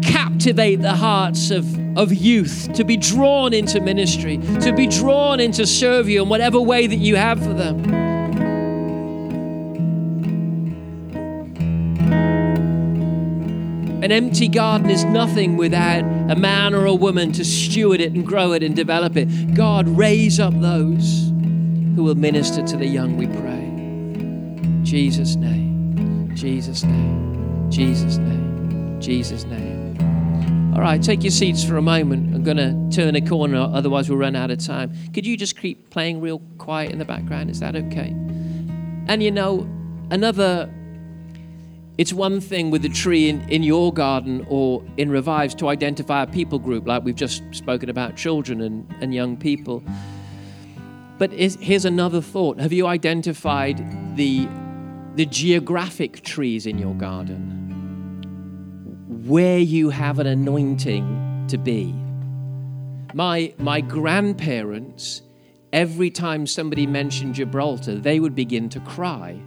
Captivate 0.03 0.82
the 0.82 0.95
hearts 0.95 1.51
of, 1.51 1.64
of 1.97 2.12
youth 2.12 2.72
to 2.74 2.84
be 2.84 2.97
drawn 2.97 3.55
into 3.55 3.80
ministry, 3.80 4.38
to 4.61 4.72
be 4.72 4.86
drawn 4.88 5.38
into 5.40 5.66
serve 5.66 6.09
you 6.09 6.22
in 6.22 6.28
whatever 6.28 6.61
way 6.61 6.86
that 6.86 6.97
you 6.97 7.16
have 7.16 7.38
for 7.38 7.55
them. 7.55 8.03
An 14.03 14.11
empty 14.11 14.49
garden 14.49 14.90
is 14.90 15.05
nothing 15.05 15.57
without 15.57 16.03
a 16.28 16.34
man 16.34 16.74
or 16.74 16.86
a 16.86 16.95
woman 16.95 17.30
to 17.32 17.45
steward 17.45 18.01
it 18.01 18.12
and 18.12 18.26
grow 18.26 18.53
it 18.53 18.64
and 18.64 18.74
develop 18.74 19.16
it. 19.16 19.55
God, 19.55 19.86
raise 19.88 20.40
up 20.40 20.59
those 20.61 21.30
who 21.95 22.03
will 22.03 22.16
minister 22.16 22.66
to 22.66 22.76
the 22.76 22.86
young, 22.86 23.16
we 23.16 23.28
pray. 23.28 23.61
Jesus' 24.93 25.36
name, 25.36 26.36
Jesus' 26.36 26.84
name, 26.84 27.70
Jesus' 27.70 28.18
name, 28.18 29.01
Jesus' 29.01 29.45
name. 29.45 30.74
All 30.74 30.82
right, 30.82 31.03
take 31.03 31.24
your 31.24 31.30
seats 31.30 31.64
for 31.64 31.78
a 31.78 31.82
moment. 31.82 32.34
I'm 32.34 32.45
going 32.45 32.59
to 32.59 32.95
turn 32.95 33.16
a 33.16 33.26
corner, 33.26 33.57
otherwise, 33.57 34.11
we'll 34.11 34.18
run 34.18 34.36
out 34.36 34.51
of 34.51 34.59
time. 34.59 34.93
Could 35.14 35.24
you 35.24 35.38
just 35.38 35.59
keep 35.59 35.88
playing 35.88 36.20
real 36.20 36.40
quiet 36.59 36.93
in 36.93 36.99
the 36.99 37.07
background? 37.07 37.49
Is 37.49 37.59
that 37.61 37.74
okay? 37.74 38.11
And 39.09 39.22
you 39.22 39.30
know, 39.30 39.66
another, 40.11 40.70
it's 41.97 42.12
one 42.12 42.43
thing 42.43 42.70
with 42.70 42.82
the 42.82 42.90
tree 42.90 43.30
in, 43.30 43.49
in 43.49 43.62
your 43.62 43.95
garden 43.95 44.45
or 44.51 44.84
in 44.99 45.11
Revive's 45.11 45.55
to 45.55 45.68
identify 45.68 46.24
a 46.24 46.26
people 46.26 46.59
group, 46.59 46.86
like 46.86 47.03
we've 47.03 47.16
just 47.16 47.43
spoken 47.53 47.88
about 47.88 48.14
children 48.14 48.61
and, 48.61 48.95
and 49.01 49.14
young 49.14 49.38
people. 49.38 49.82
But 51.16 51.32
is, 51.32 51.57
here's 51.62 51.86
another 51.86 52.20
thought 52.20 52.61
Have 52.61 52.74
you 52.74 52.86
identified 52.86 53.78
the 54.16 54.47
the 55.14 55.26
geographic 55.26 56.22
trees 56.22 56.66
in 56.66 56.78
your 56.78 56.94
garden, 56.94 57.68
where 59.26 59.58
you 59.58 59.90
have 59.90 60.18
an 60.18 60.26
anointing 60.26 61.44
to 61.48 61.58
be. 61.58 61.94
My, 63.12 63.52
my 63.58 63.82
grandparents, 63.82 65.20
every 65.70 66.10
time 66.10 66.46
somebody 66.46 66.86
mentioned 66.86 67.34
Gibraltar, 67.34 67.96
they 67.96 68.20
would 68.20 68.34
begin 68.34 68.70
to 68.70 68.80
cry. 68.80 69.38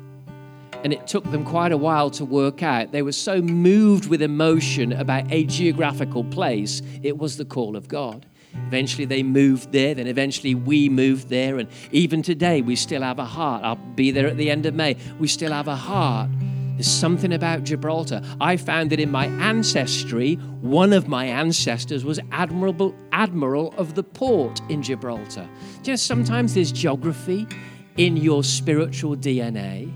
And 0.83 0.93
it 0.93 1.07
took 1.07 1.23
them 1.31 1.43
quite 1.43 1.71
a 1.71 1.77
while 1.77 2.11
to 2.11 2.23
work 2.25 2.61
out. 2.61 2.91
They 2.91 3.01
were 3.01 3.11
so 3.11 3.41
moved 3.41 4.07
with 4.07 4.21
emotion 4.21 4.93
about 4.93 5.31
a 5.31 5.45
geographical 5.45 6.23
place, 6.25 6.83
it 7.01 7.17
was 7.17 7.37
the 7.37 7.45
call 7.45 7.75
of 7.75 7.87
God. 7.87 8.27
Eventually, 8.67 9.05
they 9.05 9.23
moved 9.23 9.71
there. 9.71 9.93
Then, 9.93 10.07
eventually, 10.07 10.55
we 10.55 10.89
moved 10.89 11.29
there. 11.29 11.57
And 11.57 11.69
even 11.91 12.21
today, 12.21 12.61
we 12.61 12.75
still 12.75 13.01
have 13.01 13.19
a 13.19 13.25
heart. 13.25 13.63
I'll 13.63 13.75
be 13.75 14.11
there 14.11 14.27
at 14.27 14.37
the 14.37 14.49
end 14.49 14.65
of 14.65 14.73
May. 14.73 14.97
We 15.19 15.27
still 15.27 15.51
have 15.51 15.67
a 15.67 15.75
heart. 15.75 16.29
There's 16.75 16.87
something 16.87 17.31
about 17.31 17.63
Gibraltar. 17.63 18.21
I 18.41 18.57
found 18.57 18.89
that 18.89 18.99
in 18.99 19.09
my 19.09 19.27
ancestry, 19.27 20.35
one 20.59 20.91
of 20.91 21.07
my 21.07 21.25
ancestors 21.25 22.03
was 22.03 22.19
admirable, 22.33 22.93
admiral 23.13 23.73
of 23.77 23.95
the 23.95 24.03
port 24.03 24.59
in 24.69 24.83
Gibraltar. 24.83 25.47
Do 25.83 25.91
you 25.91 25.93
know, 25.93 25.95
sometimes 25.95 26.53
there's 26.53 26.73
geography 26.73 27.47
in 27.95 28.17
your 28.17 28.43
spiritual 28.43 29.15
DNA. 29.15 29.89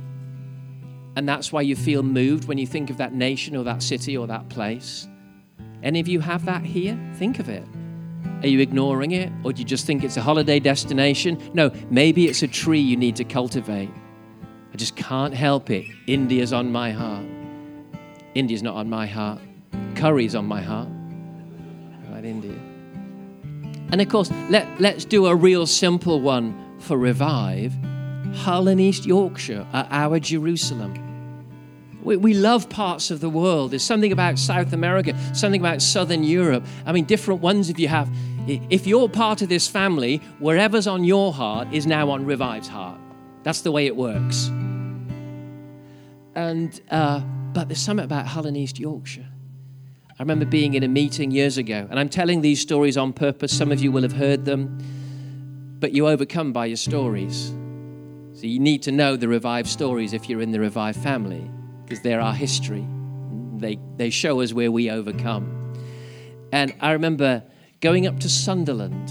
And 1.17 1.27
that's 1.27 1.51
why 1.51 1.63
you 1.63 1.75
feel 1.75 2.01
moved 2.01 2.47
when 2.47 2.57
you 2.57 2.65
think 2.65 2.89
of 2.89 2.95
that 2.97 3.13
nation 3.13 3.57
or 3.57 3.65
that 3.65 3.83
city 3.83 4.15
or 4.15 4.25
that 4.27 4.47
place. 4.47 5.05
Any 5.83 5.99
of 5.99 6.07
you 6.07 6.21
have 6.21 6.45
that 6.45 6.63
here? 6.63 6.97
Think 7.15 7.39
of 7.39 7.49
it. 7.49 7.65
Are 8.41 8.47
you 8.47 8.59
ignoring 8.59 9.11
it? 9.11 9.31
Or 9.43 9.51
do 9.51 9.59
you 9.59 9.65
just 9.65 9.85
think 9.85 10.03
it's 10.03 10.15
a 10.15 10.21
holiday 10.21 10.59
destination? 10.59 11.37
No, 11.53 11.71
maybe 11.89 12.27
it's 12.27 12.41
a 12.41 12.47
tree 12.47 12.79
you 12.79 12.95
need 12.95 13.15
to 13.17 13.25
cultivate. 13.25 13.89
I 14.73 14.77
just 14.77 14.95
can't 14.95 15.33
help 15.33 15.69
it. 15.69 15.85
India's 16.07 16.53
on 16.53 16.71
my 16.71 16.91
heart. 16.91 17.25
India's 18.35 18.63
not 18.63 18.75
on 18.75 18.89
my 18.89 19.07
heart. 19.07 19.41
Curry's 19.95 20.35
on 20.35 20.45
my 20.45 20.61
heart. 20.61 20.87
Right, 22.09 22.23
India. 22.23 22.57
And 23.91 23.99
of 23.99 24.07
course, 24.07 24.31
let, 24.49 24.67
let's 24.79 25.03
do 25.03 25.25
a 25.25 25.35
real 25.35 25.65
simple 25.65 26.21
one 26.21 26.77
for 26.79 26.97
Revive. 26.97 27.73
Hull 28.35 28.67
and 28.67 28.79
East 28.79 29.05
Yorkshire 29.05 29.65
are 29.73 29.87
our 29.89 30.19
Jerusalem. 30.19 31.08
We, 32.09 32.17
we 32.17 32.33
love 32.33 32.69
parts 32.69 33.11
of 33.11 33.19
the 33.19 33.29
world. 33.29 33.69
There's 33.69 33.83
something 33.83 34.11
about 34.11 34.39
South 34.39 34.73
America, 34.73 35.15
something 35.35 35.61
about 35.61 35.79
Southern 35.79 36.23
Europe. 36.23 36.65
I 36.87 36.91
mean, 36.91 37.05
different 37.05 37.39
ones 37.39 37.69
if 37.69 37.77
you 37.77 37.87
have. 37.87 38.09
If 38.47 38.87
you're 38.87 39.07
part 39.07 39.43
of 39.43 39.49
this 39.49 39.67
family, 39.67 40.19
wherever's 40.39 40.87
on 40.87 41.03
your 41.03 41.31
heart 41.31 41.67
is 41.71 41.85
now 41.85 42.09
on 42.09 42.25
Revive's 42.25 42.67
heart. 42.67 42.99
That's 43.43 43.61
the 43.61 43.71
way 43.71 43.85
it 43.85 43.95
works. 43.95 44.47
And, 46.33 46.81
uh, 46.89 47.19
but 47.53 47.67
there's 47.67 47.79
something 47.79 48.05
about 48.05 48.25
Hull 48.25 48.47
and 48.47 48.57
East 48.57 48.79
Yorkshire. 48.79 49.27
I 50.09 50.23
remember 50.23 50.45
being 50.45 50.73
in 50.73 50.81
a 50.81 50.87
meeting 50.87 51.29
years 51.29 51.59
ago, 51.59 51.85
and 51.91 51.99
I'm 51.99 52.09
telling 52.09 52.41
these 52.41 52.59
stories 52.59 52.97
on 52.97 53.13
purpose. 53.13 53.55
Some 53.55 53.71
of 53.71 53.81
you 53.81 53.91
will 53.91 54.01
have 54.01 54.13
heard 54.13 54.45
them, 54.45 54.79
but 55.79 55.91
you 55.91 56.07
overcome 56.07 56.53
by 56.53 56.65
your 56.65 56.77
stories. 56.77 57.53
So 58.33 58.47
you 58.47 58.59
need 58.59 58.81
to 58.83 58.91
know 58.91 59.15
the 59.15 59.27
revived 59.27 59.69
stories 59.69 60.13
if 60.13 60.27
you're 60.27 60.41
in 60.41 60.49
the 60.49 60.59
revived 60.59 60.97
family, 61.03 61.47
because 61.89 62.03
they're 62.03 62.21
our 62.21 62.35
history. 62.35 62.85
They, 63.57 63.79
they 63.97 64.11
show 64.11 64.41
us 64.41 64.53
where 64.53 64.71
we 64.71 64.91
overcome. 64.91 65.73
And 66.51 66.73
I 66.79 66.91
remember 66.91 67.43
going 67.81 68.05
up 68.05 68.19
to 68.19 68.29
Sunderland, 68.29 69.09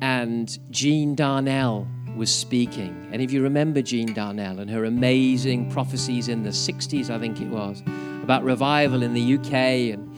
and 0.00 0.56
Jean 0.70 1.16
Darnall 1.16 1.88
was 2.16 2.32
speaking. 2.32 3.08
And 3.12 3.20
if 3.20 3.32
you 3.32 3.42
remember 3.42 3.82
Jean 3.82 4.14
Darnall 4.14 4.60
and 4.60 4.70
her 4.70 4.84
amazing 4.84 5.70
prophecies 5.72 6.28
in 6.28 6.44
the 6.44 6.50
60s, 6.50 7.10
I 7.10 7.18
think 7.18 7.40
it 7.40 7.48
was, 7.48 7.82
about 8.22 8.44
revival 8.44 9.02
in 9.02 9.12
the 9.12 9.34
UK, 9.34 9.52
and 9.94 10.16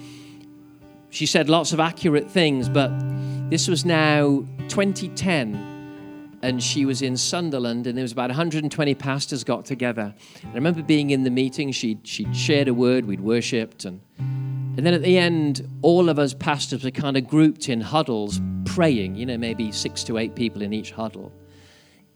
she 1.09 1.25
said 1.25 1.49
lots 1.49 1.73
of 1.73 1.81
accurate 1.81 2.31
things, 2.31 2.69
but 2.69 2.91
this 3.49 3.69
was 3.69 3.87
now 3.87 4.45
2010 4.69 5.70
and 6.43 6.63
she 6.63 6.87
was 6.87 7.03
in 7.03 7.17
Sunderland, 7.17 7.87
and 7.87 7.97
there 7.97 8.03
was 8.05 8.13
about 8.13 8.31
120 8.31 8.95
pastors 8.95 9.45
got 9.45 9.65
together. 9.65 10.15
And 10.43 10.51
I 10.51 10.55
remember 10.55 10.83
being 10.83 11.11
in 11.11 11.23
the 11.23 11.31
meeting. 11.31 11.73
She 11.73 11.99
she 12.05 12.33
shared 12.33 12.69
a 12.69 12.75
word. 12.75 13.05
We'd 13.05 13.21
worshipped, 13.21 13.85
and 13.85 14.01
and 14.19 14.87
then 14.87 14.95
at 14.95 15.03
the 15.03 15.19
end, 15.19 15.69
all 15.83 16.09
of 16.09 16.19
us 16.19 16.33
pastors 16.33 16.85
were 16.85 16.91
kind 16.91 17.17
of 17.17 17.27
grouped 17.27 17.69
in 17.69 17.81
huddles, 17.81 18.41
praying. 18.65 19.17
You 19.17 19.27
know, 19.27 19.37
maybe 19.37 19.71
six 19.73 20.03
to 20.05 20.19
eight 20.19 20.35
people 20.35 20.63
in 20.63 20.73
each 20.73 20.93
huddle, 20.93 21.33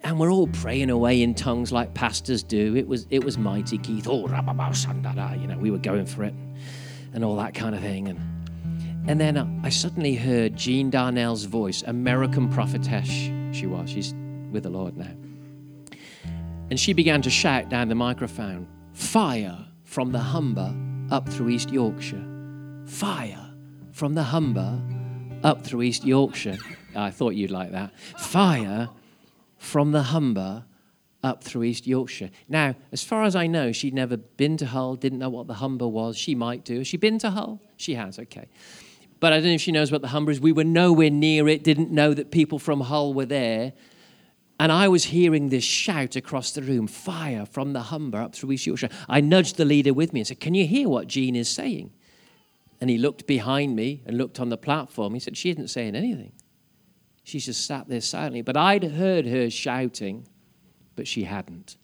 and 0.01 0.18
we're 0.18 0.33
all 0.33 0.49
praying 0.49 0.91
away 0.91 1.22
in 1.22 1.35
tongues 1.35 1.70
like 1.72 1.93
pastors 1.95 2.43
do. 2.43 2.77
It 2.77 2.89
was 2.89 3.07
it 3.11 3.22
was 3.22 3.37
mighty, 3.37 3.79
Keith. 3.79 4.07
Oh, 4.09 4.27
you 4.27 5.47
know, 5.47 5.59
we 5.59 5.70
were 5.70 5.79
going 5.79 6.07
for 6.07 6.25
it, 6.25 6.35
and 7.12 7.25
all 7.25 7.37
that 7.37 7.55
kind 7.55 7.75
of 7.75 7.81
thing, 7.81 8.09
and. 8.09 8.20
And 9.07 9.20
then 9.20 9.61
I 9.62 9.68
suddenly 9.68 10.14
heard 10.14 10.57
Jean 10.57 10.91
Darnall's 10.91 11.45
voice, 11.45 11.83
American 11.83 12.49
prophetess 12.49 13.29
she 13.55 13.67
was. 13.67 13.91
She's 13.91 14.15
with 14.51 14.63
the 14.63 14.71
Lord 14.71 14.97
now. 14.97 15.15
And 16.71 16.79
she 16.79 16.93
began 16.93 17.23
to 17.23 17.31
shout 17.31 17.69
down 17.69 17.89
the 17.89 17.95
microphone 17.95 18.69
Fire 18.93 19.59
from 19.83 20.13
the 20.13 20.21
Humber 20.21 20.75
up 21.11 21.29
through 21.29 21.51
East 21.51 21.71
Yorkshire. 21.71 22.25
Fire 22.87 23.51
from 23.93 24.15
the 24.15 24.23
Humber 24.23 24.81
up 25.43 25.65
through 25.65 25.83
East 25.83 26.05
Yorkshire. 26.05 26.57
I 26.95 27.11
thought 27.11 27.35
you'd 27.35 27.51
like 27.51 27.73
that. 27.73 27.99
Fire 28.19 28.89
from 29.59 29.93
the 29.93 30.05
Humber 30.05 30.65
up 31.23 31.43
through 31.43 31.65
East 31.65 31.87
Yorkshire. 31.87 32.31
Now, 32.49 32.75
as 32.93 33.03
far 33.03 33.25
as 33.25 33.35
I 33.35 33.47
know, 33.47 33.73
she'd 33.73 33.95
never 33.95 34.17
been 34.17 34.57
to 34.59 34.67
Hull, 34.67 34.95
didn't 34.95 35.19
know 35.19 35.31
what 35.31 35.47
the 35.47 35.55
Humber 35.55 35.89
was. 35.89 36.17
She 36.17 36.35
might 36.35 36.65
do. 36.65 36.79
Has 36.79 36.87
she 36.87 36.97
been 36.97 37.19
to 37.19 37.31
Hull? 37.31 37.61
She 37.77 37.95
has, 37.95 38.19
okay 38.19 38.49
but 39.25 39.33
I 39.33 39.37
don't 39.37 39.47
know 39.47 39.55
if 39.55 39.62
she 39.62 39.72
knows 39.72 39.91
what 39.91 40.03
the 40.03 40.09
Humber 40.09 40.33
is. 40.33 40.39
We 40.39 40.53
were 40.53 40.64
nowhere 40.64 41.09
near 41.09 41.49
it, 41.49 41.64
didn't 41.64 41.91
know 41.91 42.12
that 42.12 42.31
people 42.31 42.59
from 42.59 42.83
Hull 42.83 43.14
were 43.14 43.25
there. 43.25 43.72
And 44.61 44.70
I 44.70 44.89
was 44.89 45.05
hearing 45.05 45.49
this 45.49 45.64
shout 45.64 46.14
across 46.14 46.51
the 46.51 46.61
room 46.61 46.87
fire 46.87 47.47
from 47.47 47.72
the 47.72 47.81
Humber 47.81 48.20
up 48.20 48.35
through 48.35 48.53
East 48.53 48.66
Yorkshire. 48.66 48.91
I 49.09 49.22
nudged 49.22 49.57
the 49.57 49.64
leader 49.64 49.95
with 49.95 50.12
me 50.12 50.20
and 50.20 50.27
said, 50.27 50.41
Can 50.41 50.53
you 50.53 50.66
hear 50.66 50.91
what 50.91 51.07
Jean 51.09 51.37
is 51.37 51.49
saying? 51.49 51.95
And 52.83 52.91
he 52.91 52.99
looked 52.99 53.27
behind 53.27 53.75
me 53.75 54.03
and 54.05 54.18
looked 54.18 54.41
on 54.41 54.51
the 54.51 54.59
platform. 54.59 55.14
He 55.14 55.20
said, 55.20 55.39
She 55.39 55.49
isn't 55.49 55.68
saying 55.68 55.97
anything. 55.97 56.33
She 57.22 57.39
just 57.39 57.66
sat 57.66 57.89
there 57.89 58.03
silently. 58.03 58.43
But 58.43 58.59
I'd 58.59 58.85
heard 58.85 59.25
her 59.25 59.49
shouting, 59.49 60.29
but 60.97 61.09
she 61.09 61.25
hadn't. 61.25 61.79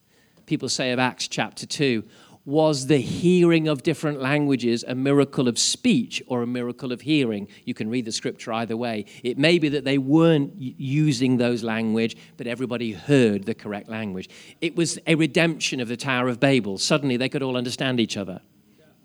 People 0.45 0.69
say 0.69 0.93
of 0.93 0.99
Acts 0.99 1.27
chapter 1.27 1.65
2, 1.65 2.05
was 2.51 2.89
the 2.89 2.99
hearing 2.99 3.69
of 3.69 3.85
different 3.85 4.21
languages 4.21 4.85
a 4.87 4.95
miracle 4.95 5.47
of 5.47 5.57
speech 5.57 6.21
or 6.27 6.43
a 6.43 6.47
miracle 6.47 6.91
of 6.91 7.01
hearing? 7.01 7.47
You 7.65 7.75
can 7.75 7.89
read 7.89 8.05
the 8.05 8.13
scripture 8.13 8.53
either 8.53 8.77
way. 8.77 9.07
It 9.23 9.39
may 9.39 9.61
be 9.61 9.69
that 9.69 9.85
they 9.85 9.99
weren't 9.99 10.53
using 10.59 11.37
those 11.37 11.63
language, 11.63 12.17
but 12.37 12.49
everybody 12.49 12.93
heard 12.93 13.45
the 13.45 13.55
correct 13.55 13.89
language. 13.89 14.29
It 14.61 14.75
was 14.75 14.99
a 15.07 15.15
redemption 15.15 15.81
of 15.81 15.87
the 15.87 15.97
Tower 15.97 16.27
of 16.29 16.41
Babel. 16.41 16.77
Suddenly 16.77 17.17
they 17.17 17.29
could 17.29 17.43
all 17.43 17.57
understand 17.57 18.01
each 18.01 18.17
other. 18.17 18.41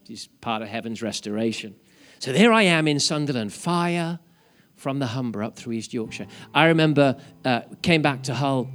It's 0.09 0.27
part 0.41 0.63
of 0.63 0.67
heaven's 0.67 1.03
restoration. 1.03 1.75
So 2.17 2.33
there 2.33 2.51
I 2.51 2.63
am 2.63 2.87
in 2.87 2.99
Sunderland, 2.99 3.53
fire 3.53 4.19
from 4.75 4.97
the 4.97 5.07
Humber 5.07 5.43
up 5.43 5.55
through 5.55 5.73
East 5.73 5.93
Yorkshire. 5.93 6.27
I 6.53 6.65
remember 6.65 7.17
uh, 7.43 7.61
came 7.83 8.01
back 8.01 8.23
to 8.23 8.33
Hull 8.33 8.71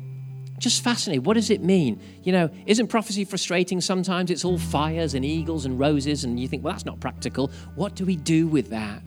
just 0.61 0.85
fascinated. 0.85 1.27
What 1.27 1.35
does 1.35 1.51
it 1.51 1.63
mean? 1.63 2.01
You 2.23 2.33
know, 2.33 2.51
isn't 2.67 2.87
prophecy 2.87 3.25
frustrating 3.25 3.81
sometimes? 3.81 4.31
It's 4.31 4.45
all 4.45 4.59
fires 4.59 5.15
and 5.15 5.25
eagles 5.25 5.65
and 5.65 5.79
roses, 5.79 6.23
and 6.23 6.39
you 6.39 6.47
think, 6.47 6.63
well, 6.63 6.73
that's 6.73 6.85
not 6.85 7.01
practical. 7.01 7.51
What 7.75 7.97
do 7.97 8.05
we 8.05 8.15
do 8.15 8.47
with 8.47 8.71
that? 8.71 9.03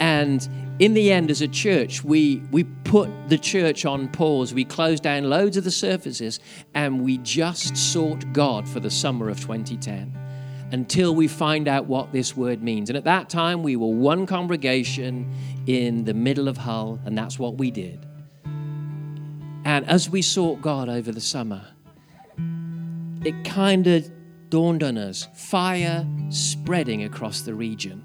And 0.00 0.48
in 0.78 0.94
the 0.94 1.12
end, 1.12 1.30
as 1.30 1.42
a 1.42 1.48
church, 1.48 2.02
we, 2.02 2.42
we 2.50 2.64
put 2.64 3.10
the 3.28 3.36
church 3.36 3.84
on 3.84 4.08
pause. 4.08 4.54
We 4.54 4.64
closed 4.64 5.02
down 5.02 5.28
loads 5.28 5.58
of 5.58 5.64
the 5.64 5.70
services 5.70 6.40
and 6.74 7.04
we 7.04 7.18
just 7.18 7.76
sought 7.76 8.32
God 8.32 8.66
for 8.66 8.80
the 8.80 8.90
summer 8.90 9.28
of 9.28 9.38
2010 9.40 10.16
until 10.72 11.14
we 11.14 11.28
find 11.28 11.68
out 11.68 11.84
what 11.84 12.12
this 12.12 12.34
word 12.34 12.62
means. 12.62 12.88
And 12.88 12.96
at 12.96 13.04
that 13.04 13.28
time, 13.28 13.62
we 13.62 13.76
were 13.76 13.88
one 13.88 14.24
congregation 14.24 15.30
in 15.66 16.04
the 16.04 16.14
middle 16.14 16.48
of 16.48 16.56
Hull, 16.56 16.98
and 17.04 17.18
that's 17.18 17.38
what 17.38 17.58
we 17.58 17.70
did. 17.70 18.06
And 19.64 19.86
as 19.86 20.08
we 20.08 20.22
sought 20.22 20.60
God 20.60 20.88
over 20.88 21.12
the 21.12 21.20
summer, 21.20 21.66
it 23.24 23.44
kind 23.44 23.86
of 23.86 24.10
dawned 24.48 24.82
on 24.82 24.98
us 24.98 25.28
fire 25.34 26.06
spreading 26.30 27.04
across 27.04 27.42
the 27.42 27.54
region. 27.54 28.02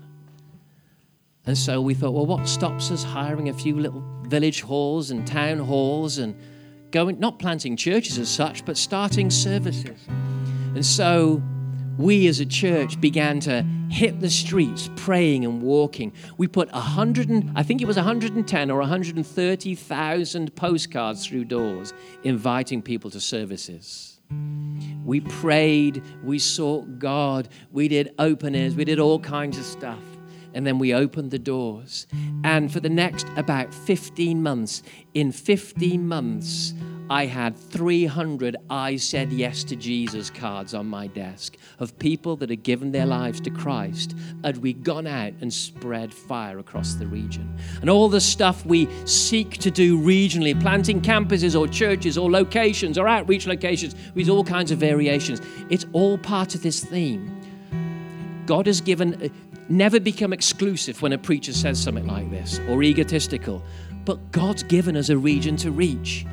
And 1.46 1.58
so 1.58 1.82
we 1.82 1.94
thought, 1.94 2.12
well, 2.12 2.26
what 2.26 2.48
stops 2.48 2.92
us 2.92 3.04
hiring 3.04 3.50
a 3.50 3.54
few 3.54 3.80
little 3.80 4.04
village 4.24 4.62
halls 4.62 5.12
and 5.12 5.26
town 5.28 5.60
halls 5.60 6.18
and 6.18 6.36
going, 6.92 7.20
not 7.20 7.40
planting 7.40 7.78
churches 7.78 8.18
as 8.18 8.30
such, 8.30 8.66
but 8.66 8.78
starting 8.78 9.30
services? 9.30 10.00
And 10.74 10.86
so 10.86 11.42
we 11.98 12.28
as 12.28 12.40
a 12.40 12.46
church 12.46 13.00
began 13.00 13.40
to 13.42 13.66
hit 13.90 14.20
the 14.20 14.30
streets 14.30 14.90
praying 14.96 15.46
and 15.46 15.62
walking. 15.62 16.12
We 16.38 16.48
put 16.48 16.72
100 16.72 17.30
and, 17.30 17.52
I 17.56 17.64
think 17.64 17.82
it 17.82 17.86
was 17.86 17.96
110 17.96 18.72
or 18.72 18.80
130,000 18.80 20.56
postcards 20.56 21.26
through 21.26 21.46
doors 21.46 21.94
inviting 22.24 22.82
people 22.82 23.10
to 23.12 23.20
services. 23.20 24.20
We 25.06 25.22
prayed, 25.22 26.04
we 26.24 26.40
sought 26.40 27.00
God, 27.00 27.48
we 27.72 27.88
did 27.88 28.14
open 28.18 28.56
airs, 28.56 28.76
we 28.76 28.86
did 28.86 29.00
all 29.00 29.20
kinds 29.20 29.58
of 29.58 29.66
stuff. 29.66 30.02
And 30.54 30.66
then 30.66 30.80
we 30.80 30.94
opened 30.94 31.32
the 31.32 31.40
doors. 31.40 32.08
And 32.46 32.72
for 32.72 32.80
the 32.80 32.90
next 32.90 33.28
about 33.36 33.74
15 33.74 34.42
months, 34.42 34.84
in 35.14 35.34
15 35.34 36.08
months, 36.08 36.74
I 37.10 37.28
had 37.28 37.56
300 37.56 38.58
I 38.68 38.96
said 38.96 39.32
yes 39.32 39.64
to 39.66 39.76
Jesus 39.76 40.32
cards 40.32 40.74
on 40.74 40.88
my 40.88 41.06
desk 41.06 41.56
of 41.78 41.98
people 42.00 42.36
that 42.38 42.50
had 42.50 42.64
given 42.64 42.92
their 42.92 43.06
lives 43.06 43.40
to 43.42 43.52
Christ. 43.52 44.16
Had 44.44 44.58
we 44.58 44.74
gone 44.74 45.06
out 45.06 45.34
and 45.40 45.54
spread 45.54 46.12
fire 46.12 46.58
across 46.58 46.96
the 46.96 47.06
region? 47.06 47.58
And 47.82 47.92
all 47.92 48.10
the 48.10 48.22
stuff 48.22 48.66
we 48.66 48.88
seek 49.06 49.60
to 49.60 49.70
do 49.70 50.00
regionally, 50.00 50.60
planting 50.60 51.00
campuses 51.00 51.60
or 51.60 51.68
churches 51.68 52.18
or 52.18 52.32
locations 52.32 52.98
or 52.98 53.08
outreach 53.08 53.46
locations 53.46 53.96
with 54.16 54.28
all 54.28 54.44
kinds 54.44 54.72
of 54.72 54.80
variations, 54.80 55.42
it's 55.70 55.86
all 55.94 56.18
part 56.18 56.56
of 56.56 56.64
this 56.64 56.84
theme. 56.84 57.40
God 58.48 58.66
has 58.66 58.82
given, 58.82 59.22
uh, 59.22 59.28
never 59.70 60.00
become 60.00 60.34
exclusive 60.34 61.04
when 61.04 61.14
a 61.14 61.20
preacher 61.20 61.54
says 61.54 61.80
something 61.80 62.08
like 62.08 62.32
this 62.32 62.60
or 62.68 62.82
egotistical, 62.82 63.62
but 64.06 64.32
God's 64.32 64.64
given 64.64 64.98
us 64.98 65.10
a 65.10 65.18
region 65.18 65.56
to 65.58 65.70
reach. 65.70 66.26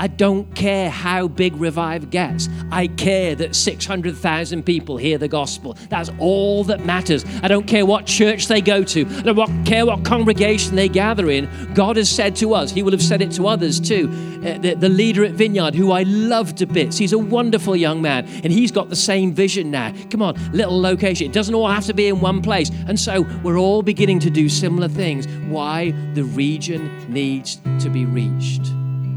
I 0.00 0.06
don't 0.06 0.54
care 0.54 0.88
how 0.88 1.28
big 1.28 1.54
Revive 1.56 2.08
gets. 2.08 2.48
I 2.72 2.86
care 2.86 3.34
that 3.34 3.54
600,000 3.54 4.62
people 4.62 4.96
hear 4.96 5.18
the 5.18 5.28
gospel. 5.28 5.76
That's 5.90 6.10
all 6.18 6.64
that 6.64 6.86
matters. 6.86 7.22
I 7.42 7.48
don't 7.48 7.66
care 7.66 7.84
what 7.84 8.06
church 8.06 8.46
they 8.46 8.62
go 8.62 8.82
to. 8.82 9.06
I 9.06 9.20
don't 9.20 9.64
care 9.66 9.84
what 9.84 10.02
congregation 10.06 10.74
they 10.74 10.88
gather 10.88 11.30
in. 11.30 11.50
God 11.74 11.98
has 11.98 12.08
said 12.08 12.34
to 12.36 12.54
us, 12.54 12.70
He 12.70 12.82
will 12.82 12.92
have 12.92 13.02
said 13.02 13.20
it 13.20 13.30
to 13.32 13.46
others 13.46 13.78
too. 13.78 14.08
Uh, 14.42 14.56
the, 14.56 14.74
the 14.74 14.88
leader 14.88 15.22
at 15.22 15.32
Vineyard, 15.32 15.74
who 15.74 15.92
I 15.92 16.04
love 16.04 16.54
to 16.54 16.66
bits, 16.66 16.96
he's 16.96 17.12
a 17.12 17.18
wonderful 17.18 17.76
young 17.76 18.00
man, 18.00 18.26
and 18.42 18.50
he's 18.50 18.72
got 18.72 18.88
the 18.88 18.96
same 18.96 19.34
vision 19.34 19.70
now. 19.70 19.92
Come 20.08 20.22
on, 20.22 20.34
little 20.52 20.80
location. 20.80 21.26
It 21.26 21.34
doesn't 21.34 21.54
all 21.54 21.68
have 21.68 21.84
to 21.84 21.92
be 21.92 22.08
in 22.08 22.22
one 22.22 22.40
place. 22.40 22.70
And 22.88 22.98
so 22.98 23.26
we're 23.42 23.58
all 23.58 23.82
beginning 23.82 24.20
to 24.20 24.30
do 24.30 24.48
similar 24.48 24.88
things. 24.88 25.28
Why? 25.50 25.90
The 26.14 26.24
region 26.24 27.12
needs 27.12 27.56
to 27.80 27.90
be 27.90 28.06
reached 28.06 28.72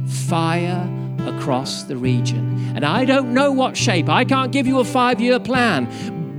fire 0.08 0.90
across 1.28 1.84
the 1.84 1.98
region. 1.98 2.74
And 2.76 2.86
I 2.86 3.06
don't 3.06 3.34
know 3.34 3.52
what 3.52 3.78
shape, 3.78 4.10
I 4.10 4.26
can't 4.26 4.52
give 4.52 4.68
you 4.68 4.80
a 4.80 4.86
five 4.86 5.22
year 5.22 5.40
plan, 5.40 5.88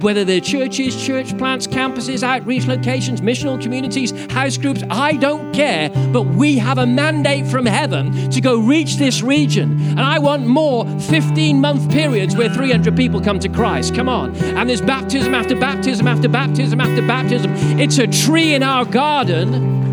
whether 0.00 0.24
they're 0.24 0.40
churches, 0.40 1.02
church 1.02 1.36
plants, 1.38 1.66
campuses, 1.66 2.22
outreach 2.22 2.66
locations, 2.66 3.20
missional 3.22 3.60
communities, 3.60 4.10
house 4.30 4.58
groups, 4.58 4.82
I 4.90 5.12
don't 5.12 5.52
care. 5.54 5.88
But 6.12 6.22
we 6.24 6.58
have 6.58 6.78
a 6.78 6.86
mandate 6.86 7.46
from 7.46 7.64
heaven 7.64 8.30
to 8.30 8.40
go 8.40 8.58
reach 8.58 8.96
this 8.96 9.22
region. 9.22 9.80
And 9.80 10.00
I 10.00 10.18
want 10.18 10.46
more 10.46 10.86
15 11.00 11.60
month 11.60 11.90
periods 11.90 12.36
where 12.36 12.52
300 12.52 12.94
people 12.96 13.20
come 13.20 13.38
to 13.38 13.48
Christ. 13.48 13.94
Come 13.94 14.08
on. 14.08 14.36
And 14.36 14.68
there's 14.68 14.82
baptism 14.82 15.34
after 15.34 15.56
baptism 15.56 16.06
after 16.06 16.28
baptism 16.28 16.80
after 16.80 17.06
baptism. 17.06 17.52
It's 17.80 17.98
a 17.98 18.06
tree 18.06 18.54
in 18.54 18.62
our 18.62 18.84
garden. 18.84 19.84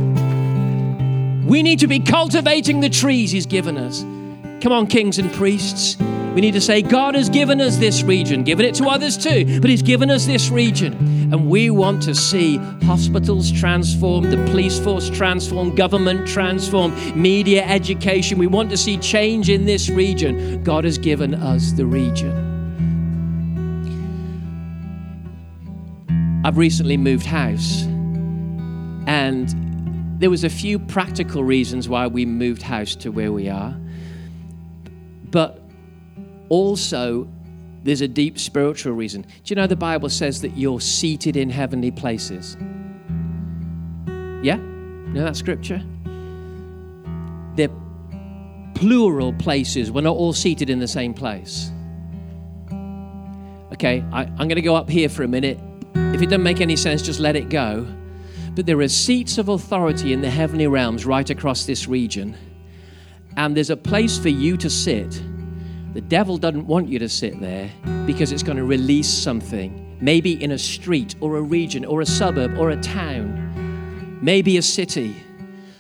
We 1.52 1.64
need 1.64 1.80
to 1.80 1.88
be 1.88 2.00
cultivating 2.00 2.80
the 2.80 2.88
trees 2.88 3.30
He's 3.30 3.46
given 3.46 3.78
us. 3.78 4.04
Come 4.64 4.72
on, 4.72 4.88
kings 4.88 5.20
and 5.20 5.30
priests. 5.34 5.98
We 6.34 6.40
need 6.40 6.54
to 6.54 6.62
say, 6.62 6.82
God 6.82 7.14
has 7.14 7.28
given 7.28 7.60
us 7.60 7.76
this 7.76 8.04
region, 8.04 8.46
given 8.46 8.66
it 8.66 8.74
to 8.76 8.86
others 8.86 9.18
too, 9.18 9.60
but 9.60 9.70
He's 9.70 9.82
given 9.82 10.10
us 10.10 10.26
this 10.26 10.50
region. 10.50 10.94
And 11.34 11.50
we 11.50 11.70
want 11.70 12.04
to 12.04 12.16
see 12.16 12.56
hospitals 12.86 13.52
transformed, 13.52 14.32
the 14.32 14.38
police 14.46 14.80
force 14.80 15.10
transformed, 15.10 15.76
government 15.76 16.26
transformed, 16.26 17.18
media, 17.18 17.66
education. 17.66 18.38
We 18.38 18.48
want 18.48 18.70
to 18.70 18.78
see 18.78 18.96
change 18.96 19.50
in 19.50 19.66
this 19.66 19.90
region. 19.90 20.64
God 20.64 20.86
has 20.86 20.98
given 20.98 21.34
us 21.34 21.74
the 21.74 21.86
region. 21.86 22.32
I've 26.46 26.58
recently 26.58 26.96
moved 26.96 27.26
house, 27.26 27.84
and 29.06 29.71
there 30.22 30.30
was 30.30 30.44
a 30.44 30.50
few 30.50 30.78
practical 30.78 31.44
reasons 31.44 31.90
why 31.90 32.06
we 32.06 32.28
moved 32.28 32.62
house 32.62 32.96
to 32.96 33.10
where 33.10 33.32
we 33.32 33.50
are. 33.50 33.76
But 35.32 35.60
also, 36.48 37.28
there's 37.84 38.02
a 38.02 38.08
deep 38.08 38.38
spiritual 38.38 38.94
reason. 38.94 39.24
Do 39.24 39.28
you 39.46 39.56
know 39.56 39.66
the 39.66 39.76
Bible 39.76 40.10
says 40.10 40.40
that 40.42 40.56
you're 40.56 40.80
seated 40.80 41.36
in 41.38 41.50
heavenly 41.50 41.90
places? 41.90 42.56
Yeah? 44.44 44.58
Know 44.58 45.24
that 45.24 45.36
scripture? 45.36 45.82
They're 47.56 47.76
plural 48.76 49.34
places. 49.34 49.92
We're 49.92 50.02
not 50.02 50.18
all 50.18 50.34
seated 50.34 50.70
in 50.70 50.78
the 50.78 50.88
same 50.88 51.16
place. 51.16 51.72
Okay, 53.74 54.06
I, 54.14 54.26
am 54.26 54.36
going 54.38 54.50
to 54.50 54.62
go 54.62 54.76
up 54.76 54.88
here 54.88 55.10
for 55.10 55.24
a 55.24 55.28
minute. 55.28 55.60
If 55.96 56.22
it 56.22 56.28
doesn't 56.28 56.44
make 56.44 56.62
any 56.62 56.76
sense, 56.76 57.02
just 57.02 57.20
let 57.20 57.36
it 57.36 57.50
go. 57.50 57.88
But 58.56 58.66
there 58.66 58.80
are 58.80 58.88
seats 58.88 59.38
of 59.38 59.50
authority 59.50 60.14
in 60.14 60.22
the 60.22 60.30
heavenly 60.30 60.68
realms 60.68 61.06
right 61.06 61.30
across 61.30 61.66
this 61.66 61.88
region. 61.88 62.36
And 63.38 63.56
there's 63.56 63.70
a 63.70 63.78
place 63.78 64.18
for 64.18 64.30
you 64.30 64.58
to 64.58 64.70
sit 64.70 65.22
the 65.94 66.02
devil 66.02 66.38
doesn't 66.38 66.68
want 66.68 66.88
you 66.88 67.00
to 67.00 67.10
sit 67.10 67.42
there 67.42 67.70
because 68.06 68.32
it's 68.32 68.44
going 68.44 68.58
to 68.58 68.64
release 68.64 69.10
something, 69.10 69.98
maybe 70.00 70.42
in 70.42 70.52
a 70.52 70.58
street 70.58 71.16
or 71.20 71.36
a 71.36 71.42
region 71.42 71.84
or 71.84 72.00
a 72.00 72.06
suburb 72.06 72.58
or 72.58 72.70
a 72.70 72.82
town, 72.82 74.20
maybe 74.22 74.56
a 74.56 74.62
city. 74.62 75.14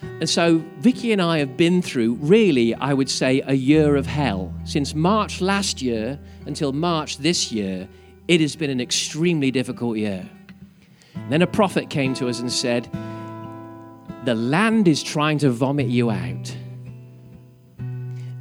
And 0.01 0.29
so 0.29 0.61
Vicky 0.79 1.13
and 1.13 1.21
I 1.21 1.39
have 1.39 1.55
been 1.55 1.81
through, 1.81 2.15
really, 2.15 2.75
I 2.75 2.93
would 2.93 3.09
say, 3.09 3.41
a 3.45 3.53
year 3.53 3.95
of 3.95 4.05
hell. 4.05 4.53
Since 4.65 4.93
March 4.93 5.39
last 5.39 5.81
year 5.81 6.19
until 6.45 6.73
March 6.73 7.17
this 7.17 7.49
year, 7.49 7.87
it 8.27 8.41
has 8.41 8.57
been 8.57 8.69
an 8.69 8.81
extremely 8.81 9.49
difficult 9.49 9.97
year. 9.97 10.29
Then 11.29 11.41
a 11.41 11.47
prophet 11.47 11.89
came 11.89 12.13
to 12.15 12.27
us 12.27 12.39
and 12.39 12.51
said, 12.51 12.89
The 14.25 14.35
land 14.35 14.87
is 14.87 15.01
trying 15.01 15.37
to 15.39 15.49
vomit 15.49 15.87
you 15.87 16.09
out. 16.09 16.55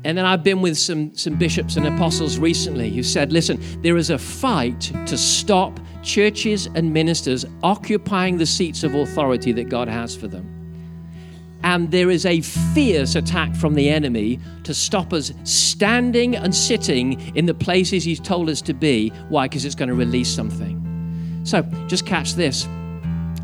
And 0.05 0.17
then 0.17 0.25
I've 0.25 0.43
been 0.43 0.63
with 0.63 0.79
some, 0.79 1.15
some 1.15 1.37
bishops 1.37 1.77
and 1.77 1.87
apostles 1.87 2.39
recently 2.39 2.91
who 2.91 3.03
said, 3.03 3.33
listen, 3.33 3.61
there 3.83 3.99
is 3.99 4.09
a 4.09 4.19
fight 4.19 4.81
to 5.07 5.19
stop 5.19 5.79
churches 6.03 6.67
and 6.75 6.93
ministers 6.93 7.45
occupying 7.63 8.39
the 8.39 8.47
seats 8.47 8.83
of 8.83 8.95
authority 8.95 9.53
that 9.53 9.69
God 9.69 9.89
has 9.89 10.17
for 10.17 10.27
them. 10.27 10.57
And 11.63 11.91
there 11.91 12.11
is 12.11 12.25
a 12.25 12.41
fierce 12.41 13.15
attack 13.15 13.55
from 13.55 13.75
the 13.75 13.91
enemy 13.91 14.41
to 14.65 14.73
stop 14.73 15.13
us 15.13 15.35
standing 15.45 16.35
and 16.35 16.55
sitting 16.55 17.21
in 17.37 17.45
the 17.45 17.53
places 17.53 18.03
He's 18.03 18.21
told 18.21 18.49
us 18.49 18.63
to 18.63 18.73
be. 18.73 19.11
Why? 19.29 19.45
Because 19.45 19.67
it's 19.67 19.75
going 19.75 19.91
to 19.91 19.95
release 19.95 20.35
something. 20.35 20.90
So 21.45 21.63
just 21.87 22.07
catch 22.07 22.35
this. 22.35 22.67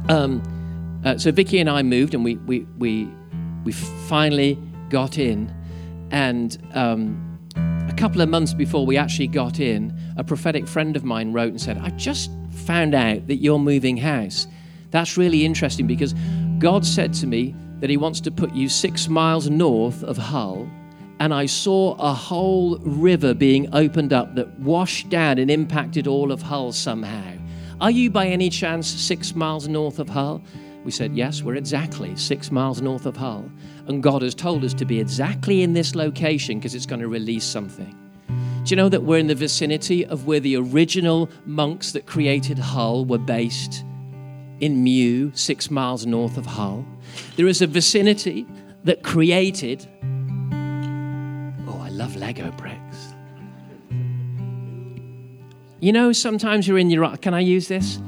Um, 0.09 0.43
uh, 1.05 1.19
so 1.19 1.33
Vicky 1.33 1.59
and 1.59 1.71
I 1.71 1.83
moved, 1.83 2.15
and 2.15 2.25
we 2.25 2.37
we 2.37 2.67
we 2.79 3.09
we 3.65 3.73
finally 3.73 4.59
got 4.89 5.19
in. 5.19 5.53
And 6.11 6.57
um, 6.75 7.27
a 7.89 7.95
couple 7.97 8.21
of 8.21 8.29
months 8.29 8.55
before 8.55 8.87
we 8.87 8.97
actually 8.97 9.27
got 9.27 9.61
in, 9.61 9.99
a 10.17 10.25
prophetic 10.25 10.67
friend 10.67 10.97
of 10.97 11.05
mine 11.05 11.33
wrote 11.33 11.51
and 11.51 11.61
said, 11.61 11.79
I 11.79 11.91
just 11.91 12.31
found 12.51 12.95
out 12.95 13.27
that 13.27 13.37
you're 13.37 13.59
moving 13.59 13.97
house. 13.97 14.47
That's 14.91 15.17
really 15.17 15.45
interesting 15.45 15.87
because 15.87 16.15
God 16.59 16.87
said 16.87 17.13
to 17.15 17.27
me 17.27 17.55
that 17.81 17.91
He 17.91 17.97
wants 17.97 18.21
to 18.23 18.31
put 18.31 18.55
you 18.55 18.69
six 18.69 19.09
miles 19.09 19.51
north 19.51 20.03
of 20.05 20.17
Hull. 20.17 20.69
And 21.19 21.33
I 21.33 21.47
saw 21.47 21.95
a 21.95 22.13
whole 22.13 22.79
river 22.79 23.35
being 23.35 23.75
opened 23.75 24.13
up 24.13 24.35
that 24.35 24.59
washed 24.61 25.09
down 25.09 25.39
and 25.39 25.51
impacted 25.51 26.07
all 26.07 26.31
of 26.31 26.43
Hull 26.43 26.73
somehow. 26.73 27.36
Are 27.79 27.91
you 27.91 28.11
by 28.11 28.27
any 28.27 28.49
chance 28.49 28.87
six 28.87 29.35
miles 29.35 29.69
north 29.69 29.99
of 29.99 30.09
Hull? 30.09 30.43
We 30.85 30.91
said, 30.91 31.15
Yes, 31.15 31.43
we're 31.43 31.57
exactly 31.57 32.17
six 32.17 32.51
miles 32.51 32.81
north 32.81 33.05
of 33.05 33.19
Hull. 33.19 33.51
And 33.87 34.03
God 34.03 34.23
has 34.23 34.35
told 34.35 34.65
us 34.65 34.73
to 34.75 34.87
be 34.87 34.99
exactly 34.99 35.63
in 35.63 35.75
this 35.75 35.95
location 35.95 36.59
because 36.59 36.75
it's 36.75 36.87
going 36.87 37.03
to 37.03 37.09
release 37.09 37.45
something. 37.45 37.95
Do 38.29 38.71
you 38.71 38.77
know 38.77 38.89
that 38.89 39.03
we're 39.03 39.19
in 39.19 39.27
the 39.27 39.35
vicinity 39.35 40.07
of 40.07 40.27
where 40.27 40.41
the 40.41 40.57
original 40.57 41.29
monks 41.45 41.93
that 41.93 42.07
created 42.07 42.59
Hull 42.59 43.05
were 43.05 43.19
based? 43.19 43.85
In 44.61 44.83
Meaux, 44.83 45.31
six 45.35 45.71
miles 45.71 46.07
north 46.07 46.39
of 46.39 46.47
Hull. 46.47 46.87
There 47.37 47.47
is 47.47 47.61
a 47.61 47.67
vicinity 47.67 48.47
that 48.85 49.03
created. 49.03 49.87
Oh, 51.69 51.79
I 51.79 51.91
love 51.91 52.17
Lego 52.17 52.51
bricks. 52.53 52.76
You 55.81 55.93
know, 55.93 56.13
sometimes 56.13 56.67
you're 56.67 56.79
in 56.79 56.91
your. 56.91 57.17
Can 57.19 57.35
I 57.35 57.41
use 57.41 57.69
this? 57.69 57.99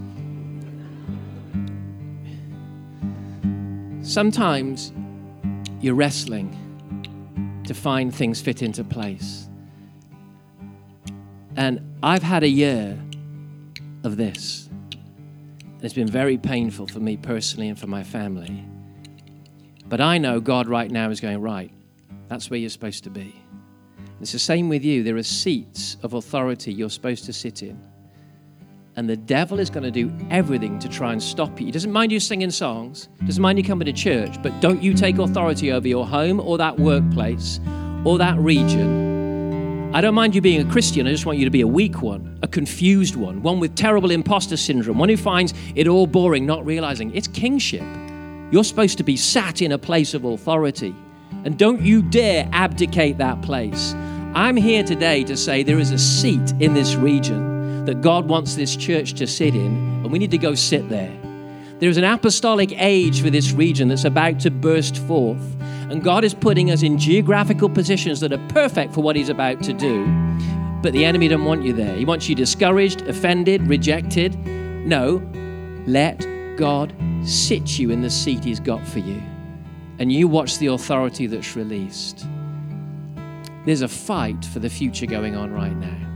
Sometimes 4.02 4.92
you're 5.80 5.94
wrestling 5.94 6.54
to 7.66 7.74
find 7.74 8.14
things 8.14 8.40
fit 8.40 8.62
into 8.62 8.82
place. 8.82 9.48
And 11.56 11.98
I've 12.02 12.22
had 12.22 12.42
a 12.42 12.48
year 12.48 12.98
of 14.04 14.16
this. 14.16 14.70
It's 15.82 15.94
been 15.94 16.08
very 16.08 16.38
painful 16.38 16.86
for 16.86 17.00
me 17.00 17.16
personally 17.16 17.68
and 17.68 17.78
for 17.78 17.86
my 17.86 18.02
family. 18.02 18.64
But 19.86 20.00
I 20.00 20.18
know 20.18 20.40
God 20.40 20.68
right 20.68 20.90
now 20.90 21.10
is 21.10 21.20
going, 21.20 21.40
right, 21.40 21.70
that's 22.28 22.50
where 22.50 22.58
you're 22.58 22.70
supposed 22.70 23.04
to 23.04 23.10
be. 23.10 23.34
It's 24.20 24.32
the 24.32 24.38
same 24.38 24.68
with 24.68 24.84
you. 24.84 25.02
There 25.02 25.16
are 25.16 25.22
seats 25.22 25.96
of 26.02 26.14
authority 26.14 26.72
you're 26.72 26.90
supposed 26.90 27.24
to 27.26 27.32
sit 27.32 27.62
in. 27.62 27.80
And 28.96 29.08
the 29.08 29.16
devil 29.16 29.60
is 29.60 29.70
going 29.70 29.84
to 29.84 29.92
do 29.92 30.12
everything 30.28 30.80
to 30.80 30.88
try 30.88 31.12
and 31.12 31.22
stop 31.22 31.60
you. 31.60 31.66
He 31.66 31.72
doesn't 31.72 31.92
mind 31.92 32.10
you 32.10 32.18
singing 32.18 32.50
songs, 32.50 33.08
doesn't 33.24 33.40
mind 33.40 33.56
you 33.56 33.64
coming 33.64 33.86
to 33.86 33.92
church, 33.92 34.42
but 34.42 34.60
don't 34.60 34.82
you 34.82 34.92
take 34.92 35.18
authority 35.18 35.70
over 35.70 35.86
your 35.86 36.04
home 36.04 36.40
or 36.40 36.58
that 36.58 36.76
workplace 36.80 37.60
or 38.04 38.18
that 38.18 38.36
region. 38.38 39.94
I 39.94 40.00
don't 40.00 40.14
mind 40.14 40.34
you 40.34 40.40
being 40.40 40.66
a 40.66 40.70
Christian, 40.70 41.06
I 41.06 41.12
just 41.12 41.26
want 41.26 41.38
you 41.38 41.44
to 41.44 41.50
be 41.50 41.60
a 41.60 41.66
weak 41.66 42.02
one, 42.02 42.40
a 42.42 42.48
confused 42.48 43.14
one, 43.14 43.40
one 43.40 43.60
with 43.60 43.76
terrible 43.76 44.10
imposter 44.10 44.56
syndrome, 44.56 44.98
one 44.98 45.08
who 45.08 45.16
finds 45.16 45.54
it 45.76 45.86
all 45.86 46.08
boring, 46.08 46.44
not 46.44 46.66
realizing 46.66 47.14
it's 47.14 47.28
kingship. 47.28 47.84
You're 48.50 48.64
supposed 48.64 48.98
to 48.98 49.04
be 49.04 49.16
sat 49.16 49.62
in 49.62 49.72
a 49.72 49.78
place 49.78 50.12
of 50.12 50.24
authority. 50.24 50.94
And 51.44 51.58
don't 51.58 51.80
you 51.80 52.02
dare 52.02 52.48
abdicate 52.52 53.18
that 53.18 53.42
place. 53.42 53.94
I'm 54.34 54.56
here 54.56 54.82
today 54.82 55.24
to 55.24 55.36
say 55.36 55.62
there 55.62 55.78
is 55.78 55.90
a 55.90 55.98
seat 55.98 56.52
in 56.60 56.74
this 56.74 56.94
region 56.94 57.84
that 57.86 58.02
God 58.02 58.28
wants 58.28 58.54
this 58.54 58.76
church 58.76 59.14
to 59.14 59.26
sit 59.26 59.54
in, 59.54 60.02
and 60.02 60.12
we 60.12 60.18
need 60.18 60.30
to 60.32 60.38
go 60.38 60.54
sit 60.54 60.88
there. 60.88 61.16
There's 61.78 61.96
an 61.96 62.04
apostolic 62.04 62.72
age 62.80 63.22
for 63.22 63.30
this 63.30 63.52
region 63.52 63.88
that's 63.88 64.04
about 64.04 64.40
to 64.40 64.50
burst 64.50 64.98
forth, 64.98 65.56
and 65.88 66.02
God 66.02 66.24
is 66.24 66.34
putting 66.34 66.70
us 66.70 66.82
in 66.82 66.98
geographical 66.98 67.70
positions 67.70 68.20
that 68.20 68.32
are 68.32 68.48
perfect 68.48 68.92
for 68.92 69.00
what 69.00 69.16
He's 69.16 69.28
about 69.28 69.62
to 69.62 69.72
do. 69.72 70.04
But 70.82 70.92
the 70.92 71.04
enemy 71.04 71.28
doesn't 71.28 71.44
want 71.44 71.64
you 71.64 71.72
there. 71.72 71.96
He 71.96 72.04
wants 72.04 72.28
you 72.28 72.34
discouraged, 72.34 73.02
offended, 73.02 73.66
rejected. 73.66 74.36
No, 74.86 75.22
let 75.86 76.18
God 76.56 76.92
sit 77.24 77.78
you 77.78 77.90
in 77.90 78.02
the 78.02 78.10
seat 78.10 78.44
He's 78.44 78.60
got 78.60 78.86
for 78.86 78.98
you, 78.98 79.22
and 79.98 80.12
you 80.12 80.28
watch 80.28 80.58
the 80.58 80.66
authority 80.68 81.26
that's 81.26 81.56
released. 81.56 82.26
There's 83.64 83.82
a 83.82 83.88
fight 83.88 84.44
for 84.44 84.60
the 84.60 84.70
future 84.70 85.06
going 85.06 85.36
on 85.36 85.52
right 85.52 85.76
now. 85.76 86.08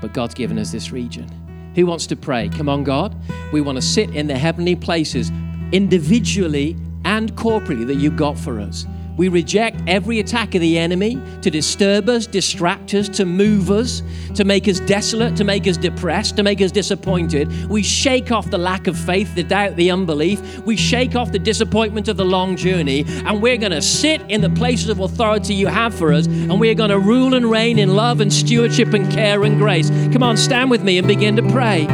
but 0.00 0.12
God's 0.12 0.34
given 0.34 0.58
us 0.58 0.72
this 0.72 0.92
region. 0.92 1.28
Who 1.74 1.86
wants 1.86 2.06
to 2.08 2.16
pray? 2.16 2.48
Come 2.48 2.68
on, 2.68 2.84
God. 2.84 3.14
We 3.52 3.60
want 3.60 3.76
to 3.76 3.82
sit 3.82 4.10
in 4.10 4.26
the 4.26 4.36
heavenly 4.36 4.74
places 4.74 5.30
individually 5.72 6.76
and 7.04 7.34
corporately 7.36 7.86
that 7.86 7.96
you've 7.96 8.16
got 8.16 8.38
for 8.38 8.60
us. 8.60 8.86
We 9.20 9.28
reject 9.28 9.82
every 9.86 10.18
attack 10.18 10.54
of 10.54 10.62
the 10.62 10.78
enemy 10.78 11.20
to 11.42 11.50
disturb 11.50 12.08
us, 12.08 12.26
distract 12.26 12.94
us, 12.94 13.06
to 13.10 13.26
move 13.26 13.70
us, 13.70 14.02
to 14.34 14.44
make 14.44 14.66
us 14.66 14.80
desolate, 14.80 15.36
to 15.36 15.44
make 15.44 15.66
us 15.66 15.76
depressed, 15.76 16.38
to 16.38 16.42
make 16.42 16.62
us 16.62 16.72
disappointed. 16.72 17.68
We 17.68 17.82
shake 17.82 18.32
off 18.32 18.50
the 18.50 18.56
lack 18.56 18.86
of 18.86 18.96
faith, 18.96 19.34
the 19.34 19.42
doubt, 19.42 19.76
the 19.76 19.90
unbelief. 19.90 20.60
We 20.60 20.74
shake 20.74 21.16
off 21.16 21.32
the 21.32 21.38
disappointment 21.38 22.08
of 22.08 22.16
the 22.16 22.24
long 22.24 22.56
journey, 22.56 23.04
and 23.06 23.42
we're 23.42 23.58
going 23.58 23.72
to 23.72 23.82
sit 23.82 24.22
in 24.30 24.40
the 24.40 24.48
places 24.48 24.88
of 24.88 25.00
authority 25.00 25.52
you 25.52 25.66
have 25.66 25.94
for 25.94 26.14
us, 26.14 26.24
and 26.24 26.58
we're 26.58 26.74
going 26.74 26.88
to 26.88 26.98
rule 26.98 27.34
and 27.34 27.50
reign 27.50 27.78
in 27.78 27.94
love 27.94 28.22
and 28.22 28.32
stewardship 28.32 28.94
and 28.94 29.12
care 29.12 29.44
and 29.44 29.58
grace. 29.58 29.90
Come 30.14 30.22
on, 30.22 30.38
stand 30.38 30.70
with 30.70 30.82
me 30.82 30.96
and 30.96 31.06
begin 31.06 31.36
to 31.36 31.42
pray. 31.50 31.84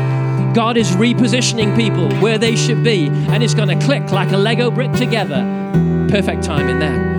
God 0.55 0.77
is 0.77 0.93
repositioning 0.93 1.75
people 1.75 2.09
where 2.21 2.39
they 2.39 2.55
should 2.55 2.85
be, 2.85 3.09
and 3.09 3.43
it's 3.43 3.55
going 3.55 3.77
to 3.77 3.85
click 3.85 4.13
like 4.13 4.31
a 4.31 4.37
Lego 4.37 4.71
brick 4.71 4.93
together. 4.93 5.43
Perfect 6.09 6.45
time 6.45 6.69
in 6.69 6.79
there. 6.79 7.16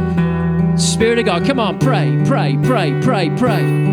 Spirit 0.77 1.17
of 1.19 1.25
God, 1.25 1.45
come 1.45 1.59
on, 1.59 1.79
pray, 1.79 2.23
pray, 2.25 2.57
pray, 2.61 2.99
pray, 3.01 3.29
pray. 3.35 3.87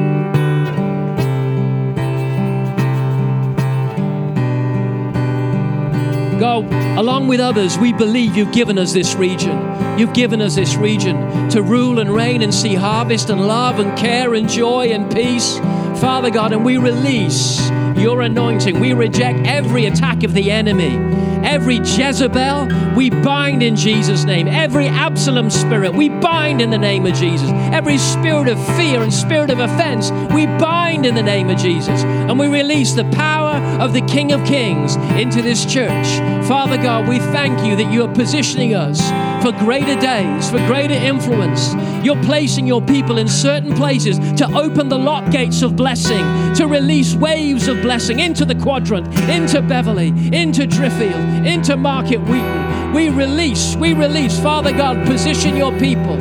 God, 6.38 6.70
along 6.98 7.28
with 7.28 7.40
others, 7.40 7.78
we 7.78 7.92
believe 7.94 8.36
you've 8.36 8.52
given 8.52 8.78
us 8.78 8.92
this 8.92 9.14
region. 9.14 9.58
You've 9.98 10.12
given 10.12 10.42
us 10.42 10.56
this 10.56 10.76
region 10.76 11.48
to 11.50 11.62
rule 11.62 12.00
and 12.00 12.14
reign 12.14 12.42
and 12.42 12.52
see 12.52 12.74
harvest 12.74 13.30
and 13.30 13.46
love 13.46 13.78
and 13.78 13.96
care 13.96 14.34
and 14.34 14.48
joy 14.48 14.88
and 14.88 15.10
peace. 15.10 15.58
Father 16.00 16.30
God, 16.30 16.52
and 16.52 16.64
we 16.64 16.76
release 16.76 17.66
your 17.96 18.20
anointing. 18.20 18.78
We 18.78 18.92
reject 18.92 19.46
every 19.46 19.86
attack 19.86 20.22
of 20.22 20.34
the 20.34 20.50
enemy. 20.50 21.13
Every 21.44 21.76
Jezebel, 21.76 22.68
we 22.96 23.10
bind 23.10 23.62
in 23.62 23.76
Jesus' 23.76 24.24
name. 24.24 24.48
Every 24.48 24.88
Absalom 24.88 25.50
spirit, 25.50 25.94
we 25.94 26.08
bind 26.08 26.60
in 26.60 26.70
the 26.70 26.78
name 26.78 27.06
of 27.06 27.14
Jesus. 27.14 27.50
Every 27.72 27.98
spirit 27.98 28.48
of 28.48 28.58
fear 28.76 29.02
and 29.02 29.12
spirit 29.12 29.50
of 29.50 29.58
offense, 29.58 30.10
we 30.32 30.46
bind 30.46 31.06
in 31.06 31.14
the 31.14 31.22
name 31.22 31.50
of 31.50 31.58
Jesus. 31.58 32.02
And 32.02 32.38
we 32.38 32.46
release 32.48 32.92
the 32.92 33.04
power 33.10 33.56
of 33.80 33.92
the 33.92 34.00
King 34.02 34.32
of 34.32 34.44
Kings 34.46 34.96
into 35.20 35.42
this 35.42 35.64
church. 35.66 36.06
Father 36.48 36.76
God, 36.76 37.08
we 37.08 37.18
thank 37.18 37.64
you 37.64 37.76
that 37.76 37.92
you 37.92 38.04
are 38.04 38.14
positioning 38.14 38.74
us 38.74 39.00
for 39.44 39.52
greater 39.58 39.94
days, 40.00 40.50
for 40.50 40.56
greater 40.66 40.94
influence. 40.94 41.74
You're 42.02 42.22
placing 42.22 42.66
your 42.66 42.80
people 42.80 43.18
in 43.18 43.28
certain 43.28 43.74
places 43.74 44.16
to 44.38 44.46
open 44.56 44.88
the 44.88 44.96
lock 44.96 45.30
gates 45.30 45.60
of 45.60 45.76
blessing, 45.76 46.24
to 46.54 46.66
release 46.66 47.14
waves 47.14 47.68
of 47.68 47.82
blessing 47.82 48.20
into 48.20 48.46
the 48.46 48.54
quadrant, 48.54 49.06
into 49.28 49.60
Beverley, 49.60 50.08
into 50.08 50.62
Driffield, 50.62 51.46
into 51.46 51.76
Market 51.76 52.20
Weighton. 52.24 52.94
We 52.94 53.10
release, 53.10 53.76
we 53.76 53.92
release. 53.92 54.40
Father 54.40 54.72
God, 54.72 55.06
position 55.06 55.58
your 55.58 55.78
people. 55.78 56.16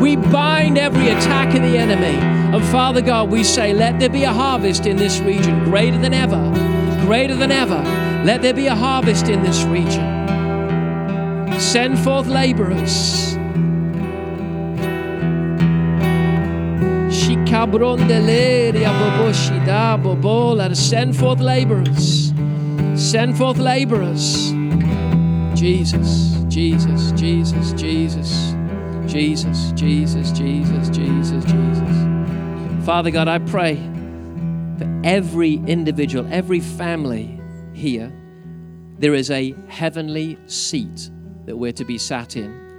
We 0.00 0.14
bind 0.14 0.78
every 0.78 1.08
attack 1.08 1.56
of 1.56 1.62
the 1.62 1.76
enemy. 1.76 2.18
And 2.54 2.64
Father 2.66 3.00
God, 3.00 3.30
we 3.30 3.42
say, 3.42 3.74
let 3.74 3.98
there 3.98 4.08
be 4.08 4.22
a 4.22 4.32
harvest 4.32 4.86
in 4.86 4.96
this 4.96 5.18
region 5.18 5.64
greater 5.64 5.98
than 5.98 6.14
ever, 6.14 6.38
greater 7.04 7.34
than 7.34 7.50
ever. 7.50 7.82
Let 8.24 8.42
there 8.42 8.54
be 8.54 8.68
a 8.68 8.76
harvest 8.76 9.26
in 9.26 9.42
this 9.42 9.64
region. 9.64 10.19
Send 11.60 11.98
forth 11.98 12.26
laborers. 12.26 13.36
Send 20.78 21.16
forth 21.16 21.40
laborers. 21.40 22.32
Send 22.96 23.36
forth 23.36 23.58
laborers. 23.58 24.52
Jesus, 25.54 26.32
Jesus, 26.48 27.12
Jesus, 27.12 27.72
Jesus, 27.72 28.54
Jesus, 29.06 29.72
Jesus, 29.72 30.32
Jesus, 30.32 30.88
Jesus, 30.88 31.44
Jesus. 31.44 32.86
Father 32.86 33.10
God, 33.10 33.28
I 33.28 33.38
pray 33.38 33.76
for 34.78 35.00
every 35.04 35.54
individual, 35.66 36.26
every 36.32 36.60
family 36.60 37.38
here, 37.74 38.10
there 38.98 39.14
is 39.14 39.30
a 39.30 39.54
heavenly 39.68 40.38
seat 40.46 41.10
that 41.50 41.56
we're 41.56 41.72
to 41.72 41.84
be 41.84 41.98
sat 41.98 42.36
in. 42.36 42.70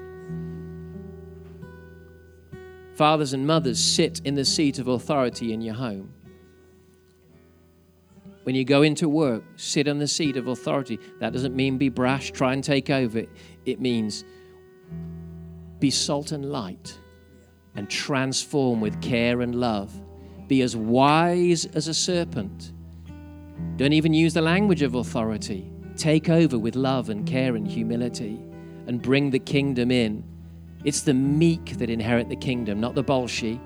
Fathers 2.95 3.33
and 3.33 3.45
mothers, 3.45 3.77
sit 3.77 4.21
in 4.23 4.35
the 4.35 4.45
seat 4.45 4.79
of 4.79 4.87
authority 4.87 5.51
in 5.51 5.59
your 5.59 5.75
home. 5.75 6.13
When 8.43 8.55
you 8.55 8.63
go 8.63 8.81
into 8.81 9.09
work, 9.09 9.43
sit 9.57 9.89
on 9.89 9.99
the 9.99 10.07
seat 10.07 10.37
of 10.37 10.47
authority. 10.47 10.99
That 11.19 11.33
doesn't 11.33 11.53
mean 11.53 11.77
be 11.77 11.89
brash, 11.89 12.31
try 12.31 12.53
and 12.53 12.63
take 12.63 12.89
over. 12.89 13.23
It 13.65 13.81
means 13.81 14.23
be 15.79 15.91
salt 15.91 16.31
and 16.31 16.49
light 16.49 16.97
and 17.75 17.89
transform 17.89 18.79
with 18.79 19.01
care 19.01 19.41
and 19.41 19.53
love. 19.55 19.91
Be 20.47 20.61
as 20.61 20.77
wise 20.77 21.65
as 21.65 21.89
a 21.89 21.93
serpent. 21.93 22.71
Don't 23.75 23.91
even 23.91 24.13
use 24.13 24.33
the 24.33 24.41
language 24.41 24.81
of 24.81 24.95
authority. 24.95 25.69
Take 25.97 26.29
over 26.29 26.57
with 26.57 26.77
love 26.77 27.09
and 27.09 27.27
care 27.27 27.57
and 27.57 27.67
humility 27.67 28.39
and 28.91 29.01
bring 29.01 29.29
the 29.29 29.39
kingdom 29.39 29.89
in. 29.89 30.21
It's 30.83 31.03
the 31.03 31.13
meek 31.13 31.77
that 31.77 31.89
inherit 31.89 32.27
the 32.27 32.35
kingdom, 32.35 32.81
not 32.81 32.93
the 32.93 33.03
bolshe. 33.05 33.57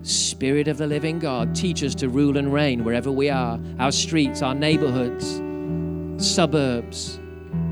Spirit 0.00 0.66
of 0.66 0.78
the 0.78 0.86
living 0.86 1.18
God, 1.18 1.54
teach 1.54 1.84
us 1.84 1.94
to 1.96 2.08
rule 2.08 2.38
and 2.38 2.50
reign 2.50 2.82
wherever 2.82 3.12
we 3.12 3.28
are 3.28 3.60
our 3.78 3.92
streets, 3.92 4.40
our 4.40 4.54
neighborhoods, 4.54 5.42
suburbs, 6.16 7.20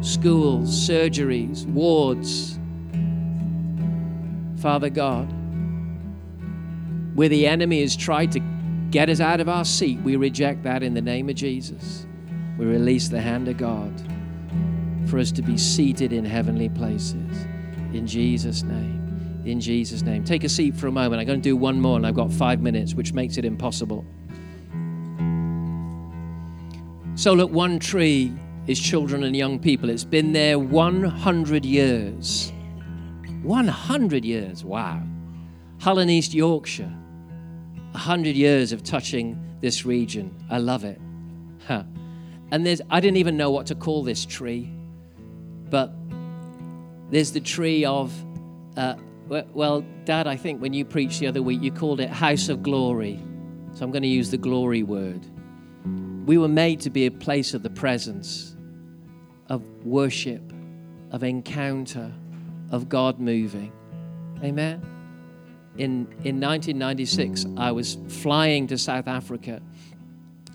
schools, 0.02 0.68
surgeries, 0.68 1.64
wards. 1.68 2.58
Father 4.60 4.90
God, 4.90 5.24
where 7.14 7.30
the 7.30 7.46
enemy 7.46 7.80
has 7.80 7.96
tried 7.96 8.30
to 8.32 8.40
get 8.90 9.08
us 9.08 9.20
out 9.20 9.40
of 9.40 9.48
our 9.48 9.64
seat, 9.64 9.98
we 10.02 10.16
reject 10.16 10.64
that 10.64 10.82
in 10.82 10.92
the 10.92 11.00
name 11.00 11.30
of 11.30 11.34
Jesus. 11.34 12.06
We 12.58 12.66
release 12.66 13.08
the 13.08 13.22
hand 13.22 13.48
of 13.48 13.56
God 13.56 14.09
for 15.10 15.18
us 15.18 15.32
to 15.32 15.42
be 15.42 15.58
seated 15.58 16.12
in 16.12 16.24
heavenly 16.24 16.68
places. 16.68 17.46
In 17.92 18.06
Jesus' 18.06 18.62
name. 18.62 19.42
In 19.44 19.60
Jesus' 19.60 20.02
name. 20.02 20.22
Take 20.22 20.44
a 20.44 20.48
seat 20.48 20.76
for 20.76 20.86
a 20.86 20.92
moment. 20.92 21.20
I'm 21.20 21.26
going 21.26 21.40
to 21.40 21.48
do 21.48 21.56
one 21.56 21.80
more, 21.80 21.96
and 21.96 22.06
I've 22.06 22.14
got 22.14 22.32
five 22.32 22.60
minutes, 22.60 22.94
which 22.94 23.12
makes 23.12 23.36
it 23.36 23.44
impossible. 23.44 24.04
So, 27.16 27.32
look, 27.32 27.50
one 27.50 27.80
tree 27.80 28.32
is 28.68 28.78
children 28.78 29.24
and 29.24 29.36
young 29.36 29.58
people. 29.58 29.90
It's 29.90 30.04
been 30.04 30.32
there 30.32 30.58
100 30.58 31.64
years. 31.64 32.52
100 33.42 34.24
years. 34.24 34.64
Wow. 34.64 35.02
Hull 35.80 35.98
and 35.98 36.10
East 36.10 36.32
Yorkshire. 36.32 36.92
100 37.92 38.36
years 38.36 38.70
of 38.70 38.84
touching 38.84 39.42
this 39.60 39.84
region. 39.84 40.32
I 40.48 40.58
love 40.58 40.84
it. 40.84 41.00
Huh. 41.66 41.82
And 42.52 42.64
there's, 42.64 42.80
I 42.90 43.00
didn't 43.00 43.16
even 43.16 43.36
know 43.36 43.50
what 43.50 43.66
to 43.66 43.74
call 43.74 44.04
this 44.04 44.24
tree. 44.24 44.72
But 45.70 45.92
there's 47.10 47.32
the 47.32 47.40
tree 47.40 47.84
of, 47.84 48.12
uh, 48.76 48.96
well, 49.28 49.84
Dad, 50.04 50.26
I 50.26 50.36
think 50.36 50.60
when 50.60 50.72
you 50.72 50.84
preached 50.84 51.20
the 51.20 51.28
other 51.28 51.42
week, 51.42 51.62
you 51.62 51.72
called 51.72 52.00
it 52.00 52.10
House 52.10 52.48
of 52.48 52.62
Glory. 52.62 53.20
So 53.74 53.84
I'm 53.84 53.92
going 53.92 54.02
to 54.02 54.08
use 54.08 54.30
the 54.30 54.38
glory 54.38 54.82
word. 54.82 55.24
We 56.26 56.38
were 56.38 56.48
made 56.48 56.80
to 56.80 56.90
be 56.90 57.06
a 57.06 57.10
place 57.10 57.54
of 57.54 57.62
the 57.62 57.70
presence, 57.70 58.56
of 59.48 59.62
worship, 59.84 60.52
of 61.10 61.22
encounter, 61.22 62.12
of 62.70 62.88
God 62.88 63.18
moving. 63.18 63.72
Amen. 64.42 64.82
In, 65.76 66.06
in 66.24 66.40
1996, 66.40 67.46
I 67.56 67.72
was 67.72 67.96
flying 68.08 68.66
to 68.68 68.78
South 68.78 69.08
Africa 69.08 69.62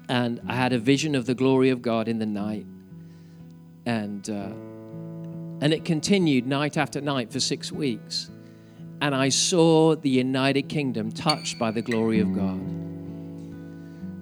and 0.09 0.41
I 0.47 0.55
had 0.55 0.73
a 0.73 0.79
vision 0.79 1.15
of 1.15 1.25
the 1.25 1.35
glory 1.35 1.69
of 1.69 1.81
God 1.81 2.07
in 2.07 2.19
the 2.19 2.25
night. 2.25 2.65
And 3.85 4.29
uh, 4.29 4.49
and 5.61 5.73
it 5.73 5.85
continued 5.85 6.45
night 6.47 6.77
after 6.77 7.01
night 7.01 7.31
for 7.31 7.39
six 7.39 7.71
weeks. 7.71 8.29
And 9.01 9.13
I 9.13 9.29
saw 9.29 9.95
the 9.95 10.09
United 10.09 10.69
Kingdom 10.69 11.11
touched 11.11 11.59
by 11.59 11.71
the 11.71 11.81
glory 11.81 12.19
of 12.19 12.33
God. 12.33 12.59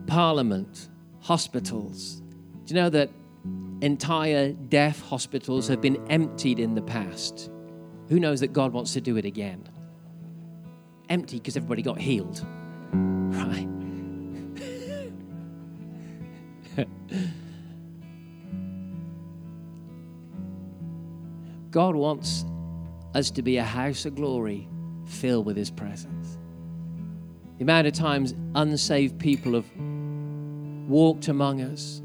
Parliament, 0.07 0.89
hospitals. 1.21 2.21
Do 2.65 2.73
you 2.73 2.81
know 2.81 2.89
that 2.89 3.09
entire 3.81 4.53
deaf 4.53 5.01
hospitals 5.01 5.67
have 5.67 5.81
been 5.81 6.05
emptied 6.09 6.59
in 6.59 6.75
the 6.75 6.81
past? 6.81 7.49
Who 8.09 8.19
knows 8.19 8.39
that 8.41 8.53
God 8.53 8.73
wants 8.73 8.93
to 8.93 9.01
do 9.01 9.17
it 9.17 9.25
again? 9.25 9.67
Empty 11.09 11.37
because 11.37 11.57
everybody 11.57 11.81
got 11.81 11.99
healed. 11.99 12.45
Right? 13.33 13.72
God 21.73 21.95
wants 21.95 22.45
us 23.15 23.31
to 23.31 23.41
be 23.41 23.57
a 23.57 23.63
house 23.63 24.05
of 24.05 24.13
glory 24.13 24.69
filled 25.07 25.47
with 25.47 25.57
His 25.57 25.71
presence. 25.71 26.37
The 27.57 27.63
amount 27.63 27.87
of 27.87 27.93
times 27.93 28.35
unsaved 28.53 29.17
people 29.17 29.55
have 29.55 29.65
walked 30.87 31.29
among 31.29 31.61
us 31.61 31.97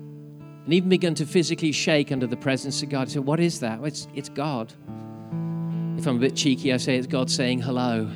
and 0.65 0.73
even 0.73 0.89
begun 0.89 1.15
to 1.17 1.27
physically 1.27 1.73
shake 1.73 2.11
under 2.11 2.27
the 2.27 2.37
presence 2.37 2.83
of 2.83 2.89
God. 2.89 3.11
Said, 3.11 3.27
What 3.27 3.41
is 3.41 3.61
that? 3.61 3.79
It's, 3.85 4.09
it's 4.15 4.31
God. 4.31 4.73
If 5.99 6.07
I'm 6.07 6.17
a 6.17 6.21
bit 6.21 6.35
cheeky, 6.35 6.73
I 6.73 6.79
say 6.79 6.97
it's 6.97 7.07
God 7.07 7.31
saying 7.31 7.61
hello. 7.61 8.11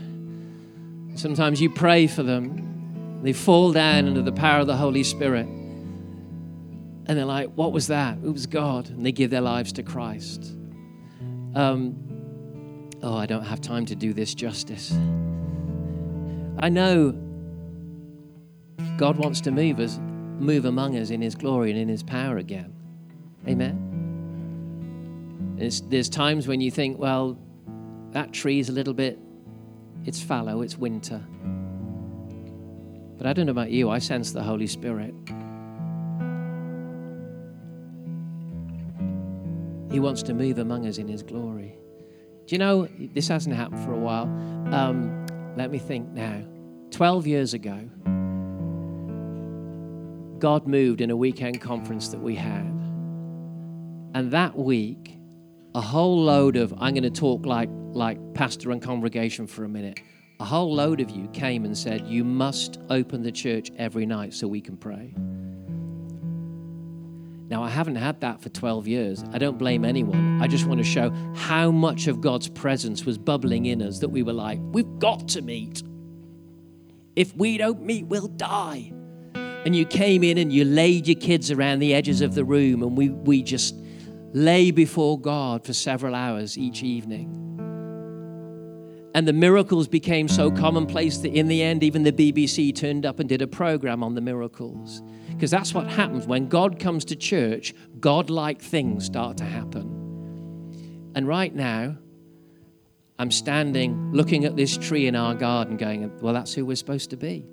Sometimes 1.17 1.61
you 1.61 1.69
pray 1.69 2.07
for 2.07 2.23
them, 2.23 3.21
they 3.23 3.35
fall 3.35 3.73
down 3.73 4.09
under 4.09 4.23
the 4.23 4.33
power 4.33 4.61
of 4.61 4.67
the 4.67 4.77
Holy 4.77 5.05
Spirit. 5.05 5.45
And 5.45 7.09
they're 7.09 7.27
like, 7.27 7.51
What 7.51 7.73
was 7.73 7.89
that? 7.89 8.17
It 8.25 8.33
was 8.33 8.47
God. 8.47 8.89
And 8.89 9.05
they 9.05 9.13
give 9.13 9.29
their 9.29 9.43
lives 9.43 9.71
to 9.75 9.83
Christ. 9.83 10.57
Um, 11.55 12.89
oh, 13.03 13.17
I 13.17 13.27
don't 13.27 13.45
have 13.45 13.61
time 13.61 13.85
to 13.87 13.95
do 13.95 14.13
this 14.13 14.35
justice. 14.35 14.93
I 16.59 16.69
know 16.69 17.13
God 18.97 19.17
wants 19.17 19.41
to 19.43 19.51
move 19.51 19.81
us, 19.81 19.99
move 20.39 20.65
among 20.65 20.97
us 20.97 21.11
in 21.11 21.21
His 21.21 21.35
glory 21.35 21.71
and 21.71 21.79
in 21.81 21.89
His 21.89 22.03
power 22.03 22.39
again. 22.39 22.73
Amen. 23.47 23.91
It's, 25.59 25.81
there's 25.81 26.09
times 26.09 26.49
when 26.49 26.61
you 26.61 26.71
think, 26.71 26.99
well, 26.99 27.39
that 28.11 28.33
tree's 28.33 28.69
a 28.69 28.73
little 28.73 28.95
bit, 28.95 29.19
it's 30.05 30.23
fallow, 30.23 30.63
it's 30.63 30.77
winter. 30.77 31.23
But 33.19 33.27
I 33.27 33.33
don't 33.33 33.47
know 33.47 33.53
about 33.53 33.71
you, 33.71 33.91
I 33.91 33.99
sense 33.99 34.33
the 34.33 34.43
Holy 34.43 34.67
Spirit. 34.67 35.15
He 39.93 40.01
wants 40.01 40.23
to 40.23 40.33
move 40.33 40.59
among 40.59 40.87
us 40.87 40.97
in 40.97 41.07
His 41.07 41.23
glory. 41.23 41.77
Do 42.47 42.55
you 42.55 42.59
know, 42.59 42.89
this 43.15 43.29
hasn't 43.29 43.55
happened 43.55 43.85
for 43.85 43.93
a 43.93 43.99
while. 43.99 44.25
Um, 44.75 45.27
let 45.57 45.71
me 45.71 45.79
think 45.79 46.09
now. 46.09 46.43
12 46.91 47.27
years 47.27 47.55
ago, 47.55 47.79
God 50.39 50.67
moved 50.67 51.03
in 51.03 51.11
a 51.11 51.17
weekend 51.17 51.61
conference 51.61 52.09
that 52.09 52.21
we 52.21 52.35
had. 52.35 52.67
And 54.15 54.31
that 54.31 54.57
week, 54.57 55.15
a 55.75 55.81
whole 55.81 56.23
load 56.23 56.57
of, 56.57 56.73
I'm 56.79 56.95
going 56.95 57.03
to 57.03 57.11
talk 57.11 57.45
like, 57.47 57.69
like 57.93 58.19
pastor 58.35 58.71
and 58.71 58.81
congregation 58.81 59.47
for 59.47 59.65
a 59.65 59.69
minute. 59.69 60.01
A 60.41 60.45
whole 60.45 60.75
load 60.75 61.01
of 61.01 61.11
you 61.11 61.29
came 61.29 61.67
and 61.67 61.77
said, 61.77 62.07
You 62.07 62.25
must 62.25 62.79
open 62.91 63.23
the 63.23 63.31
church 63.31 63.71
every 63.77 64.07
night 64.07 64.35
so 64.35 64.49
we 64.49 64.61
can 64.61 64.77
pray. 64.77 65.15
Now, 67.53 67.63
I 67.63 67.69
haven't 67.69 67.97
had 67.97 68.23
that 68.23 68.41
for 68.41 68.49
12 68.49 68.89
years. 68.89 69.23
I 69.31 69.37
don't 69.37 69.59
blame 69.59 69.85
anyone. 69.85 70.41
I 70.41 70.47
just 70.47 70.65
want 70.65 70.79
to 70.81 70.85
show 70.85 71.11
how 71.35 71.71
much 71.71 72.07
of 72.07 72.23
God's 72.23 72.49
presence 72.49 73.05
was 73.05 73.19
bubbling 73.19 73.67
in 73.67 73.83
us 73.83 73.99
that 73.99 74.09
we 74.09 74.23
were 74.23 74.33
like, 74.33 74.59
We've 74.73 74.99
got 74.99 75.29
to 75.29 75.43
meet. 75.43 75.83
If 77.15 77.37
we 77.37 77.59
don't 77.59 77.83
meet, 77.83 78.07
we'll 78.07 78.29
die. 78.29 78.91
And 79.35 79.77
you 79.77 79.85
came 79.85 80.25
in 80.25 80.39
and 80.39 80.51
you 80.51 80.65
laid 80.65 81.07
your 81.07 81.21
kids 81.21 81.51
around 81.51 81.81
the 81.81 81.93
edges 81.93 82.23
of 82.23 82.35
the 82.35 82.43
room, 82.43 82.83
and 82.83 82.97
we, 82.97 83.11
we 83.11 83.43
just 83.43 83.75
lay 84.33 84.71
before 84.71 85.21
God 85.21 85.63
for 85.63 85.75
several 85.75 86.15
hours 86.15 86.57
each 86.57 86.83
evening. 86.83 87.43
And 89.15 89.29
the 89.29 89.33
miracles 89.33 89.89
became 89.89 90.27
so 90.27 90.51
commonplace 90.51 91.19
that 91.19 91.35
in 91.35 91.49
the 91.49 91.63
end, 91.63 91.83
even 91.85 92.03
the 92.03 92.13
BBC 92.13 92.75
turned 92.75 93.05
up 93.05 93.21
and 93.21 93.29
did 93.29 93.43
a 93.43 93.47
program 93.47 94.03
on 94.03 94.15
the 94.15 94.23
miracles. 94.23 95.03
Because 95.29 95.51
that's 95.51 95.75
what 95.75 95.87
happens 95.87 96.27
when 96.27 96.49
God 96.49 96.79
comes 96.79 97.05
to 97.07 97.17
church, 97.17 97.75
God 98.01 98.31
like 98.31 98.63
things 98.63 99.05
start 99.05 99.37
to 99.39 99.45
happen. 99.45 101.13
And 101.15 101.29
right 101.29 101.55
now, 101.55 101.97
I'm 103.19 103.31
standing 103.31 104.13
looking 104.13 104.47
at 104.47 104.57
this 104.57 104.77
tree 104.77 105.07
in 105.07 105.15
our 105.15 105.35
garden, 105.35 105.77
going, 105.77 106.11
Well, 106.21 106.33
that's 106.33 106.55
who 106.55 106.65
we're 106.65 106.77
supposed 106.77 107.11
to 107.11 107.17
be. 107.17 107.47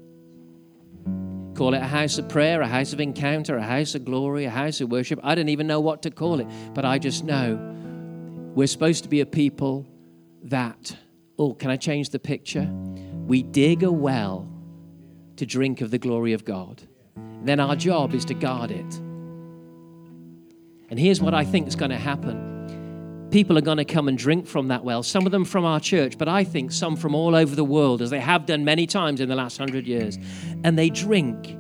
Call 1.56 1.74
it 1.74 1.82
a 1.82 1.88
house 1.88 2.18
of 2.18 2.30
prayer, 2.30 2.62
a 2.62 2.68
house 2.68 2.94
of 2.94 3.02
encounter, 3.02 3.58
a 3.58 3.64
house 3.64 3.94
of 3.94 4.06
glory, 4.06 4.46
a 4.46 4.50
house 4.50 4.80
of 4.80 4.90
worship. 4.90 5.20
I 5.24 5.36
don't 5.36 5.50
even 5.50 5.68
know 5.68 5.82
what 5.82 6.04
to 6.04 6.12
call 6.12 6.40
it, 6.40 6.48
but 6.74 6.86
I 6.86 7.00
just 7.00 7.26
know 7.26 7.60
we're 8.56 8.68
supposed 8.68 9.04
to 9.04 9.10
be 9.10 9.20
a 9.20 9.26
people 9.26 9.86
that, 10.44 10.96
oh, 11.40 11.54
can 11.54 11.72
I 11.72 11.78
change 11.78 12.10
the 12.10 12.20
picture? 12.20 12.70
We 13.26 13.42
dig 13.42 13.84
a 13.84 13.92
well 13.92 14.48
to 15.38 15.46
drink 15.46 15.82
of 15.82 15.90
the 15.90 15.98
glory 15.98 16.34
of 16.34 16.44
God. 16.44 16.84
Then 17.44 17.60
our 17.60 17.76
job 17.76 18.14
is 18.14 18.26
to 18.26 18.34
guard 18.34 18.72
it. 18.72 18.96
And 20.90 21.00
here's 21.00 21.22
what 21.22 21.34
I 21.34 21.46
think 21.46 21.68
is 21.68 21.76
going 21.76 21.92
to 21.92 21.98
happen 21.98 22.48
people 23.32 23.56
are 23.58 23.62
going 23.62 23.78
to 23.78 23.86
come 23.86 24.08
and 24.08 24.18
drink 24.18 24.48
from 24.48 24.70
that 24.70 24.84
well, 24.84 25.04
some 25.04 25.28
of 25.28 25.32
them 25.32 25.46
from 25.46 25.64
our 25.64 25.80
church, 25.80 26.18
but 26.18 26.28
I 26.28 26.44
think 26.44 26.72
some 26.72 26.96
from 26.96 27.14
all 27.14 27.36
over 27.36 27.56
the 27.56 27.64
world, 27.64 28.02
as 28.02 28.10
they 28.10 28.20
have 28.20 28.48
done 28.48 28.66
many 28.66 28.88
times 28.88 29.22
in 29.22 29.30
the 29.30 29.36
last 29.36 29.58
hundred 29.58 29.86
years. 29.86 30.18
And 30.64 30.78
they 30.78 30.90
drink. 30.90 31.56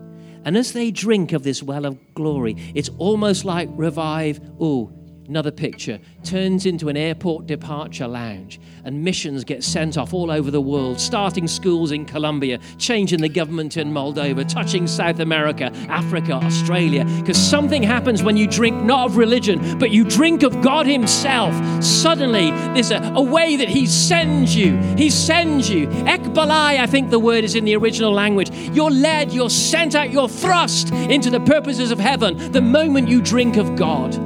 And 0.45 0.57
as 0.57 0.73
they 0.73 0.89
drink 0.89 1.32
of 1.32 1.43
this 1.43 1.61
well 1.61 1.86
of 1.86 1.97
glory, 2.15 2.55
it's 2.73 2.89
almost 2.97 3.45
like 3.45 3.69
revive. 3.73 4.41
Oh, 4.59 4.91
another 5.30 5.51
picture 5.51 5.99
turns 6.23 6.65
into 6.65 6.89
an 6.89 6.97
airport 6.97 7.45
departure 7.45 8.07
lounge 8.07 8.59
and 8.84 9.03
missions 9.03 9.43
get 9.43 9.63
sent 9.63 9.97
off 9.97 10.13
all 10.13 10.32
over 10.32 10.49
the 10.49 10.59
world 10.59 10.99
starting 10.99 11.47
schools 11.47 11.91
in 11.91 12.03
colombia 12.03 12.59
changing 12.77 13.21
the 13.21 13.30
government 13.30 13.77
in 13.77 13.91
moldova 13.91 14.47
touching 14.47 14.88
south 14.88 15.19
america 15.19 15.71
africa 15.88 16.34
australia. 16.34 17.05
Because 17.19 17.38
something 17.38 17.84
happens 17.84 18.23
when 18.23 18.38
you 18.38 18.47
drink 18.47 18.82
not 18.84 19.07
of 19.07 19.17
religion 19.17 19.77
but 19.77 19.91
you 19.91 20.03
drink 20.03 20.43
of 20.43 20.61
god 20.61 20.86
himself. 20.86 21.53
Suddenly 21.84 22.51
there's 22.73 22.91
a, 22.91 22.99
a 23.15 23.21
way 23.21 23.55
that 23.55 23.69
he 23.69 23.86
sends 23.86 24.55
you. 24.55 24.77
He 24.97 25.09
sends 25.09 25.69
you. 25.69 25.88
Ekbalai 26.15 26.80
i 26.80 26.88
think 26.88 27.09
the 27.09 27.19
word 27.19 27.43
is 27.43 27.55
in 27.55 27.65
the 27.65 27.75
original 27.75 28.11
language. 28.11 28.49
You're 28.51 28.91
led 28.91 29.32
you're 29.32 29.49
sent 29.49 29.93
out 29.95 30.09
you're 30.11 30.30
thrust 30.30 30.91
into 30.91 31.30
the 31.30 31.39
purposes 31.39 31.91
of 31.91 31.99
heaven 31.99 32.51
the 32.51 32.61
moment 32.61 33.07
you 33.07 33.21
drink 33.21 33.57
of 33.57 33.75
god 33.75 34.17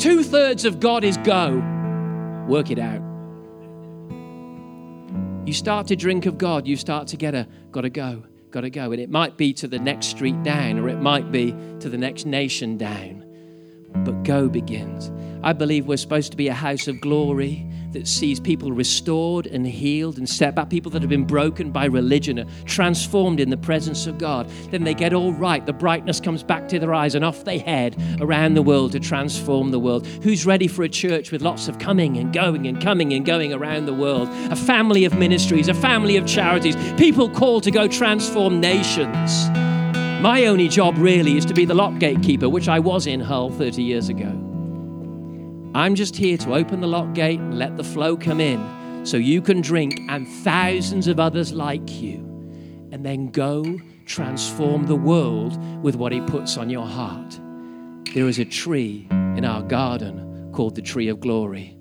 Two 0.00 0.22
thirds 0.22 0.64
of 0.64 0.80
God 0.80 1.04
is 1.04 1.18
go. 1.18 1.62
Work 2.48 2.70
it 2.70 2.78
out. 2.78 3.02
You 5.46 5.52
start 5.52 5.88
to 5.88 5.96
drink 5.96 6.24
of 6.24 6.38
God, 6.38 6.66
you 6.66 6.76
start 6.76 7.08
to 7.08 7.18
get 7.18 7.34
a 7.34 7.46
gotta 7.70 7.90
go, 7.90 8.22
gotta 8.50 8.70
go. 8.70 8.92
And 8.92 9.00
it 9.02 9.10
might 9.10 9.36
be 9.36 9.52
to 9.52 9.68
the 9.68 9.78
next 9.78 10.06
street 10.06 10.42
down, 10.42 10.78
or 10.78 10.88
it 10.88 11.02
might 11.02 11.30
be 11.30 11.54
to 11.80 11.90
the 11.90 11.98
next 11.98 12.24
nation 12.24 12.78
down. 12.78 13.26
But 13.94 14.22
go 14.22 14.48
begins. 14.48 15.12
I 15.42 15.52
believe 15.52 15.84
we're 15.86 15.98
supposed 15.98 16.30
to 16.30 16.36
be 16.38 16.48
a 16.48 16.54
house 16.54 16.88
of 16.88 16.98
glory 17.02 17.70
that 17.92 18.06
sees 18.06 18.40
people 18.40 18.72
restored 18.72 19.46
and 19.46 19.66
healed 19.66 20.18
and 20.18 20.28
set 20.28 20.54
back, 20.54 20.70
people 20.70 20.90
that 20.92 21.02
have 21.02 21.08
been 21.08 21.24
broken 21.24 21.70
by 21.70 21.86
religion 21.86 22.38
are 22.38 22.46
transformed 22.64 23.40
in 23.40 23.50
the 23.50 23.56
presence 23.56 24.06
of 24.06 24.18
God. 24.18 24.48
Then 24.70 24.84
they 24.84 24.94
get 24.94 25.12
all 25.12 25.32
right. 25.32 25.64
The 25.64 25.72
brightness 25.72 26.20
comes 26.20 26.42
back 26.42 26.68
to 26.68 26.78
their 26.78 26.94
eyes 26.94 27.14
and 27.14 27.24
off 27.24 27.44
they 27.44 27.58
head 27.58 27.96
around 28.20 28.54
the 28.54 28.62
world 28.62 28.92
to 28.92 29.00
transform 29.00 29.70
the 29.70 29.78
world. 29.78 30.06
Who's 30.22 30.46
ready 30.46 30.68
for 30.68 30.82
a 30.82 30.88
church 30.88 31.32
with 31.32 31.42
lots 31.42 31.68
of 31.68 31.78
coming 31.78 32.16
and 32.16 32.32
going 32.32 32.66
and 32.66 32.80
coming 32.80 33.12
and 33.12 33.24
going 33.24 33.52
around 33.52 33.86
the 33.86 33.94
world? 33.94 34.28
A 34.50 34.56
family 34.56 35.04
of 35.04 35.18
ministries, 35.18 35.68
a 35.68 35.74
family 35.74 36.16
of 36.16 36.26
charities, 36.26 36.76
people 36.94 37.28
called 37.28 37.62
to 37.64 37.70
go 37.70 37.88
transform 37.88 38.60
nations. 38.60 39.48
My 40.20 40.44
only 40.46 40.68
job 40.68 40.98
really 40.98 41.38
is 41.38 41.46
to 41.46 41.54
be 41.54 41.64
the 41.64 41.74
lock 41.74 41.98
gatekeeper, 41.98 42.48
which 42.48 42.68
I 42.68 42.78
was 42.78 43.06
in 43.06 43.20
Hull 43.20 43.50
30 43.50 43.82
years 43.82 44.10
ago. 44.10 44.49
I'm 45.72 45.94
just 45.94 46.16
here 46.16 46.36
to 46.38 46.54
open 46.54 46.80
the 46.80 46.88
lock 46.88 47.14
gate 47.14 47.38
and 47.38 47.56
let 47.56 47.76
the 47.76 47.84
flow 47.84 48.16
come 48.16 48.40
in 48.40 49.06
so 49.06 49.16
you 49.16 49.40
can 49.40 49.60
drink 49.60 50.00
and 50.08 50.26
thousands 50.26 51.06
of 51.06 51.20
others 51.20 51.52
like 51.52 52.02
you. 52.02 52.16
And 52.92 53.06
then 53.06 53.28
go 53.28 53.78
transform 54.04 54.86
the 54.86 54.96
world 54.96 55.56
with 55.80 55.94
what 55.94 56.10
He 56.10 56.20
puts 56.22 56.56
on 56.56 56.70
your 56.70 56.86
heart. 56.86 57.38
There 58.14 58.26
is 58.26 58.40
a 58.40 58.44
tree 58.44 59.06
in 59.10 59.44
our 59.44 59.62
garden 59.62 60.50
called 60.52 60.74
the 60.74 60.82
tree 60.82 61.06
of 61.06 61.20
glory. 61.20 61.78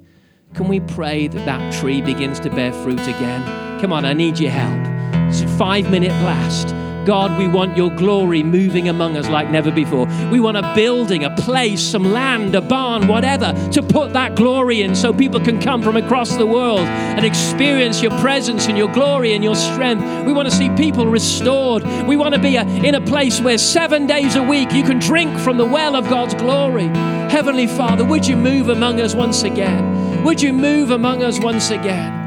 Can 0.54 0.68
we 0.68 0.80
pray 0.82 1.28
that 1.28 1.46
that 1.46 1.74
tree 1.74 2.02
begins 2.02 2.40
to 2.42 2.52
bear 2.52 2.72
fruit 2.72 3.02
again? 3.02 3.80
Come 3.82 3.92
on, 3.92 4.06
I 4.06 4.14
need 4.14 4.38
your 4.38 4.52
help. 4.52 5.30
It's 5.30 5.42
a 5.42 5.48
five 5.58 5.90
minute 5.90 6.12
blast. 6.22 6.79
God, 7.06 7.38
we 7.38 7.48
want 7.48 7.78
your 7.78 7.90
glory 7.92 8.44
moving 8.44 8.90
among 8.90 9.18
us 9.18 9.28
like 9.30 9.50
never 9.50 9.72
before. 9.72 10.06
We 10.32 10.40
want 10.40 10.58
a 10.58 10.74
building, 10.76 11.24
a 11.24 11.36
place, 11.36 11.82
some 11.82 12.12
land, 12.12 12.56
a 12.56 12.62
barn, 12.62 13.08
whatever, 13.08 13.54
to 13.72 13.82
put 13.82 14.14
that 14.14 14.36
glory 14.36 14.82
in 14.82 14.96
so 14.96 15.14
people 15.14 15.40
can 15.40 15.60
come 15.60 15.82
from 15.82 15.98
across 15.98 16.36
the 16.36 16.46
world 16.46 16.82
and 16.82 17.26
experience 17.26 18.02
your 18.02 18.18
presence 18.20 18.68
and 18.68 18.78
your 18.78 18.92
glory 18.92 19.34
and 19.34 19.44
your 19.44 19.56
strength. 19.56 20.04
We 20.26 20.34
want 20.34 20.50
to 20.50 20.56
see 20.56 20.70
people 20.72 21.08
restored. 21.08 21.84
We 22.08 22.18
want 22.18 22.36
to 22.36 22.42
be 22.42 22.56
a, 22.56 22.64
in 22.64 22.96
a 22.96 23.02
place 23.02 23.42
where 23.42 23.58
seven 23.58 24.08
days 24.08 24.36
a 24.36 24.44
week 24.44 24.72
you 24.72 24.84
can 24.84 25.00
drink 25.00 25.38
from 25.40 25.58
the 25.58 25.66
well 25.66 25.96
of 25.96 26.10
God's 26.10 26.34
glory. 26.36 26.88
Heavenly 27.30 27.68
Father, 27.68 28.04
would 28.04 28.28
you 28.28 28.36
move 28.36 28.70
among 28.70 29.00
us 29.00 29.16
once 29.16 29.44
again? 29.44 30.24
Would 30.24 30.42
you 30.42 30.52
move 30.54 30.92
among 30.92 31.24
us 31.24 31.40
once 31.40 31.70
again? 31.70 32.20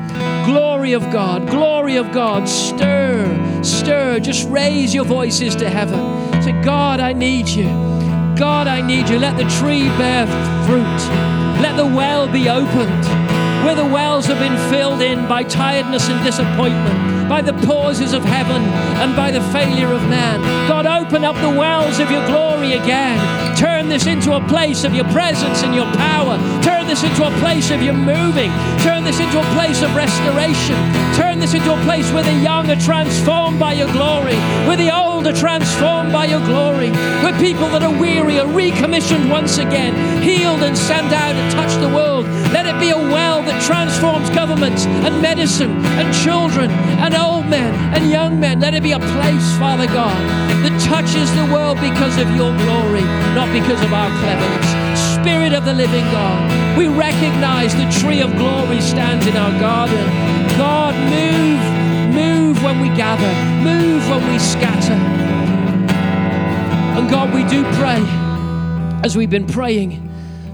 Glory 0.44 0.92
of 0.92 1.02
God, 1.10 1.48
glory 1.48 1.96
of 1.96 2.12
God, 2.12 2.48
stir, 2.48 3.24
stir. 3.64 4.20
Just 4.20 4.48
raise 4.48 4.94
your 4.94 5.04
voices 5.04 5.54
to 5.56 5.68
heaven. 5.68 6.42
Say, 6.42 6.52
God, 6.62 7.00
I 7.00 7.12
need 7.12 7.48
you. 7.48 7.64
God, 8.36 8.66
I 8.66 8.80
need 8.80 9.08
you. 9.08 9.18
Let 9.18 9.36
the 9.36 9.48
tree 9.58 9.88
bear 9.98 10.26
fruit. 10.66 11.62
Let 11.62 11.76
the 11.76 11.86
well 11.86 12.26
be 12.30 12.48
opened. 12.48 13.31
Where 13.64 13.74
the 13.74 13.84
wells 13.84 14.26
have 14.26 14.38
been 14.38 14.56
filled 14.70 15.00
in 15.00 15.26
by 15.28 15.42
tiredness 15.42 16.08
and 16.08 16.24
disappointment, 16.24 17.28
by 17.28 17.40
the 17.40 17.52
pauses 17.66 18.12
of 18.12 18.24
heaven 18.24 18.62
and 19.00 19.14
by 19.14 19.30
the 19.30 19.40
failure 19.52 19.92
of 19.92 20.02
man. 20.08 20.40
God, 20.68 20.86
open 20.86 21.24
up 21.24 21.36
the 21.36 21.58
wells 21.58 21.98
of 21.98 22.10
your 22.10 22.24
glory 22.26 22.72
again. 22.72 23.18
Turn 23.56 23.88
this 23.88 24.06
into 24.06 24.34
a 24.34 24.46
place 24.48 24.84
of 24.84 24.94
your 24.94 25.04
presence 25.12 25.62
and 25.62 25.74
your 25.74 25.90
power. 25.94 26.36
Turn 26.62 26.86
this 26.86 27.04
into 27.04 27.24
a 27.24 27.30
place 27.38 27.70
of 27.70 27.82
your 27.82 27.94
moving. 27.94 28.50
Turn 28.82 29.04
this 29.04 29.20
into 29.20 29.38
a 29.38 29.54
place 29.54 29.82
of 29.82 29.94
restoration. 29.94 30.76
Turn 31.14 31.38
this 31.38 31.54
into 31.54 31.72
a 31.72 31.82
place 31.84 32.10
where 32.12 32.22
the 32.24 32.32
young 32.32 32.70
are 32.70 32.80
transformed 32.80 33.58
by 33.58 33.72
your 33.74 33.90
glory, 33.92 34.36
where 34.66 34.76
the 34.76 34.90
old 34.94 35.26
are 35.26 35.32
transformed 35.32 36.12
by 36.12 36.26
your 36.26 36.44
glory, 36.44 36.90
where 37.22 37.38
people 37.38 37.68
that 37.68 37.82
are 37.82 37.98
weary 38.00 38.40
are 38.40 38.46
recommissioned 38.46 39.30
once 39.30 39.58
again, 39.58 40.22
healed 40.22 40.62
and 40.62 40.76
sent 40.76 41.12
out 41.12 41.34
and 41.34 41.52
touch 41.52 41.71
governments 44.34 44.86
and 44.86 45.20
medicine 45.22 45.70
and 45.98 46.14
children 46.14 46.70
and 47.04 47.14
old 47.14 47.46
men 47.46 47.74
and 47.94 48.10
young 48.10 48.40
men. 48.40 48.60
Let 48.60 48.74
it 48.74 48.82
be 48.82 48.92
a 48.92 48.98
place, 48.98 49.46
Father 49.58 49.86
God, 49.86 50.18
that 50.62 50.74
touches 50.80 51.28
the 51.34 51.46
world 51.52 51.80
because 51.80 52.18
of 52.18 52.28
your 52.36 52.52
glory, 52.64 53.04
not 53.34 53.52
because 53.52 53.80
of 53.82 53.92
our 53.92 54.10
cleverness. 54.20 54.68
Spirit 55.16 55.52
of 55.52 55.64
the 55.64 55.74
living 55.74 56.04
God, 56.10 56.76
we 56.76 56.88
recognize 56.88 57.74
the 57.74 57.88
tree 58.00 58.20
of 58.20 58.30
glory 58.36 58.80
stands 58.80 59.26
in 59.26 59.36
our 59.36 59.52
garden. 59.60 60.04
God, 60.58 60.94
move, 61.08 61.62
move 62.14 62.62
when 62.62 62.80
we 62.80 62.88
gather, 62.96 63.32
move 63.62 64.08
when 64.08 64.32
we 64.32 64.38
scatter. 64.38 64.98
And 66.98 67.08
God, 67.08 67.32
we 67.32 67.44
do 67.44 67.62
pray 67.74 68.02
as 69.02 69.16
we've 69.16 69.30
been 69.30 69.46
praying 69.46 70.11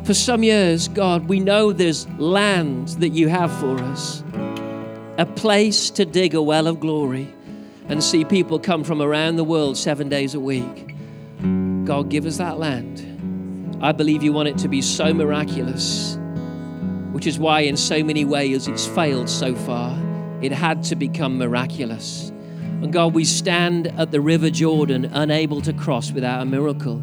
for 0.09 0.15
some 0.15 0.43
years, 0.43 0.89
God, 0.89 1.29
we 1.29 1.39
know 1.39 1.71
there's 1.71 2.09
land 2.13 2.89
that 3.01 3.11
you 3.11 3.29
have 3.29 3.53
for 3.61 3.79
us, 3.79 4.25
a 5.19 5.27
place 5.27 5.91
to 5.91 6.07
dig 6.07 6.35
a 6.35 6.41
well 6.41 6.67
of 6.67 6.81
glory 6.81 7.31
and 7.91 8.03
see 8.03 8.25
people 8.25 8.59
come 8.59 8.85
from 8.85 9.03
around 9.03 9.37
the 9.37 9.45
world 9.45 9.77
seven 9.77 10.09
days 10.09 10.35
a 10.35 10.41
week. 10.41 10.97
God, 11.85 12.09
give 12.09 12.25
us 12.25 12.39
that 12.39 12.59
land. 12.59 13.77
I 13.83 13.93
believe 13.93 14.23
you 14.23 14.33
want 14.33 14.49
it 14.49 14.57
to 14.61 14.69
be 14.69 14.81
so 14.81 15.13
miraculous, 15.13 16.19
which 17.13 17.27
is 17.27 17.39
why, 17.39 17.61
in 17.61 17.77
so 17.77 18.03
many 18.03 18.25
ways, 18.25 18.67
it's 18.67 18.87
failed 18.87 19.29
so 19.29 19.55
far. 19.55 19.95
It 20.41 20.53
had 20.53 20.85
to 20.85 20.97
become 20.97 21.37
miraculous. 21.37 22.31
And 22.81 22.95
God, 22.95 23.13
we 23.13 23.27
stand 23.27 23.89
at 23.99 24.11
the 24.11 24.23
River 24.23 24.49
Jordan, 24.49 25.05
unable 25.05 25.61
to 25.61 25.75
cross 25.75 26.13
without 26.13 26.41
a 26.41 26.47
miracle. 26.47 27.03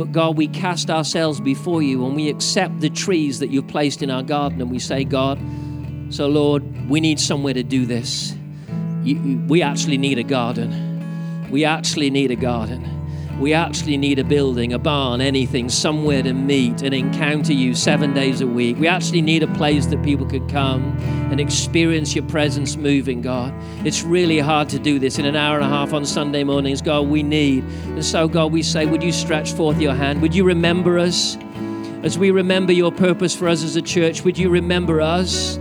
But 0.00 0.12
God, 0.12 0.38
we 0.38 0.48
cast 0.48 0.88
ourselves 0.88 1.42
before 1.42 1.82
you 1.82 2.06
and 2.06 2.16
we 2.16 2.30
accept 2.30 2.80
the 2.80 2.88
trees 2.88 3.38
that 3.40 3.50
you've 3.50 3.68
placed 3.68 4.02
in 4.02 4.10
our 4.10 4.22
garden 4.22 4.58
and 4.62 4.70
we 4.70 4.78
say, 4.78 5.04
God, 5.04 5.38
so 6.08 6.26
Lord, 6.26 6.88
we 6.88 7.02
need 7.02 7.20
somewhere 7.20 7.52
to 7.52 7.62
do 7.62 7.84
this. 7.84 8.34
You, 9.04 9.44
we 9.46 9.60
actually 9.60 9.98
need 9.98 10.18
a 10.18 10.22
garden. 10.22 11.50
We 11.50 11.66
actually 11.66 12.08
need 12.08 12.30
a 12.30 12.34
garden. 12.34 12.82
We 13.40 13.54
actually 13.54 13.96
need 13.96 14.18
a 14.18 14.24
building, 14.24 14.74
a 14.74 14.78
barn, 14.78 15.22
anything, 15.22 15.70
somewhere 15.70 16.22
to 16.22 16.34
meet 16.34 16.82
and 16.82 16.92
encounter 16.92 17.54
you 17.54 17.74
seven 17.74 18.12
days 18.12 18.42
a 18.42 18.46
week. 18.46 18.78
We 18.78 18.86
actually 18.86 19.22
need 19.22 19.42
a 19.42 19.46
place 19.54 19.86
that 19.86 20.02
people 20.02 20.26
could 20.26 20.46
come 20.50 20.94
and 21.30 21.40
experience 21.40 22.14
your 22.14 22.26
presence 22.26 22.76
moving, 22.76 23.22
God. 23.22 23.54
It's 23.82 24.02
really 24.02 24.40
hard 24.40 24.68
to 24.68 24.78
do 24.78 24.98
this 24.98 25.18
in 25.18 25.24
an 25.24 25.36
hour 25.36 25.56
and 25.56 25.64
a 25.64 25.68
half 25.68 25.94
on 25.94 26.04
Sunday 26.04 26.44
mornings, 26.44 26.82
God. 26.82 27.08
We 27.08 27.22
need. 27.22 27.64
And 27.64 28.04
so, 28.04 28.28
God, 28.28 28.52
we 28.52 28.62
say, 28.62 28.84
would 28.84 29.02
you 29.02 29.10
stretch 29.10 29.52
forth 29.52 29.80
your 29.80 29.94
hand? 29.94 30.20
Would 30.20 30.34
you 30.34 30.44
remember 30.44 30.98
us? 30.98 31.38
As 32.02 32.18
we 32.18 32.30
remember 32.32 32.74
your 32.74 32.92
purpose 32.92 33.34
for 33.34 33.48
us 33.48 33.64
as 33.64 33.74
a 33.74 33.82
church, 33.82 34.22
would 34.22 34.36
you 34.36 34.50
remember 34.50 35.00
us? 35.00 35.58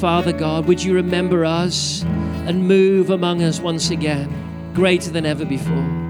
Father 0.00 0.32
God, 0.32 0.66
would 0.66 0.82
you 0.82 0.94
remember 0.94 1.44
us 1.44 2.02
and 2.02 2.66
move 2.66 3.10
among 3.10 3.40
us 3.40 3.60
once 3.60 3.90
again, 3.90 4.72
greater 4.74 5.12
than 5.12 5.24
ever 5.24 5.44
before? 5.44 6.09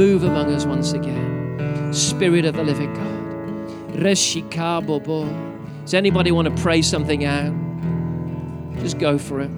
Move 0.00 0.24
among 0.24 0.50
us 0.54 0.64
once 0.64 0.94
again. 0.94 1.92
Spirit 1.92 2.46
of 2.46 2.54
the 2.54 2.62
living 2.62 2.90
God. 2.94 3.92
Does 5.82 5.92
anybody 5.92 6.32
want 6.32 6.48
to 6.48 6.62
pray 6.62 6.80
something 6.80 7.26
out? 7.26 7.52
Just 8.78 8.98
go 8.98 9.18
for 9.18 9.42
it. 9.42 9.50